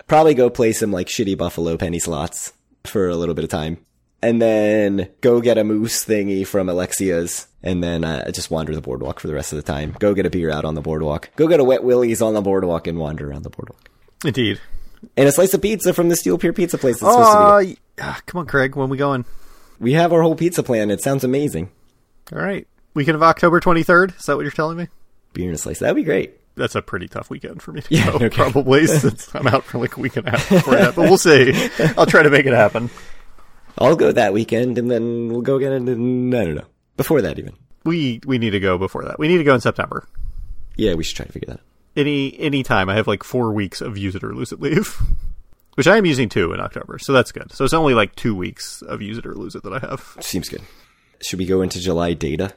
Probably 0.07 0.33
go 0.33 0.49
play 0.49 0.71
some 0.71 0.91
like 0.91 1.07
shitty 1.07 1.37
Buffalo 1.37 1.75
penny 1.77 1.99
slots 1.99 2.53
for 2.89 3.09
a 3.09 3.15
little 3.15 3.35
bit 3.35 3.43
of 3.43 3.49
time. 3.49 3.77
And 4.21 4.41
then 4.41 5.09
go 5.21 5.39
get 5.41 5.57
a 5.57 5.63
moose 5.63 6.03
thingy 6.03 6.47
from 6.47 6.67
Alexia's 6.67 7.47
and 7.61 7.83
then 7.83 8.03
uh, 8.03 8.31
just 8.31 8.49
wander 8.49 8.73
the 8.73 8.81
boardwalk 8.81 9.19
for 9.19 9.27
the 9.27 9.33
rest 9.33 9.53
of 9.53 9.57
the 9.57 9.63
time. 9.63 9.95
Go 9.99 10.13
get 10.13 10.25
a 10.25 10.29
beer 10.29 10.49
out 10.49 10.65
on 10.65 10.75
the 10.75 10.81
boardwalk. 10.81 11.29
Go 11.35 11.47
get 11.47 11.59
a 11.59 11.63
Wet 11.63 11.83
Willie's 11.83 12.21
on 12.21 12.33
the 12.33 12.41
boardwalk 12.41 12.87
and 12.87 12.97
wander 12.97 13.29
around 13.29 13.43
the 13.43 13.49
boardwalk. 13.49 13.89
Indeed. 14.23 14.59
And 15.17 15.27
a 15.27 15.31
slice 15.31 15.53
of 15.53 15.61
pizza 15.61 15.93
from 15.93 16.09
the 16.09 16.15
Steel 16.15 16.37
Pier 16.37 16.53
Pizza 16.53 16.77
place. 16.77 16.99
That's 16.99 17.13
supposed 17.13 17.67
to 17.69 17.75
be 17.75 17.79
Oh, 18.01 18.03
ah, 18.03 18.21
come 18.25 18.39
on, 18.39 18.45
Craig. 18.47 18.75
When 18.75 18.89
we 18.89 18.97
going? 18.97 19.25
We 19.79 19.93
have 19.93 20.11
our 20.13 20.21
whole 20.21 20.35
pizza 20.35 20.63
plan. 20.63 20.89
It 20.89 21.01
sounds 21.01 21.23
amazing. 21.23 21.69
All 22.33 22.39
right. 22.39 22.67
Weekend 22.93 23.15
of 23.15 23.23
October 23.23 23.59
23rd. 23.59 24.17
Is 24.17 24.25
that 24.25 24.35
what 24.35 24.43
you're 24.43 24.51
telling 24.51 24.77
me? 24.77 24.87
Beer 25.33 25.47
and 25.47 25.55
a 25.55 25.57
slice. 25.57 25.79
That'd 25.79 25.95
be 25.95 26.03
great. 26.03 26.39
That's 26.55 26.75
a 26.75 26.81
pretty 26.81 27.07
tough 27.07 27.29
weekend 27.29 27.61
for 27.61 27.71
me 27.73 27.81
to 27.81 27.87
Yeah, 27.93 28.05
go, 28.11 28.15
okay. 28.15 28.29
probably, 28.29 28.87
since 28.87 29.33
I'm 29.35 29.47
out 29.47 29.63
for 29.65 29.77
like 29.77 29.97
a 29.97 29.99
week 29.99 30.15
and 30.17 30.27
a 30.27 30.31
half 30.31 30.49
before 30.49 30.75
that. 30.75 30.95
But 30.95 31.03
we'll 31.09 31.17
see. 31.17 31.53
I'll 31.97 32.05
try 32.05 32.23
to 32.23 32.29
make 32.29 32.45
it 32.45 32.53
happen. 32.53 32.89
I'll 33.77 33.95
go 33.97 34.11
that 34.13 34.31
weekend 34.33 34.77
and 34.77 34.89
then 34.89 35.27
we'll 35.29 35.41
go 35.41 35.57
again 35.57 35.73
in, 35.87 36.33
I 36.33 36.45
don't 36.45 36.55
know. 36.55 36.65
Before 36.97 37.21
that 37.21 37.37
even. 37.37 37.53
We 37.83 38.21
we 38.25 38.37
need 38.37 38.51
to 38.51 38.59
go 38.59 38.77
before 38.77 39.03
that. 39.03 39.19
We 39.19 39.27
need 39.27 39.37
to 39.39 39.43
go 39.43 39.53
in 39.53 39.59
September. 39.61 40.07
Yeah, 40.77 40.93
we 40.95 41.03
should 41.03 41.17
try 41.17 41.25
to 41.25 41.31
figure 41.31 41.47
that 41.47 41.57
out. 41.59 41.65
Any 41.95 42.39
any 42.39 42.63
time. 42.63 42.89
I 42.89 42.95
have 42.95 43.07
like 43.07 43.23
four 43.23 43.51
weeks 43.51 43.81
of 43.81 43.97
use 43.97 44.15
it 44.15 44.23
or 44.23 44.33
lose 44.33 44.51
it 44.53 44.59
leave, 44.61 44.97
which 45.75 45.87
I 45.87 45.97
am 45.97 46.05
using 46.05 46.29
too 46.29 46.53
in 46.53 46.59
October, 46.61 46.97
so 46.99 47.11
that's 47.13 47.31
good. 47.33 47.51
So 47.51 47.63
it's 47.65 47.73
only 47.73 47.93
like 47.93 48.15
two 48.15 48.33
weeks 48.33 48.81
of 48.81 49.01
use 49.01 49.17
it 49.17 49.25
or 49.25 49.35
lose 49.35 49.55
it 49.55 49.63
that 49.63 49.73
I 49.73 49.79
have. 49.79 50.17
Seems 50.21 50.47
good. 50.49 50.61
Should 51.21 51.39
we 51.39 51.45
go 51.45 51.61
into 51.61 51.79
July 51.79 52.13
data? 52.13 52.53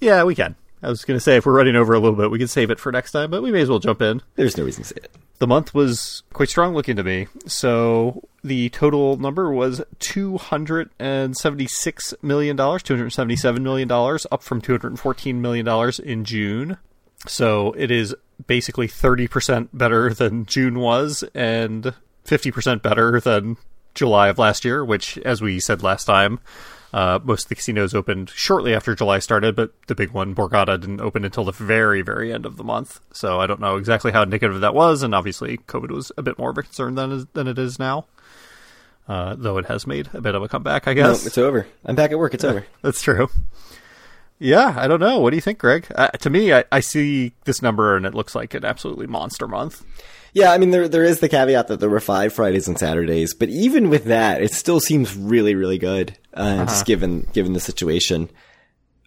Yeah, 0.00 0.24
we 0.24 0.34
can. 0.34 0.56
I 0.82 0.88
was 0.88 1.04
going 1.04 1.16
to 1.16 1.20
say 1.20 1.36
if 1.36 1.46
we're 1.46 1.56
running 1.56 1.76
over 1.76 1.94
a 1.94 2.00
little 2.00 2.16
bit, 2.16 2.30
we 2.30 2.38
can 2.38 2.48
save 2.48 2.70
it 2.70 2.80
for 2.80 2.90
next 2.90 3.12
time, 3.12 3.30
but 3.30 3.42
we 3.42 3.52
may 3.52 3.60
as 3.60 3.68
well 3.68 3.78
jump 3.78 4.02
in. 4.02 4.20
There's 4.34 4.56
no 4.56 4.64
reason 4.64 4.82
to 4.82 4.88
say 4.88 4.96
it. 4.96 5.14
The 5.38 5.46
month 5.46 5.74
was 5.74 6.22
quite 6.32 6.48
strong 6.48 6.74
looking 6.74 6.96
to 6.96 7.02
me. 7.02 7.28
So 7.46 8.28
the 8.44 8.68
total 8.70 9.16
number 9.16 9.52
was 9.52 9.82
two 9.98 10.38
hundred 10.38 10.90
and 10.98 11.36
seventy 11.36 11.66
six 11.66 12.14
million 12.22 12.56
dollars, 12.56 12.82
two 12.82 12.94
hundred 12.94 13.10
seventy 13.10 13.36
seven 13.36 13.62
million 13.62 13.88
dollars, 13.88 14.26
up 14.30 14.42
from 14.42 14.60
two 14.60 14.72
hundred 14.72 14.98
fourteen 14.98 15.40
million 15.40 15.64
dollars 15.64 15.98
in 15.98 16.24
June. 16.24 16.78
So 17.26 17.72
it 17.76 17.90
is 17.90 18.14
basically 18.46 18.88
thirty 18.88 19.28
percent 19.28 19.76
better 19.76 20.12
than 20.12 20.46
June 20.46 20.78
was, 20.78 21.24
and 21.34 21.94
fifty 22.24 22.50
percent 22.50 22.82
better 22.82 23.20
than 23.20 23.56
July 23.94 24.28
of 24.28 24.38
last 24.38 24.64
year. 24.64 24.84
Which, 24.84 25.18
as 25.18 25.40
we 25.40 25.58
said 25.60 25.82
last 25.82 26.04
time, 26.04 26.40
uh, 26.92 27.18
most 27.22 27.44
of 27.44 27.48
the 27.48 27.54
casinos 27.54 27.94
opened 27.94 28.30
shortly 28.30 28.74
after 28.74 28.94
July 28.94 29.18
started, 29.18 29.56
but 29.56 29.72
the 29.86 29.94
big 29.94 30.10
one, 30.10 30.34
Borgata, 30.34 30.78
didn't 30.80 31.00
open 31.00 31.24
until 31.24 31.44
the 31.44 31.52
very, 31.52 32.02
very 32.02 32.32
end 32.32 32.44
of 32.46 32.56
the 32.56 32.64
month. 32.64 33.00
So 33.12 33.40
I 33.40 33.46
don't 33.46 33.60
know 33.60 33.76
exactly 33.76 34.12
how 34.12 34.22
indicative 34.22 34.60
that 34.60 34.74
was, 34.74 35.02
and 35.02 35.14
obviously 35.14 35.56
COVID 35.58 35.90
was 35.90 36.12
a 36.18 36.22
bit 36.22 36.38
more 36.38 36.50
of 36.50 36.58
a 36.58 36.62
concern 36.62 36.94
than 36.94 37.26
than 37.32 37.48
it 37.48 37.58
is 37.58 37.78
now. 37.78 38.06
Uh, 39.08 39.34
though 39.36 39.58
it 39.58 39.66
has 39.66 39.84
made 39.86 40.08
a 40.14 40.20
bit 40.20 40.34
of 40.36 40.42
a 40.44 40.48
comeback, 40.48 40.86
I 40.86 40.94
No, 40.94 41.08
guess. 41.08 41.26
it's 41.26 41.36
over. 41.36 41.66
I'm 41.84 41.96
back 41.96 42.12
at 42.12 42.18
work. 42.18 42.34
It's 42.34 42.44
over. 42.44 42.64
That's 42.82 43.02
true. 43.02 43.28
Yeah, 44.42 44.74
I 44.76 44.88
don't 44.88 45.00
know. 45.00 45.20
What 45.20 45.30
do 45.30 45.36
you 45.36 45.40
think, 45.40 45.58
Greg? 45.58 45.86
Uh, 45.94 46.08
to 46.08 46.28
me, 46.28 46.52
I, 46.52 46.64
I 46.72 46.80
see 46.80 47.32
this 47.44 47.62
number 47.62 47.96
and 47.96 48.04
it 48.04 48.14
looks 48.14 48.34
like 48.34 48.54
an 48.54 48.64
absolutely 48.64 49.06
monster 49.06 49.46
month. 49.46 49.84
Yeah, 50.34 50.50
I 50.50 50.58
mean 50.58 50.70
there 50.70 50.88
there 50.88 51.04
is 51.04 51.20
the 51.20 51.28
caveat 51.28 51.68
that 51.68 51.78
there 51.78 51.90
were 51.90 52.00
five 52.00 52.32
Fridays 52.32 52.66
and 52.66 52.78
Saturdays, 52.78 53.34
but 53.34 53.50
even 53.50 53.90
with 53.90 54.04
that, 54.06 54.42
it 54.42 54.52
still 54.52 54.80
seems 54.80 55.14
really 55.14 55.54
really 55.54 55.78
good. 55.78 56.16
Uh, 56.34 56.40
uh-huh. 56.40 56.64
Just 56.64 56.86
given 56.86 57.28
given 57.32 57.52
the 57.52 57.60
situation. 57.60 58.30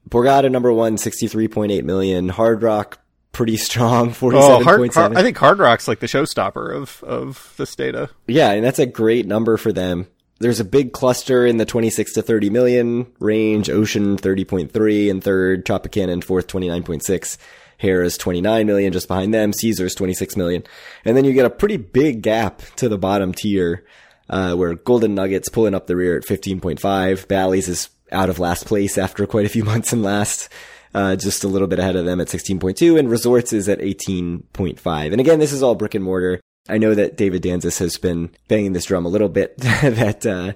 Borgata 0.07 0.51
number 0.51 0.71
one, 0.71 0.97
63.8 0.97 1.83
million. 1.83 2.29
Hard 2.29 2.61
Rock 2.61 2.99
pretty 3.31 3.57
strong, 3.57 4.11
47.7. 4.11 4.33
Oh, 4.35 4.63
hard, 4.63 4.93
hard, 4.93 5.17
I 5.17 5.23
think 5.23 5.35
Hard 5.37 5.57
Rock's 5.57 5.87
like 5.87 5.99
the 5.99 6.07
showstopper 6.07 6.75
of 6.75 7.03
of 7.03 7.53
this 7.57 7.75
data. 7.75 8.09
Yeah, 8.27 8.51
and 8.51 8.63
that's 8.63 8.79
a 8.79 8.85
great 8.85 9.25
number 9.25 9.57
for 9.57 9.73
them 9.73 10.07
there's 10.39 10.59
a 10.59 10.65
big 10.65 10.91
cluster 10.91 11.45
in 11.45 11.57
the 11.57 11.65
26 11.65 12.13
to 12.13 12.21
30 12.21 12.49
million 12.49 13.07
range. 13.19 13.69
Ocean 13.69 14.17
30.3 14.17 15.07
in 15.07 15.21
third, 15.21 15.65
Tropicana 15.65 16.09
in 16.09 16.21
fourth 16.21 16.47
29.6. 16.47 17.37
Harrah's 17.81 18.17
29 18.17 18.65
million 18.65 18.93
just 18.93 19.07
behind 19.07 19.33
them. 19.33 19.53
Caesars 19.53 19.95
26 19.95 20.37
million. 20.37 20.63
And 21.03 21.15
then 21.15 21.25
you 21.25 21.33
get 21.33 21.45
a 21.45 21.49
pretty 21.49 21.77
big 21.77 22.21
gap 22.21 22.61
to 22.77 22.89
the 22.89 22.97
bottom 22.97 23.33
tier, 23.33 23.85
uh, 24.29 24.55
where 24.55 24.75
Golden 24.75 25.15
Nuggets 25.15 25.49
pulling 25.49 25.75
up 25.75 25.87
the 25.87 25.95
rear 25.95 26.17
at 26.17 26.23
15.5. 26.23 27.27
Bally's 27.27 27.67
is 27.67 27.89
out 28.11 28.29
of 28.29 28.39
last 28.39 28.65
place 28.65 28.97
after 28.97 29.25
quite 29.25 29.45
a 29.45 29.49
few 29.49 29.63
months 29.65 29.93
in 29.93 30.03
last. 30.03 30.49
Uh, 30.93 31.15
just 31.15 31.43
a 31.43 31.49
little 31.49 31.67
bit 31.67 31.79
ahead 31.79 31.97
of 31.97 32.05
them 32.05 32.21
at 32.21 32.27
16.2 32.27 32.97
and 32.97 33.09
Resorts 33.09 33.51
is 33.51 33.67
at 33.67 33.79
18.5. 33.79 35.11
And 35.11 35.19
again, 35.19 35.39
this 35.39 35.51
is 35.51 35.61
all 35.61 35.75
brick 35.75 35.93
and 35.93 36.03
mortar. 36.03 36.39
I 36.67 36.77
know 36.77 36.95
that 36.95 37.17
David 37.17 37.43
Danzis 37.43 37.79
has 37.79 37.97
been 37.97 38.31
banging 38.47 38.73
this 38.73 38.85
drum 38.85 39.05
a 39.05 39.09
little 39.09 39.29
bit 39.29 39.57
that 39.57 40.25
uh, 40.25 40.53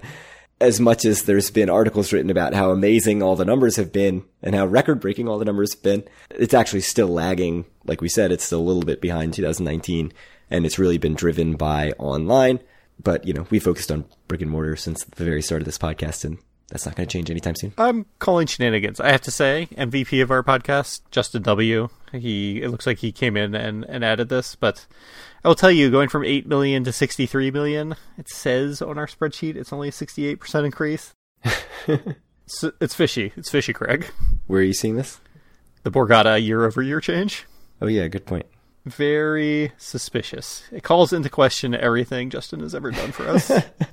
as 0.60 0.80
much 0.80 1.04
as 1.04 1.22
there's 1.22 1.50
been 1.50 1.70
articles 1.70 2.12
written 2.12 2.30
about 2.30 2.52
how 2.52 2.70
amazing 2.70 3.22
all 3.22 3.36
the 3.36 3.44
numbers 3.44 3.76
have 3.76 3.92
been 3.92 4.24
and 4.42 4.54
how 4.54 4.66
record 4.66 5.00
breaking 5.00 5.28
all 5.28 5.38
the 5.38 5.44
numbers 5.44 5.74
have 5.74 5.82
been, 5.82 6.04
it's 6.30 6.54
actually 6.54 6.82
still 6.82 7.08
lagging. 7.08 7.64
Like 7.84 8.00
we 8.00 8.08
said, 8.08 8.32
it's 8.32 8.44
still 8.44 8.60
a 8.60 8.62
little 8.62 8.82
bit 8.82 9.00
behind 9.00 9.34
2019 9.34 10.12
and 10.50 10.66
it's 10.66 10.78
really 10.78 10.98
been 10.98 11.14
driven 11.14 11.54
by 11.54 11.92
online. 11.92 12.60
But, 13.02 13.26
you 13.26 13.32
know, 13.32 13.46
we 13.48 13.58
focused 13.58 13.90
on 13.90 14.04
brick 14.28 14.42
and 14.42 14.50
mortar 14.50 14.76
since 14.76 15.04
the 15.04 15.24
very 15.24 15.42
start 15.42 15.62
of 15.62 15.66
this 15.66 15.78
podcast 15.78 16.24
and 16.24 16.38
that's 16.70 16.86
not 16.86 16.94
going 16.94 17.08
to 17.08 17.12
change 17.12 17.30
anytime 17.30 17.56
soon. 17.56 17.72
I'm 17.78 18.06
calling 18.18 18.46
shenanigans. 18.46 19.00
I 19.00 19.10
have 19.10 19.22
to 19.22 19.30
say, 19.30 19.68
MVP 19.72 20.22
of 20.22 20.30
our 20.30 20.44
podcast, 20.44 21.00
Justin 21.10 21.42
W. 21.42 21.88
He 22.12 22.62
it 22.62 22.68
looks 22.70 22.86
like 22.86 22.98
he 22.98 23.10
came 23.10 23.36
in 23.36 23.54
and, 23.54 23.84
and 23.84 24.04
added 24.04 24.28
this, 24.28 24.54
but 24.54 24.86
I 25.44 25.48
will 25.48 25.54
tell 25.54 25.70
you, 25.70 25.90
going 25.90 26.08
from 26.08 26.24
eight 26.24 26.46
million 26.46 26.84
to 26.84 26.92
sixty 26.92 27.26
three 27.26 27.50
million, 27.50 27.96
it 28.18 28.28
says 28.28 28.82
on 28.82 28.98
our 28.98 29.06
spreadsheet 29.06 29.56
it's 29.56 29.72
only 29.72 29.88
a 29.88 29.92
sixty 29.92 30.26
eight 30.26 30.40
percent 30.40 30.66
increase. 30.66 31.14
it's, 31.86 32.64
it's 32.80 32.94
fishy. 32.94 33.32
It's 33.36 33.50
fishy, 33.50 33.72
Craig. 33.72 34.06
Where 34.46 34.60
are 34.60 34.64
you 34.64 34.74
seeing 34.74 34.96
this? 34.96 35.20
The 35.82 35.90
Borgata 35.90 36.42
year 36.44 36.64
over 36.66 36.82
year 36.82 37.00
change. 37.00 37.46
Oh 37.80 37.86
yeah, 37.86 38.06
good 38.08 38.26
point. 38.26 38.46
Very 38.84 39.72
suspicious. 39.78 40.64
It 40.72 40.82
calls 40.82 41.12
into 41.12 41.28
question 41.28 41.74
everything 41.74 42.30
Justin 42.30 42.60
has 42.60 42.74
ever 42.74 42.90
done 42.90 43.12
for 43.12 43.28
us. 43.28 43.50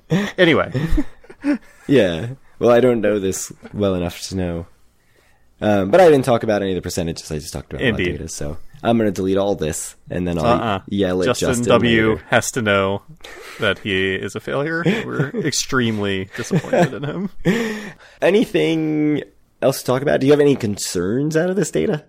anyway. 0.38 0.71
yeah. 1.88 2.29
Well, 2.60 2.71
I 2.71 2.79
don't 2.79 3.01
know 3.01 3.19
this 3.19 3.51
well 3.73 3.95
enough 3.95 4.21
to 4.29 4.36
know. 4.36 4.67
Um, 5.60 5.91
but 5.91 5.99
I 5.99 6.10
didn't 6.10 6.25
talk 6.25 6.43
about 6.43 6.62
any 6.62 6.71
of 6.71 6.75
the 6.75 6.81
percentages. 6.81 7.31
I 7.31 7.39
just 7.39 7.51
talked 7.53 7.73
about 7.73 7.83
Indeed. 7.83 8.13
data. 8.13 8.27
So 8.27 8.57
I'm 8.83 8.97
going 8.97 9.07
to 9.07 9.13
delete 9.13 9.37
all 9.37 9.55
this, 9.55 9.95
and 10.09 10.27
then 10.27 10.37
I'll 10.37 10.45
uh-uh. 10.45 10.81
yell 10.87 11.21
at 11.21 11.25
Justin, 11.25 11.49
Justin 11.49 11.67
W. 11.67 12.09
Later. 12.09 12.23
has 12.29 12.51
to 12.51 12.61
know 12.61 13.01
that 13.59 13.79
he 13.79 14.15
is 14.15 14.35
a 14.35 14.39
failure. 14.39 14.83
We're 14.85 15.29
extremely 15.45 16.29
disappointed 16.35 16.93
in 16.93 17.03
him. 17.03 17.29
Anything 18.21 19.23
else 19.61 19.79
to 19.79 19.85
talk 19.85 20.01
about? 20.01 20.19
Do 20.19 20.27
you 20.27 20.33
have 20.33 20.39
any 20.39 20.55
concerns 20.55 21.35
out 21.35 21.49
of 21.49 21.55
this 21.55 21.71
data? 21.71 22.05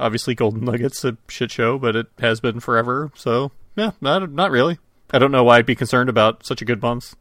Obviously, 0.00 0.34
Golden 0.34 0.64
Nuggets 0.64 1.04
a 1.04 1.16
shit 1.28 1.50
show, 1.50 1.78
but 1.78 1.96
it 1.96 2.06
has 2.18 2.40
been 2.40 2.60
forever. 2.60 3.10
So 3.14 3.52
yeah, 3.76 3.92
not 4.00 4.30
not 4.32 4.50
really. 4.50 4.78
I 5.10 5.18
don't 5.18 5.32
know 5.32 5.44
why 5.44 5.58
I'd 5.58 5.66
be 5.66 5.74
concerned 5.74 6.10
about 6.10 6.44
such 6.44 6.60
a 6.60 6.64
good 6.64 6.82
month. 6.82 7.16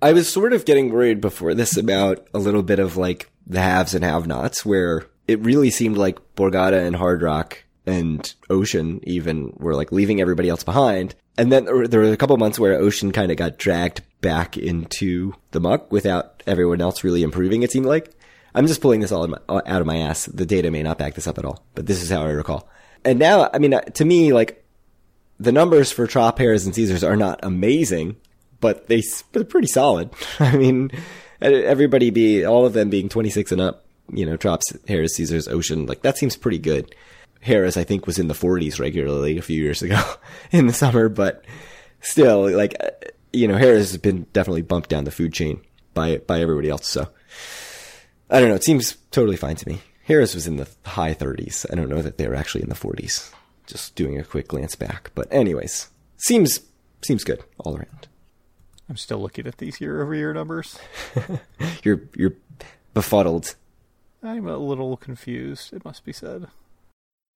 I 0.00 0.12
was 0.12 0.30
sort 0.32 0.52
of 0.52 0.64
getting 0.64 0.92
worried 0.92 1.20
before 1.20 1.54
this 1.54 1.76
about 1.76 2.26
a 2.32 2.38
little 2.38 2.62
bit 2.62 2.78
of 2.78 2.96
like 2.96 3.30
the 3.46 3.60
haves 3.60 3.94
and 3.94 4.04
have-nots, 4.04 4.64
where 4.64 5.06
it 5.26 5.40
really 5.40 5.70
seemed 5.70 5.96
like 5.96 6.18
Borgata 6.36 6.86
and 6.86 6.96
Hard 6.96 7.22
Rock 7.22 7.64
and 7.88 8.34
Ocean 8.50 9.00
even 9.04 9.54
were 9.56 9.74
like 9.74 9.90
leaving 9.90 10.20
everybody 10.20 10.48
else 10.48 10.62
behind. 10.62 11.14
And 11.38 11.50
then 11.50 11.64
there 11.64 12.00
were 12.00 12.12
a 12.12 12.16
couple 12.16 12.36
months 12.36 12.58
where 12.58 12.74
Ocean 12.74 13.12
kind 13.12 13.30
of 13.30 13.38
got 13.38 13.58
dragged 13.58 14.02
back 14.20 14.56
into 14.56 15.32
the 15.52 15.60
muck 15.60 15.90
without 15.90 16.42
everyone 16.46 16.80
else 16.80 17.02
really 17.02 17.22
improving. 17.22 17.62
It 17.62 17.72
seemed 17.72 17.86
like. 17.86 18.12
I'm 18.54 18.66
just 18.66 18.80
pulling 18.80 19.00
this 19.00 19.12
all 19.12 19.32
out 19.48 19.80
of 19.80 19.86
my 19.86 19.98
ass. 19.98 20.26
The 20.26 20.46
data 20.46 20.70
may 20.70 20.82
not 20.82 20.98
back 20.98 21.14
this 21.14 21.26
up 21.26 21.38
at 21.38 21.44
all, 21.44 21.62
but 21.74 21.86
this 21.86 22.02
is 22.02 22.10
how 22.10 22.22
I 22.22 22.30
recall. 22.30 22.68
And 23.04 23.18
now, 23.18 23.48
I 23.52 23.58
mean, 23.58 23.74
uh, 23.74 23.80
to 23.82 24.04
me, 24.04 24.32
like 24.32 24.64
the 25.38 25.52
numbers 25.52 25.92
for 25.92 26.06
Trop, 26.06 26.38
Harrah's, 26.38 26.66
and 26.66 26.74
Caesars 26.74 27.04
are 27.04 27.16
not 27.16 27.40
amazing, 27.42 28.16
but 28.60 28.88
they, 28.88 29.02
they're 29.32 29.44
pretty 29.44 29.68
solid. 29.68 30.10
I 30.40 30.56
mean, 30.56 30.90
everybody 31.40 32.10
be, 32.10 32.44
all 32.44 32.66
of 32.66 32.72
them 32.72 32.90
being 32.90 33.08
26 33.08 33.52
and 33.52 33.60
up, 33.60 33.84
you 34.12 34.26
know, 34.26 34.36
Trops, 34.36 34.76
Harrah's, 34.86 35.14
Caesars, 35.14 35.46
Ocean, 35.46 35.86
like 35.86 36.02
that 36.02 36.18
seems 36.18 36.36
pretty 36.36 36.58
good. 36.58 36.94
Harrah's, 37.44 37.76
I 37.76 37.84
think, 37.84 38.06
was 38.06 38.18
in 38.18 38.28
the 38.28 38.34
40s 38.34 38.80
regularly 38.80 39.38
a 39.38 39.42
few 39.42 39.62
years 39.62 39.82
ago 39.82 40.00
in 40.50 40.66
the 40.66 40.72
summer, 40.72 41.08
but 41.08 41.44
still, 42.00 42.50
like, 42.50 42.74
you 43.32 43.48
know, 43.48 43.56
Harrah's 43.56 43.92
has 43.92 43.98
been 43.98 44.26
definitely 44.32 44.62
bumped 44.62 44.88
down 44.88 45.04
the 45.04 45.10
food 45.10 45.32
chain 45.32 45.60
by, 45.94 46.18
by 46.18 46.40
everybody 46.40 46.68
else. 46.68 46.88
So 46.88 47.08
I 48.30 48.40
don't 48.40 48.48
know. 48.48 48.54
It 48.54 48.64
seems 48.64 48.96
totally 49.10 49.36
fine 49.36 49.56
to 49.56 49.68
me. 49.68 49.80
Harrah's 50.08 50.34
was 50.34 50.46
in 50.46 50.56
the 50.56 50.68
high 50.84 51.14
30s. 51.14 51.66
I 51.70 51.74
don't 51.74 51.88
know 51.88 52.02
that 52.02 52.18
they 52.18 52.26
were 52.26 52.34
actually 52.34 52.62
in 52.62 52.70
the 52.70 52.74
40s. 52.74 53.32
Just 53.66 53.94
doing 53.94 54.18
a 54.18 54.24
quick 54.24 54.48
glance 54.48 54.74
back. 54.74 55.10
But 55.14 55.28
anyways, 55.30 55.88
seems, 56.16 56.60
seems 57.02 57.24
good 57.24 57.44
all 57.58 57.76
around. 57.76 58.08
I'm 58.88 58.96
still 58.96 59.20
looking 59.20 59.46
at 59.46 59.58
these 59.58 59.80
year 59.80 60.02
over 60.02 60.14
year 60.14 60.32
numbers. 60.32 60.78
you're 61.84 62.00
you're 62.16 62.36
befuddled. 62.94 63.54
I'm 64.22 64.48
a 64.48 64.56
little 64.56 64.96
confused, 64.96 65.74
it 65.74 65.84
must 65.84 66.04
be 66.06 66.12
said. 66.12 66.48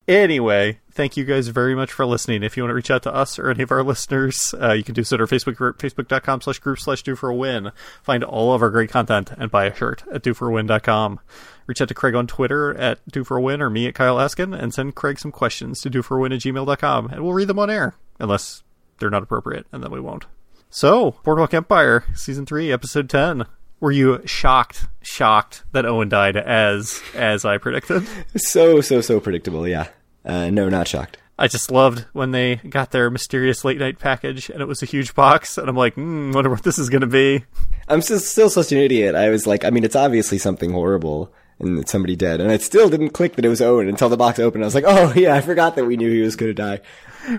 Anyway, 0.07 0.79
thank 0.91 1.15
you 1.15 1.23
guys 1.23 1.47
very 1.47 1.73
much 1.73 1.91
for 1.91 2.05
listening. 2.05 2.43
If 2.43 2.57
you 2.57 2.63
want 2.63 2.71
to 2.71 2.75
reach 2.75 2.91
out 2.91 3.03
to 3.03 3.13
us 3.13 3.39
or 3.39 3.49
any 3.49 3.63
of 3.63 3.71
our 3.71 3.83
listeners, 3.83 4.53
uh, 4.61 4.73
you 4.73 4.83
can 4.83 4.93
do 4.93 5.03
so 5.03 5.15
at 5.15 5.21
our 5.21 5.27
Facebook 5.27 5.55
group, 5.55 5.77
facebook.com 5.77 6.41
slash 6.41 6.59
group 6.59 6.79
slash 6.79 7.03
do 7.03 7.15
for 7.15 7.29
a 7.29 7.35
win. 7.35 7.71
Find 8.01 8.23
all 8.23 8.53
of 8.53 8.61
our 8.61 8.69
great 8.69 8.89
content 8.89 9.31
and 9.37 9.49
buy 9.49 9.65
a 9.65 9.73
shirt 9.73 10.03
at 10.11 10.23
doforawin.com. 10.23 11.19
Reach 11.67 11.81
out 11.81 11.87
to 11.87 11.93
Craig 11.93 12.15
on 12.15 12.27
Twitter 12.27 12.75
at 12.75 12.99
do 13.09 13.23
for 13.23 13.37
a 13.37 13.41
win 13.41 13.61
or 13.61 13.69
me 13.69 13.87
at 13.87 13.95
Kyle 13.95 14.19
Askin 14.19 14.53
and 14.53 14.73
send 14.73 14.95
Craig 14.95 15.19
some 15.19 15.31
questions 15.31 15.79
to 15.81 15.89
do 15.89 16.01
for 16.01 16.17
a 16.17 16.21
win 16.21 16.33
at 16.33 16.41
gmail.com 16.41 17.07
and 17.07 17.23
we'll 17.23 17.33
read 17.33 17.47
them 17.47 17.59
on 17.59 17.69
air 17.69 17.95
unless 18.19 18.63
they're 18.99 19.09
not 19.09 19.23
appropriate 19.23 19.65
and 19.71 19.81
then 19.81 19.91
we 19.91 20.01
won't. 20.01 20.25
So, 20.69 21.11
Boardwalk 21.23 21.53
Empire, 21.53 22.03
season 22.13 22.45
three, 22.45 22.73
episode 22.73 23.09
ten. 23.09 23.45
Were 23.83 23.91
you 23.91 24.21
shocked, 24.23 24.87
shocked 25.01 25.65
that 25.73 25.85
Owen 25.85 26.07
died 26.07 26.37
as 26.37 27.01
as 27.13 27.43
I 27.43 27.57
predicted? 27.57 28.07
So 28.37 28.79
so 28.79 29.01
so 29.01 29.19
predictable. 29.19 29.67
Yeah. 29.67 29.89
Uh, 30.23 30.49
no, 30.51 30.69
not 30.69 30.87
shocked. 30.87 31.17
I 31.37 31.49
just 31.49 31.69
loved 31.69 32.05
when 32.13 32.31
they 32.31 32.55
got 32.55 32.91
their 32.91 33.09
mysterious 33.09 33.65
late 33.65 33.79
night 33.79 33.99
package 33.99 34.49
and 34.49 34.61
it 34.61 34.69
was 34.69 34.81
a 34.81 34.85
huge 34.85 35.13
box, 35.15 35.57
and 35.57 35.67
I'm 35.67 35.75
like, 35.75 35.95
mm, 35.95 36.33
wonder 36.33 36.49
what 36.49 36.63
this 36.63 36.79
is 36.79 36.89
going 36.89 37.01
to 37.01 37.07
be. 37.07 37.43
I'm 37.89 38.01
still, 38.01 38.19
still 38.19 38.49
such 38.49 38.71
an 38.71 38.77
idiot. 38.77 39.15
I 39.15 39.29
was 39.29 39.45
like, 39.45 39.65
I 39.65 39.69
mean, 39.69 39.83
it's 39.83 39.97
obviously 39.97 40.37
something 40.37 40.71
horrible 40.71 41.33
and 41.59 41.77
it's 41.77 41.91
somebody 41.91 42.15
dead, 42.15 42.39
and 42.39 42.49
I 42.49 42.57
still 42.59 42.89
didn't 42.89 43.09
click 43.09 43.35
that 43.35 43.43
it 43.43 43.49
was 43.49 43.61
Owen 43.61 43.89
until 43.89 44.07
the 44.07 44.15
box 44.15 44.39
opened. 44.39 44.63
I 44.63 44.67
was 44.67 44.75
like, 44.75 44.85
oh 44.87 45.11
yeah, 45.13 45.35
I 45.35 45.41
forgot 45.41 45.75
that 45.75 45.83
we 45.83 45.97
knew 45.97 46.09
he 46.09 46.21
was 46.21 46.37
going 46.37 46.51
to 46.51 46.53
die. 46.53 46.79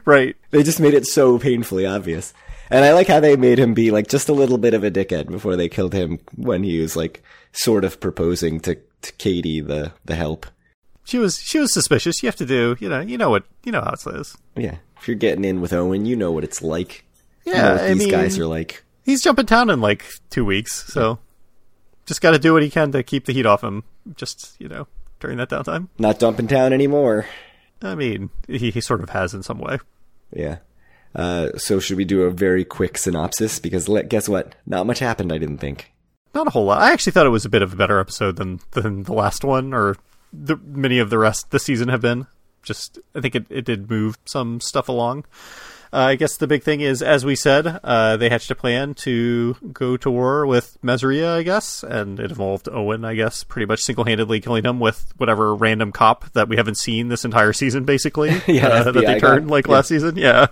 Right. 0.05 0.37
They 0.51 0.63
just 0.63 0.81
made 0.81 0.93
it 0.93 1.07
so 1.07 1.39
painfully 1.39 1.87
obvious. 1.87 2.35
And 2.71 2.85
I 2.85 2.93
like 2.93 3.09
how 3.09 3.21
they 3.21 3.37
made 3.37 3.59
him 3.59 3.75
be 3.75 3.91
like 3.91 4.09
just 4.09 4.29
a 4.29 4.33
little 4.33 4.59
bit 4.59 4.75
of 4.75 4.85
a 4.85 4.91
dickhead 4.91 5.31
before 5.31 5.57
they 5.57 5.69
killed 5.69 5.93
him 5.93 6.19
when 6.37 6.63
he 6.63 6.81
was 6.81 6.97
like 6.97 7.23
sort 7.53 7.85
of 7.85 8.01
proposing 8.01 8.61
to, 8.61 8.77
to 9.03 9.13
Katie 9.15 9.61
the 9.61 9.93
the 10.05 10.15
help. 10.15 10.47
She 11.05 11.19
was 11.19 11.39
she 11.39 11.59
was 11.59 11.73
suspicious. 11.73 12.23
You 12.23 12.29
have 12.29 12.37
to 12.37 12.47
do 12.47 12.77
you 12.81 12.89
know 12.89 13.01
you 13.01 13.19
know 13.19 13.31
what 13.31 13.45
you 13.65 13.73
know 13.73 13.83
how 13.83 13.93
it 13.93 14.21
is. 14.21 14.37
Yeah, 14.57 14.77
if 14.99 15.07
you're 15.07 15.17
getting 15.17 15.45
in 15.45 15.61
with 15.61 15.73
Owen, 15.73 16.07
you 16.07 16.17
know 16.17 16.33
what 16.33 16.45
it's 16.45 16.63
like. 16.63 17.05
Yeah, 17.45 17.55
you 17.55 17.63
know 17.63 17.85
I 17.85 17.89
these 17.89 17.99
mean, 17.99 18.11
guys 18.11 18.39
are 18.39 18.47
like. 18.47 18.85
He's 19.05 19.23
jumping 19.23 19.47
town 19.47 19.69
in 19.69 19.83
like 19.83 20.05
two 20.31 20.47
weeks, 20.47 20.91
so 20.91 21.11
yeah. 21.11 21.17
just 22.07 22.23
got 22.23 22.31
to 22.31 22.39
do 22.39 22.55
what 22.55 22.63
he 22.63 22.71
can 22.71 22.91
to 22.93 23.03
keep 23.03 23.27
the 23.27 23.35
heat 23.35 23.45
off 23.45 23.63
him. 23.63 23.85
Just 24.17 24.57
you 24.59 24.69
know 24.69 24.87
during 25.21 25.37
that 25.39 25.51
downtime. 25.51 25.89
Not 25.99 26.19
dumping 26.19 26.49
town 26.49 26.73
anymore. 26.73 27.27
I 27.83 27.95
mean, 27.95 28.31
he, 28.49 28.71
he 28.71 28.81
sort 28.81 29.03
of 29.03 29.11
has 29.11 29.35
in 29.35 29.43
some 29.43 29.59
way. 29.59 29.79
Yeah. 30.33 30.59
Uh, 31.15 31.51
so 31.57 31.79
should 31.79 31.97
we 31.97 32.05
do 32.05 32.23
a 32.23 32.31
very 32.31 32.65
quick 32.65 32.99
synopsis? 32.99 33.59
Because 33.59 33.89
let, 33.89 34.09
guess 34.09 34.29
what? 34.29 34.55
Not 34.67 34.87
much 34.87 34.99
happened. 34.99 35.33
I 35.33 35.39
didn't 35.39 35.59
think. 35.59 35.93
Not 36.35 36.47
a 36.49 36.51
whole 36.51 36.65
lot. 36.65 36.83
I 36.83 36.93
actually 36.93 37.13
thought 37.13 37.27
it 37.27 37.31
was 37.31 37.45
a 37.45 37.49
bit 37.51 37.63
of 37.63 37.73
a 37.73 37.77
better 37.77 38.01
episode 38.01 38.37
than 38.37 38.61
than 38.73 39.05
the 39.05 39.13
last 39.13 39.45
one, 39.45 39.73
or 39.73 39.97
the, 40.33 40.57
many 40.57 40.99
of 40.99 41.11
the 41.11 41.19
rest 41.19 41.51
the 41.53 41.61
season 41.61 41.89
have 41.89 42.01
been. 42.01 42.27
Just 42.65 42.99
I 43.15 43.21
think 43.21 43.35
it, 43.37 43.47
it 43.51 43.65
did 43.65 43.89
move 43.89 44.19
some 44.25 44.61
stuff 44.61 44.89
along. 44.89 45.27
uh, 45.93 45.99
I 45.99 46.17
guess 46.17 46.37
the 46.39 46.49
big 46.49 46.65
thing 46.65 46.81
is, 46.81 47.03
as 47.03 47.25
we 47.25 47.37
said, 47.37 47.79
uh, 47.85 48.17
they 48.17 48.29
hatched 48.31 48.51
a 48.51 48.55
plan 48.57 48.95
to 48.95 49.55
go 49.73 49.97
to 49.99 50.11
war 50.11 50.45
with 50.47 50.77
Masseria, 50.83 51.37
I 51.37 51.43
guess, 51.45 51.85
and 51.85 52.19
it 52.19 52.31
involved 52.31 52.69
Owen, 52.73 53.05
I 53.05 53.15
guess, 53.15 53.45
pretty 53.45 53.67
much 53.67 53.81
single 53.85 54.05
handedly 54.05 54.41
killing 54.41 54.65
him 54.65 54.81
with 54.81 55.13
whatever 55.19 55.55
random 55.55 55.93
cop 55.93 56.31
that 56.33 56.49
we 56.49 56.57
haven't 56.57 56.79
seen 56.79 57.09
this 57.11 57.25
entire 57.25 57.53
season, 57.53 57.85
basically, 57.85 58.31
Yeah, 58.49 58.67
uh, 58.69 58.83
that 58.91 58.93
they 59.07 59.21
turned 59.21 59.49
like 59.51 59.67
Yeah. 59.69 59.73
last 59.75 59.89
season. 59.89 60.17
Yeah. 60.17 60.47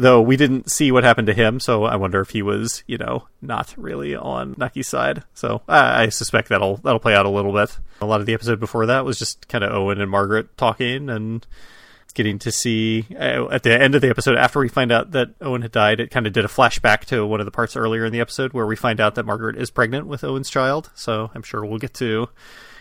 Though 0.00 0.22
we 0.22 0.36
didn't 0.36 0.70
see 0.70 0.92
what 0.92 1.02
happened 1.02 1.26
to 1.26 1.34
him, 1.34 1.58
so 1.58 1.82
I 1.82 1.96
wonder 1.96 2.20
if 2.20 2.30
he 2.30 2.40
was, 2.40 2.84
you 2.86 2.98
know, 2.98 3.26
not 3.42 3.74
really 3.76 4.14
on 4.14 4.54
Nucky's 4.56 4.86
side. 4.86 5.24
So 5.34 5.62
I, 5.66 6.04
I 6.04 6.08
suspect 6.10 6.48
that'll 6.48 6.76
that'll 6.76 7.00
play 7.00 7.16
out 7.16 7.26
a 7.26 7.30
little 7.30 7.52
bit. 7.52 7.76
A 8.00 8.06
lot 8.06 8.20
of 8.20 8.26
the 8.26 8.34
episode 8.34 8.60
before 8.60 8.86
that 8.86 9.04
was 9.04 9.18
just 9.18 9.48
kind 9.48 9.64
of 9.64 9.72
Owen 9.72 10.00
and 10.00 10.10
Margaret 10.10 10.56
talking 10.56 11.10
and 11.10 11.44
getting 12.14 12.38
to 12.40 12.52
see 12.52 13.06
uh, 13.18 13.48
at 13.48 13.62
the 13.62 13.80
end 13.80 13.94
of 13.94 14.00
the 14.00 14.08
episode 14.08 14.36
after 14.36 14.60
we 14.60 14.68
find 14.68 14.92
out 14.92 15.12
that 15.12 15.30
Owen 15.40 15.62
had 15.62 15.72
died. 15.72 16.00
It 16.00 16.10
kind 16.10 16.26
of 16.26 16.32
did 16.32 16.44
a 16.44 16.48
flashback 16.48 17.04
to 17.06 17.26
one 17.26 17.40
of 17.40 17.46
the 17.46 17.52
parts 17.52 17.76
earlier 17.76 18.04
in 18.04 18.12
the 18.12 18.20
episode 18.20 18.52
where 18.52 18.66
we 18.66 18.76
find 18.76 19.00
out 19.00 19.16
that 19.16 19.26
Margaret 19.26 19.56
is 19.56 19.70
pregnant 19.70 20.06
with 20.06 20.24
Owen's 20.24 20.50
child. 20.50 20.90
So 20.94 21.30
I'm 21.34 21.42
sure 21.42 21.64
we'll 21.64 21.78
get 21.78 21.94
to 21.94 22.28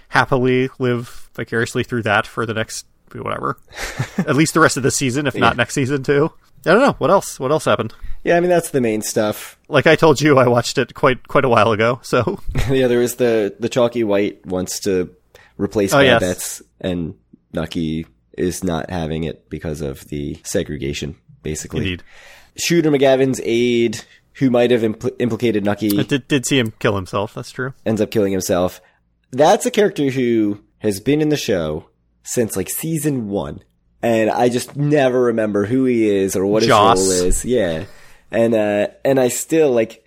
happily 0.10 0.70
live 0.80 1.30
vicariously 1.34 1.84
through 1.84 2.04
that 2.04 2.28
for 2.28 2.46
the 2.46 2.54
next 2.54 2.86
whatever, 3.14 3.58
at 4.18 4.36
least 4.36 4.54
the 4.54 4.60
rest 4.60 4.78
of 4.78 4.84
the 4.84 4.92
season, 4.92 5.28
if 5.28 5.36
not 5.36 5.58
next 5.58 5.74
season 5.74 6.04
too. 6.04 6.32
I 6.68 6.72
don't 6.74 6.82
know 6.82 6.94
what 7.00 7.10
else. 7.10 7.40
What 7.40 7.52
else 7.52 7.66
happened? 7.66 7.94
Yeah, 8.24 8.36
I 8.38 8.40
mean 8.42 8.50
that's 8.50 8.72
the 8.72 8.82
main 8.82 9.02
stuff. 9.02 9.58
Like 9.70 9.88
I 9.88 9.96
told 9.96 10.20
you, 10.22 10.38
I 10.38 10.48
watched 10.48 10.78
it 10.78 10.94
quite 10.94 11.28
quite 11.28 11.46
a 11.46 11.50
while 11.50 11.72
ago. 11.72 12.00
So 12.04 12.40
yeah, 12.70 12.88
there 12.88 13.00
was 13.00 13.16
the 13.16 13.56
the 13.60 13.70
chalky 13.70 14.04
white 14.04 14.46
wants 14.46 14.80
to 14.82 15.10
replace 15.58 15.94
Oh, 15.94 16.00
yes. 16.00 16.20
Babette's, 16.22 16.62
and 16.82 17.16
Nucky 17.54 18.06
is 18.38 18.64
not 18.64 18.90
having 18.90 19.24
it 19.24 19.50
because 19.50 19.82
of 19.82 20.06
the 20.10 20.38
segregation, 20.44 21.16
basically. 21.42 21.80
indeed, 21.80 22.04
Shooter 22.58 22.92
McGavin's 22.92 23.42
aide, 23.44 24.02
who 24.34 24.50
might 24.52 24.70
have 24.72 24.82
impl- 24.82 25.16
implicated 25.20 25.64
Nucky, 25.64 25.98
I 25.98 26.04
did 26.04 26.28
did 26.28 26.46
see 26.46 26.60
him 26.60 26.74
kill 26.80 26.96
himself. 26.96 27.34
That's 27.34 27.52
true. 27.52 27.74
ends 27.86 28.02
up 28.02 28.12
killing 28.12 28.32
himself. 28.34 28.82
That's 29.32 29.66
a 29.66 29.72
character 29.72 30.10
who 30.10 30.62
has 30.80 31.00
been 31.00 31.22
in 31.22 31.30
the 31.30 31.38
show 31.38 31.90
since 32.24 32.56
like 32.56 32.70
season 32.70 33.30
one. 33.30 33.62
And 34.08 34.30
I 34.30 34.48
just 34.50 34.76
never 34.78 35.24
remember 35.24 35.66
who 35.66 35.84
he 35.86 36.08
is 36.08 36.36
or 36.36 36.46
what 36.46 36.62
his 36.62 36.68
Joss. 36.68 36.98
role 37.00 37.12
is. 37.28 37.44
Yeah. 37.44 37.86
And, 38.32 38.54
uh, 38.54 38.88
and 39.04 39.20
I 39.20 39.28
still 39.28 39.72
like 39.72 40.06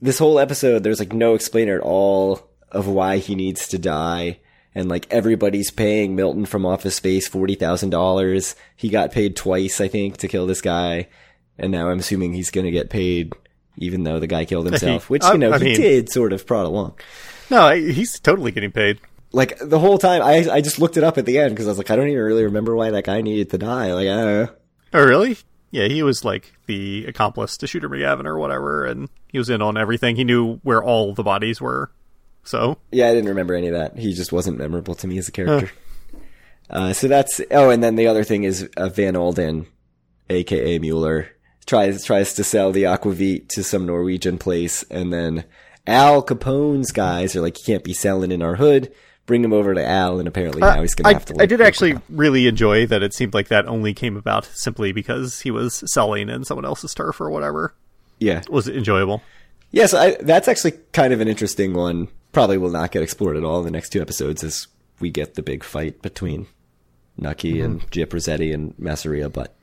this 0.00 0.18
whole 0.18 0.38
episode, 0.38 0.82
there's 0.82 0.98
like 0.98 1.12
no 1.12 1.34
explainer 1.34 1.76
at 1.76 1.82
all 1.82 2.48
of 2.70 2.88
why 2.88 3.18
he 3.18 3.34
needs 3.34 3.68
to 3.68 3.78
die. 3.78 4.38
And 4.74 4.88
like 4.88 5.06
everybody's 5.10 5.70
paying 5.70 6.16
Milton 6.16 6.46
from 6.46 6.64
Office 6.66 6.96
Space 6.96 7.28
$40,000. 7.28 8.54
He 8.76 8.88
got 8.88 9.12
paid 9.12 9.36
twice, 9.36 9.80
I 9.80 9.88
think, 9.88 10.16
to 10.18 10.28
kill 10.28 10.46
this 10.46 10.60
guy. 10.60 11.08
And 11.58 11.70
now 11.70 11.88
I'm 11.90 11.98
assuming 12.00 12.32
he's 12.32 12.50
going 12.50 12.64
to 12.66 12.70
get 12.72 12.90
paid 12.90 13.32
even 13.76 14.04
though 14.04 14.20
the 14.20 14.26
guy 14.26 14.44
killed 14.44 14.66
himself, 14.70 15.10
which, 15.10 15.24
you 15.24 15.38
know, 15.38 15.52
I 15.52 15.58
he 15.58 15.64
mean- 15.64 15.80
did 15.80 16.08
sort 16.10 16.32
of 16.32 16.46
prod 16.46 16.66
along 16.66 16.94
No, 17.50 17.74
he's 17.74 18.18
totally 18.20 18.52
getting 18.52 18.72
paid. 18.72 18.98
Like 19.34 19.58
the 19.58 19.78
whole 19.78 19.98
time 19.98 20.22
I 20.22 20.48
I 20.50 20.60
just 20.60 20.78
looked 20.78 20.96
it 20.96 21.04
up 21.04 21.18
at 21.18 21.26
the 21.26 21.38
end 21.38 21.50
because 21.50 21.66
I 21.66 21.70
was 21.70 21.78
like 21.78 21.90
I 21.90 21.96
don't 21.96 22.08
even 22.08 22.22
really 22.22 22.44
remember 22.44 22.74
why 22.74 22.90
that 22.90 23.04
guy 23.04 23.20
needed 23.20 23.50
to 23.50 23.58
die. 23.58 23.92
Like 23.92 24.08
I 24.08 24.16
don't 24.16 24.26
know. 24.44 24.48
Oh, 24.94 25.04
really? 25.04 25.36
Yeah, 25.72 25.88
he 25.88 26.04
was 26.04 26.24
like 26.24 26.52
the 26.66 27.04
accomplice 27.06 27.56
to 27.56 27.66
Shooter 27.66 27.88
McGavin 27.88 28.26
or 28.26 28.38
whatever, 28.38 28.84
and 28.84 29.08
he 29.26 29.38
was 29.38 29.50
in 29.50 29.60
on 29.60 29.76
everything. 29.76 30.14
He 30.14 30.22
knew 30.22 30.58
where 30.58 30.82
all 30.82 31.14
the 31.14 31.24
bodies 31.24 31.60
were. 31.60 31.90
So 32.44 32.78
Yeah, 32.92 33.08
I 33.08 33.12
didn't 33.12 33.28
remember 33.30 33.54
any 33.54 33.66
of 33.68 33.74
that. 33.74 33.98
He 33.98 34.14
just 34.14 34.32
wasn't 34.32 34.58
memorable 34.58 34.94
to 34.94 35.08
me 35.08 35.18
as 35.18 35.28
a 35.28 35.32
character. 35.32 35.72
Uh, 36.70 36.92
so 36.92 37.08
that's 37.08 37.40
oh, 37.50 37.70
and 37.70 37.82
then 37.82 37.96
the 37.96 38.06
other 38.06 38.24
thing 38.24 38.44
is 38.44 38.68
uh, 38.76 38.88
Van 38.88 39.16
Alden, 39.16 39.66
aka 40.30 40.78
Mueller, 40.78 41.28
tries 41.66 42.04
tries 42.04 42.34
to 42.34 42.44
sell 42.44 42.72
the 42.72 42.84
aquavit 42.84 43.48
to 43.48 43.62
some 43.62 43.84
Norwegian 43.84 44.38
place, 44.38 44.82
and 44.84 45.12
then 45.12 45.44
Al 45.86 46.22
Capone's 46.22 46.90
guys 46.90 47.36
are 47.36 47.42
like, 47.42 47.58
"You 47.58 47.64
can't 47.74 47.84
be 47.84 47.92
selling 47.92 48.32
in 48.32 48.42
our 48.42 48.56
hood." 48.56 48.92
Bring 49.26 49.42
him 49.42 49.52
over 49.54 49.72
to 49.74 49.84
Al, 49.86 50.18
and 50.18 50.28
apparently 50.28 50.60
now 50.60 50.82
he's 50.82 50.94
going 50.94 51.06
Uh, 51.06 51.10
to 51.10 51.14
have 51.14 51.24
to. 51.36 51.42
I 51.42 51.46
did 51.46 51.60
actually 51.62 51.94
really 52.10 52.46
enjoy 52.46 52.86
that 52.86 53.02
it 53.02 53.14
seemed 53.14 53.32
like 53.32 53.48
that 53.48 53.66
only 53.66 53.94
came 53.94 54.16
about 54.18 54.44
simply 54.44 54.92
because 54.92 55.40
he 55.40 55.50
was 55.50 55.82
selling 55.92 56.28
in 56.28 56.44
someone 56.44 56.66
else's 56.66 56.92
turf 56.92 57.20
or 57.20 57.30
whatever. 57.30 57.72
Yeah, 58.18 58.40
It 58.40 58.50
was 58.50 58.68
enjoyable. 58.68 59.22
Yes, 59.70 59.94
I, 59.94 60.16
that's 60.20 60.46
actually 60.46 60.72
kind 60.92 61.12
of 61.12 61.20
an 61.20 61.28
interesting 61.28 61.72
one. 61.74 62.08
Probably 62.32 62.58
will 62.58 62.70
not 62.70 62.90
get 62.92 63.02
explored 63.02 63.36
at 63.36 63.44
all 63.44 63.58
in 63.60 63.64
the 63.64 63.70
next 63.70 63.90
two 63.90 64.00
episodes 64.02 64.44
as 64.44 64.66
we 65.00 65.10
get 65.10 65.34
the 65.34 65.42
big 65.42 65.64
fight 65.64 66.02
between 66.02 66.46
Nucky 67.16 67.60
and 67.60 67.80
Gyp 67.90 68.08
Rosetti 68.12 68.52
and 68.52 68.76
Masseria. 68.76 69.32
But 69.32 69.54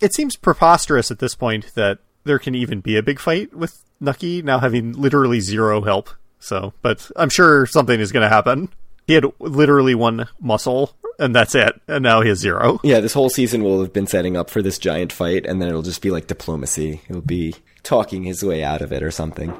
It 0.00 0.14
seems 0.14 0.36
preposterous 0.36 1.10
at 1.10 1.20
this 1.20 1.34
point 1.34 1.74
that 1.74 1.98
there 2.24 2.38
can 2.38 2.54
even 2.54 2.80
be 2.80 2.96
a 2.96 3.02
big 3.02 3.20
fight 3.20 3.54
with 3.54 3.82
Nucky 4.00 4.42
now 4.42 4.58
having 4.58 4.92
literally 4.92 5.40
zero 5.40 5.80
help. 5.82 6.10
So, 6.40 6.74
but 6.82 7.08
I'm 7.16 7.30
sure 7.30 7.66
something 7.66 7.98
is 8.00 8.12
going 8.12 8.24
to 8.28 8.34
happen. 8.34 8.68
He 9.06 9.14
had 9.14 9.24
literally 9.38 9.94
one 9.94 10.28
muscle, 10.40 10.96
and 11.18 11.34
that's 11.34 11.54
it. 11.54 11.80
And 11.86 12.02
now 12.02 12.20
he 12.22 12.28
has 12.28 12.38
zero. 12.38 12.80
yeah, 12.82 13.00
this 13.00 13.12
whole 13.14 13.28
season 13.30 13.62
will 13.62 13.80
have 13.80 13.92
been 13.92 14.06
setting 14.06 14.36
up 14.36 14.50
for 14.50 14.62
this 14.62 14.78
giant 14.78 15.12
fight, 15.12 15.46
and 15.46 15.60
then 15.60 15.68
it'll 15.68 15.82
just 15.82 16.02
be 16.02 16.10
like 16.10 16.26
diplomacy. 16.26 17.00
He'll 17.08 17.20
be 17.20 17.54
talking 17.82 18.24
his 18.24 18.42
way 18.44 18.64
out 18.64 18.82
of 18.82 18.92
it 18.92 19.02
or 19.02 19.10
something. 19.10 19.52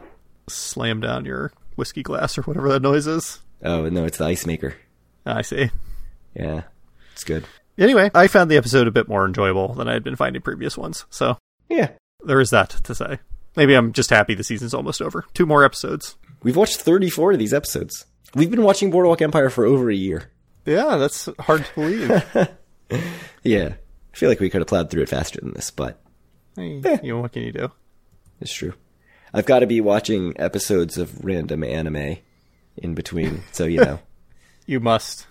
Slam 0.48 1.00
down 1.00 1.24
your 1.24 1.52
whiskey 1.76 2.02
glass 2.02 2.38
or 2.38 2.42
whatever 2.42 2.68
that 2.70 2.82
noise 2.82 3.06
is. 3.06 3.40
Oh 3.62 3.88
no, 3.88 4.04
it's 4.04 4.18
the 4.18 4.24
ice 4.26 4.46
maker. 4.46 4.74
I 5.24 5.42
see. 5.42 5.70
Yeah, 6.34 6.62
it's 7.12 7.24
good. 7.24 7.44
Anyway, 7.78 8.10
I 8.14 8.26
found 8.26 8.50
the 8.50 8.56
episode 8.56 8.86
a 8.86 8.92
bit 8.92 9.08
more 9.08 9.26
enjoyable 9.26 9.74
than 9.74 9.88
I 9.88 9.92
had 9.92 10.04
been 10.04 10.16
finding 10.16 10.42
previous 10.42 10.76
ones. 10.78 11.04
So 11.10 11.36
Yeah, 11.68 11.90
there 12.24 12.40
is 12.40 12.50
that 12.50 12.70
to 12.84 12.94
say. 12.94 13.18
Maybe 13.56 13.74
I'm 13.74 13.92
just 13.92 14.10
happy 14.10 14.34
the 14.34 14.44
season's 14.44 14.74
almost 14.74 15.00
over. 15.02 15.24
Two 15.34 15.46
more 15.46 15.64
episodes. 15.64 16.16
we've 16.42 16.56
watched 16.56 16.76
34 16.76 17.32
of 17.32 17.38
these 17.38 17.54
episodes. 17.54 18.06
We've 18.34 18.50
been 18.50 18.62
watching 18.62 18.90
Boardwalk 18.90 19.22
Empire 19.22 19.50
for 19.50 19.64
over 19.64 19.90
a 19.90 19.94
year. 19.94 20.30
Yeah, 20.64 20.96
that's 20.96 21.28
hard 21.40 21.64
to 21.64 21.74
believe. 21.74 22.48
Yeah, 23.42 23.74
I 24.12 24.16
feel 24.16 24.28
like 24.28 24.40
we 24.40 24.50
could 24.50 24.60
have 24.60 24.66
plowed 24.68 24.90
through 24.90 25.02
it 25.02 25.08
faster 25.08 25.40
than 25.40 25.54
this, 25.54 25.70
but 25.70 26.00
hey, 26.56 26.80
you 27.02 27.14
know, 27.14 27.20
what 27.20 27.32
can 27.32 27.42
you 27.42 27.52
do? 27.52 27.70
It's 28.40 28.52
true. 28.52 28.74
I've 29.32 29.46
got 29.46 29.60
to 29.60 29.66
be 29.66 29.80
watching 29.80 30.34
episodes 30.36 30.98
of 30.98 31.24
random 31.24 31.62
anime 31.64 32.16
in 32.76 32.94
between. 32.94 33.42
So, 33.52 33.64
you 33.64 33.78
know, 33.84 34.00
You 34.66 34.80
must. 34.80 35.26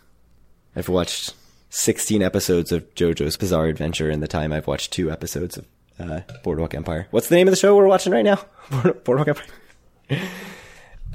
I've 0.75 0.87
watched 0.89 1.33
16 1.69 2.21
episodes 2.21 2.71
of 2.71 2.93
JoJo's 2.95 3.35
Bizarre 3.37 3.65
Adventure 3.67 4.09
in 4.09 4.19
the 4.21 4.27
time 4.27 4.51
I've 4.53 4.67
watched 4.67 4.91
two 4.93 5.11
episodes 5.11 5.57
of 5.57 5.67
uh, 5.99 6.21
Boardwalk 6.43 6.73
Empire. 6.73 7.07
What's 7.11 7.27
the 7.29 7.35
name 7.35 7.47
of 7.47 7.51
the 7.51 7.57
show 7.57 7.75
we're 7.75 7.87
watching 7.87 8.13
right 8.13 8.25
now? 8.25 8.39
Boardwalk 9.03 9.27
Empire. 9.29 10.21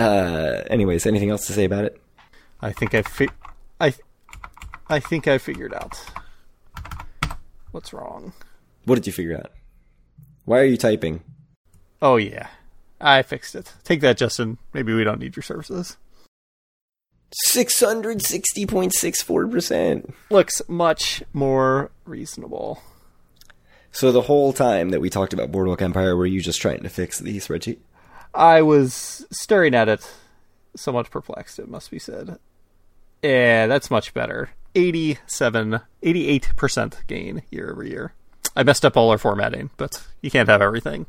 Uh, 0.01 0.65
anyways, 0.71 1.07
anything 1.07 1.31
else 1.31 1.47
to 1.47 1.53
say 1.53 1.65
about 1.65 1.85
it? 1.85 2.01
I 2.61 2.73
think 2.73 2.95
I 2.95 3.03
fi- 3.03 3.29
I 3.81 3.95
I 4.89 5.01
think 5.01 5.29
I 5.29 5.39
figured 5.39 5.75
out 5.75 6.01
what's 7.71 7.93
wrong. 7.93 8.33
What 8.87 8.97
did 8.97 9.07
you 9.07 9.13
figure 9.13 9.37
out? 9.37 9.53
Why 10.47 10.61
are 10.61 10.65
you 10.65 10.77
typing? 10.77 11.23
Oh 12.01 12.17
yeah. 12.17 12.49
I 13.01 13.23
fixed 13.23 13.55
it. 13.55 13.73
Take 13.85 14.01
that, 14.01 14.17
Justin. 14.19 14.59
Maybe 14.75 14.93
we 14.93 15.05
don't 15.05 15.21
need 15.21 15.37
your 15.37 15.43
services. 15.43 15.97
660.64%. 17.55 20.13
Looks 20.31 20.63
much 20.69 21.23
more 21.33 21.91
reasonable. 22.05 22.83
So 23.93 24.13
the 24.13 24.23
whole 24.23 24.53
time 24.53 24.91
that 24.91 25.01
we 25.01 25.11
talked 25.11 25.33
about 25.33 25.51
Boardwalk 25.51 25.83
Empire, 25.83 26.15
were 26.17 26.27
you 26.27 26.41
just 26.41 26.61
trying 26.61 26.83
to 26.83 26.89
fix 26.89 27.19
the 27.19 27.37
spreadsheet? 27.39 27.79
I 28.35 28.63
was 28.63 29.27
staring 29.31 29.75
at 29.75 29.89
it, 29.89 30.09
somewhat 30.77 31.11
perplexed, 31.11 31.59
it 31.59 31.69
must 31.69 31.91
be 31.91 31.99
said. 31.99 32.39
Yeah, 33.23 33.67
that's 33.67 33.91
much 33.91 34.15
better. 34.15 34.51
87, 34.75 35.81
88% 36.03 37.07
gain 37.07 37.43
year 37.51 37.71
over 37.71 37.85
year. 37.85 38.15
I 38.57 38.63
messed 38.63 38.85
up 38.85 38.97
all 38.97 39.11
our 39.11 39.19
formatting, 39.19 39.71
but 39.77 40.07
you 40.21 40.31
can't 40.31 40.49
have 40.49 40.63
everything. 40.63 41.07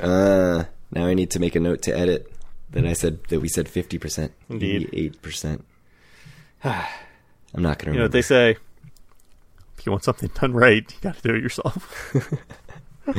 Uh, 0.00 0.64
now 0.90 1.06
I 1.06 1.14
need 1.14 1.30
to 1.32 1.40
make 1.40 1.56
a 1.56 1.60
note 1.60 1.82
to 1.82 1.96
edit 1.96 2.32
that 2.70 2.84
I 2.84 2.92
said 2.92 3.24
that 3.28 3.40
we 3.40 3.48
said 3.48 3.66
50%. 3.66 4.30
Indeed. 4.48 4.90
8%. 5.22 5.62
I'm 6.64 7.62
not 7.62 7.78
going 7.78 7.86
to 7.86 7.92
You 7.92 7.98
know 7.98 8.04
what 8.04 8.12
they 8.12 8.22
say? 8.22 8.56
If 9.78 9.86
you 9.86 9.92
want 9.92 10.04
something 10.04 10.30
done 10.34 10.52
right, 10.52 10.90
you 10.90 10.98
got 11.00 11.16
to 11.16 11.22
do 11.22 11.34
it 11.34 11.42
yourself. 11.42 12.14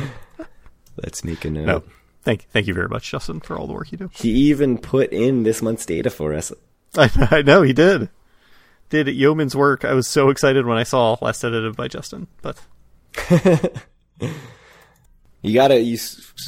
Let's 0.98 1.24
make 1.24 1.46
a 1.46 1.50
note. 1.50 1.66
No, 1.66 1.84
thank 2.28 2.44
thank 2.50 2.68
you 2.68 2.74
very 2.74 2.90
much, 2.90 3.10
Justin, 3.10 3.40
for 3.40 3.58
all 3.58 3.68
the 3.68 3.74
work 3.74 3.92
you 3.92 3.98
do. 3.98 4.10
He 4.14 4.30
even 4.50 4.78
put 4.78 5.12
in 5.14 5.44
this 5.44 5.62
month's 5.62 5.86
data 5.86 6.10
for 6.10 6.34
us. 6.34 6.52
I, 6.98 7.10
I 7.32 7.42
know 7.42 7.62
he 7.62 7.72
did. 7.74 8.10
Did 8.90 9.08
yeoman's 9.08 9.56
work. 9.56 9.86
I 9.86 9.94
was 9.94 10.08
so 10.08 10.30
excited 10.30 10.66
when 10.66 10.78
I 10.78 10.84
saw 10.84 11.18
last 11.22 11.44
edited 11.44 11.76
by 11.76 11.88
Justin, 11.88 12.28
but 12.42 12.60
You 15.42 15.54
gotta, 15.54 15.80
you 15.80 15.98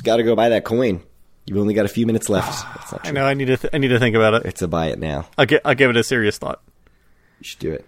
gotta 0.04 0.24
go 0.24 0.36
buy 0.36 0.50
that 0.50 0.66
coin. 0.66 1.02
You've 1.46 1.58
only 1.58 1.74
got 1.74 1.86
a 1.86 1.90
few 1.90 2.06
minutes 2.06 2.28
left. 2.28 2.66
I 3.06 3.12
know 3.12 3.26
I 3.26 3.34
need 3.34 3.46
to 3.46 3.58
th- 3.58 3.74
I 3.74 3.78
need 3.78 3.88
to 3.90 4.00
think 4.00 4.16
about 4.16 4.34
it. 4.34 4.46
It's 4.46 4.62
a 4.62 4.68
buy 4.68 4.88
it 4.88 5.00
now. 5.00 5.28
I'll 5.38 5.46
get 5.46 5.62
I'll 5.64 5.76
give 5.76 5.90
it 5.90 5.98
a 5.98 6.04
serious 6.04 6.38
thought. 6.38 6.62
You 7.40 7.46
should 7.46 7.60
do 7.60 7.72
it. 7.72 7.86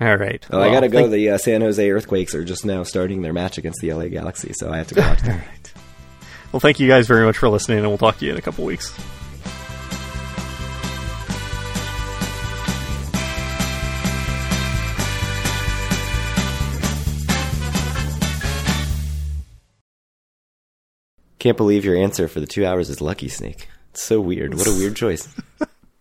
All 0.00 0.16
right. 0.16 0.44
Oh, 0.50 0.60
I 0.60 0.70
gotta 0.72 0.88
go. 0.88 1.06
The 1.06 1.30
uh, 1.30 1.38
San 1.38 1.60
Jose 1.60 1.88
Earthquakes 1.88 2.34
are 2.34 2.44
just 2.44 2.64
now 2.66 2.82
starting 2.82 3.22
their 3.22 3.32
match 3.32 3.58
against 3.58 3.80
the 3.80 3.92
LA 3.92 4.08
Galaxy, 4.08 4.52
so 4.52 4.72
I 4.72 4.78
have 4.78 4.88
to 4.88 4.94
go 4.96 5.02
watch 5.08 5.20
them. 5.22 5.38
right. 5.38 5.72
Well, 6.52 6.60
thank 6.60 6.78
you 6.78 6.86
guys 6.86 7.06
very 7.06 7.24
much 7.24 7.38
for 7.38 7.48
listening, 7.48 7.78
and 7.78 7.88
we'll 7.88 7.96
talk 7.96 8.18
to 8.18 8.26
you 8.26 8.32
in 8.32 8.36
a 8.36 8.42
couple 8.42 8.66
weeks. 8.66 8.92
Can't 21.38 21.56
believe 21.56 21.86
your 21.86 21.96
answer 21.96 22.28
for 22.28 22.38
the 22.38 22.46
two 22.46 22.66
hours 22.66 22.90
is 22.90 23.00
Lucky 23.00 23.28
Snake. 23.28 23.66
It's 23.90 24.02
so 24.02 24.20
weird. 24.20 24.54
What 24.54 24.68
a 24.68 24.72
weird 24.72 24.94
choice. 24.94 25.34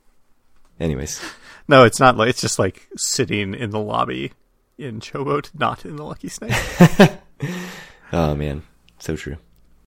Anyways. 0.81 1.21
No, 1.69 1.85
it's 1.85 1.99
not 1.99 2.17
like 2.17 2.29
it's 2.29 2.41
just 2.41 2.59
like 2.59 2.89
sitting 2.97 3.55
in 3.55 3.69
the 3.69 3.79
lobby 3.79 4.33
in 4.77 4.99
Showboat, 4.99 5.49
not 5.57 5.85
in 5.85 5.95
the 5.95 6.03
Lucky 6.03 6.27
Snake. 6.27 6.53
oh 8.11 8.35
man, 8.35 8.63
so 8.99 9.15
true. 9.15 9.37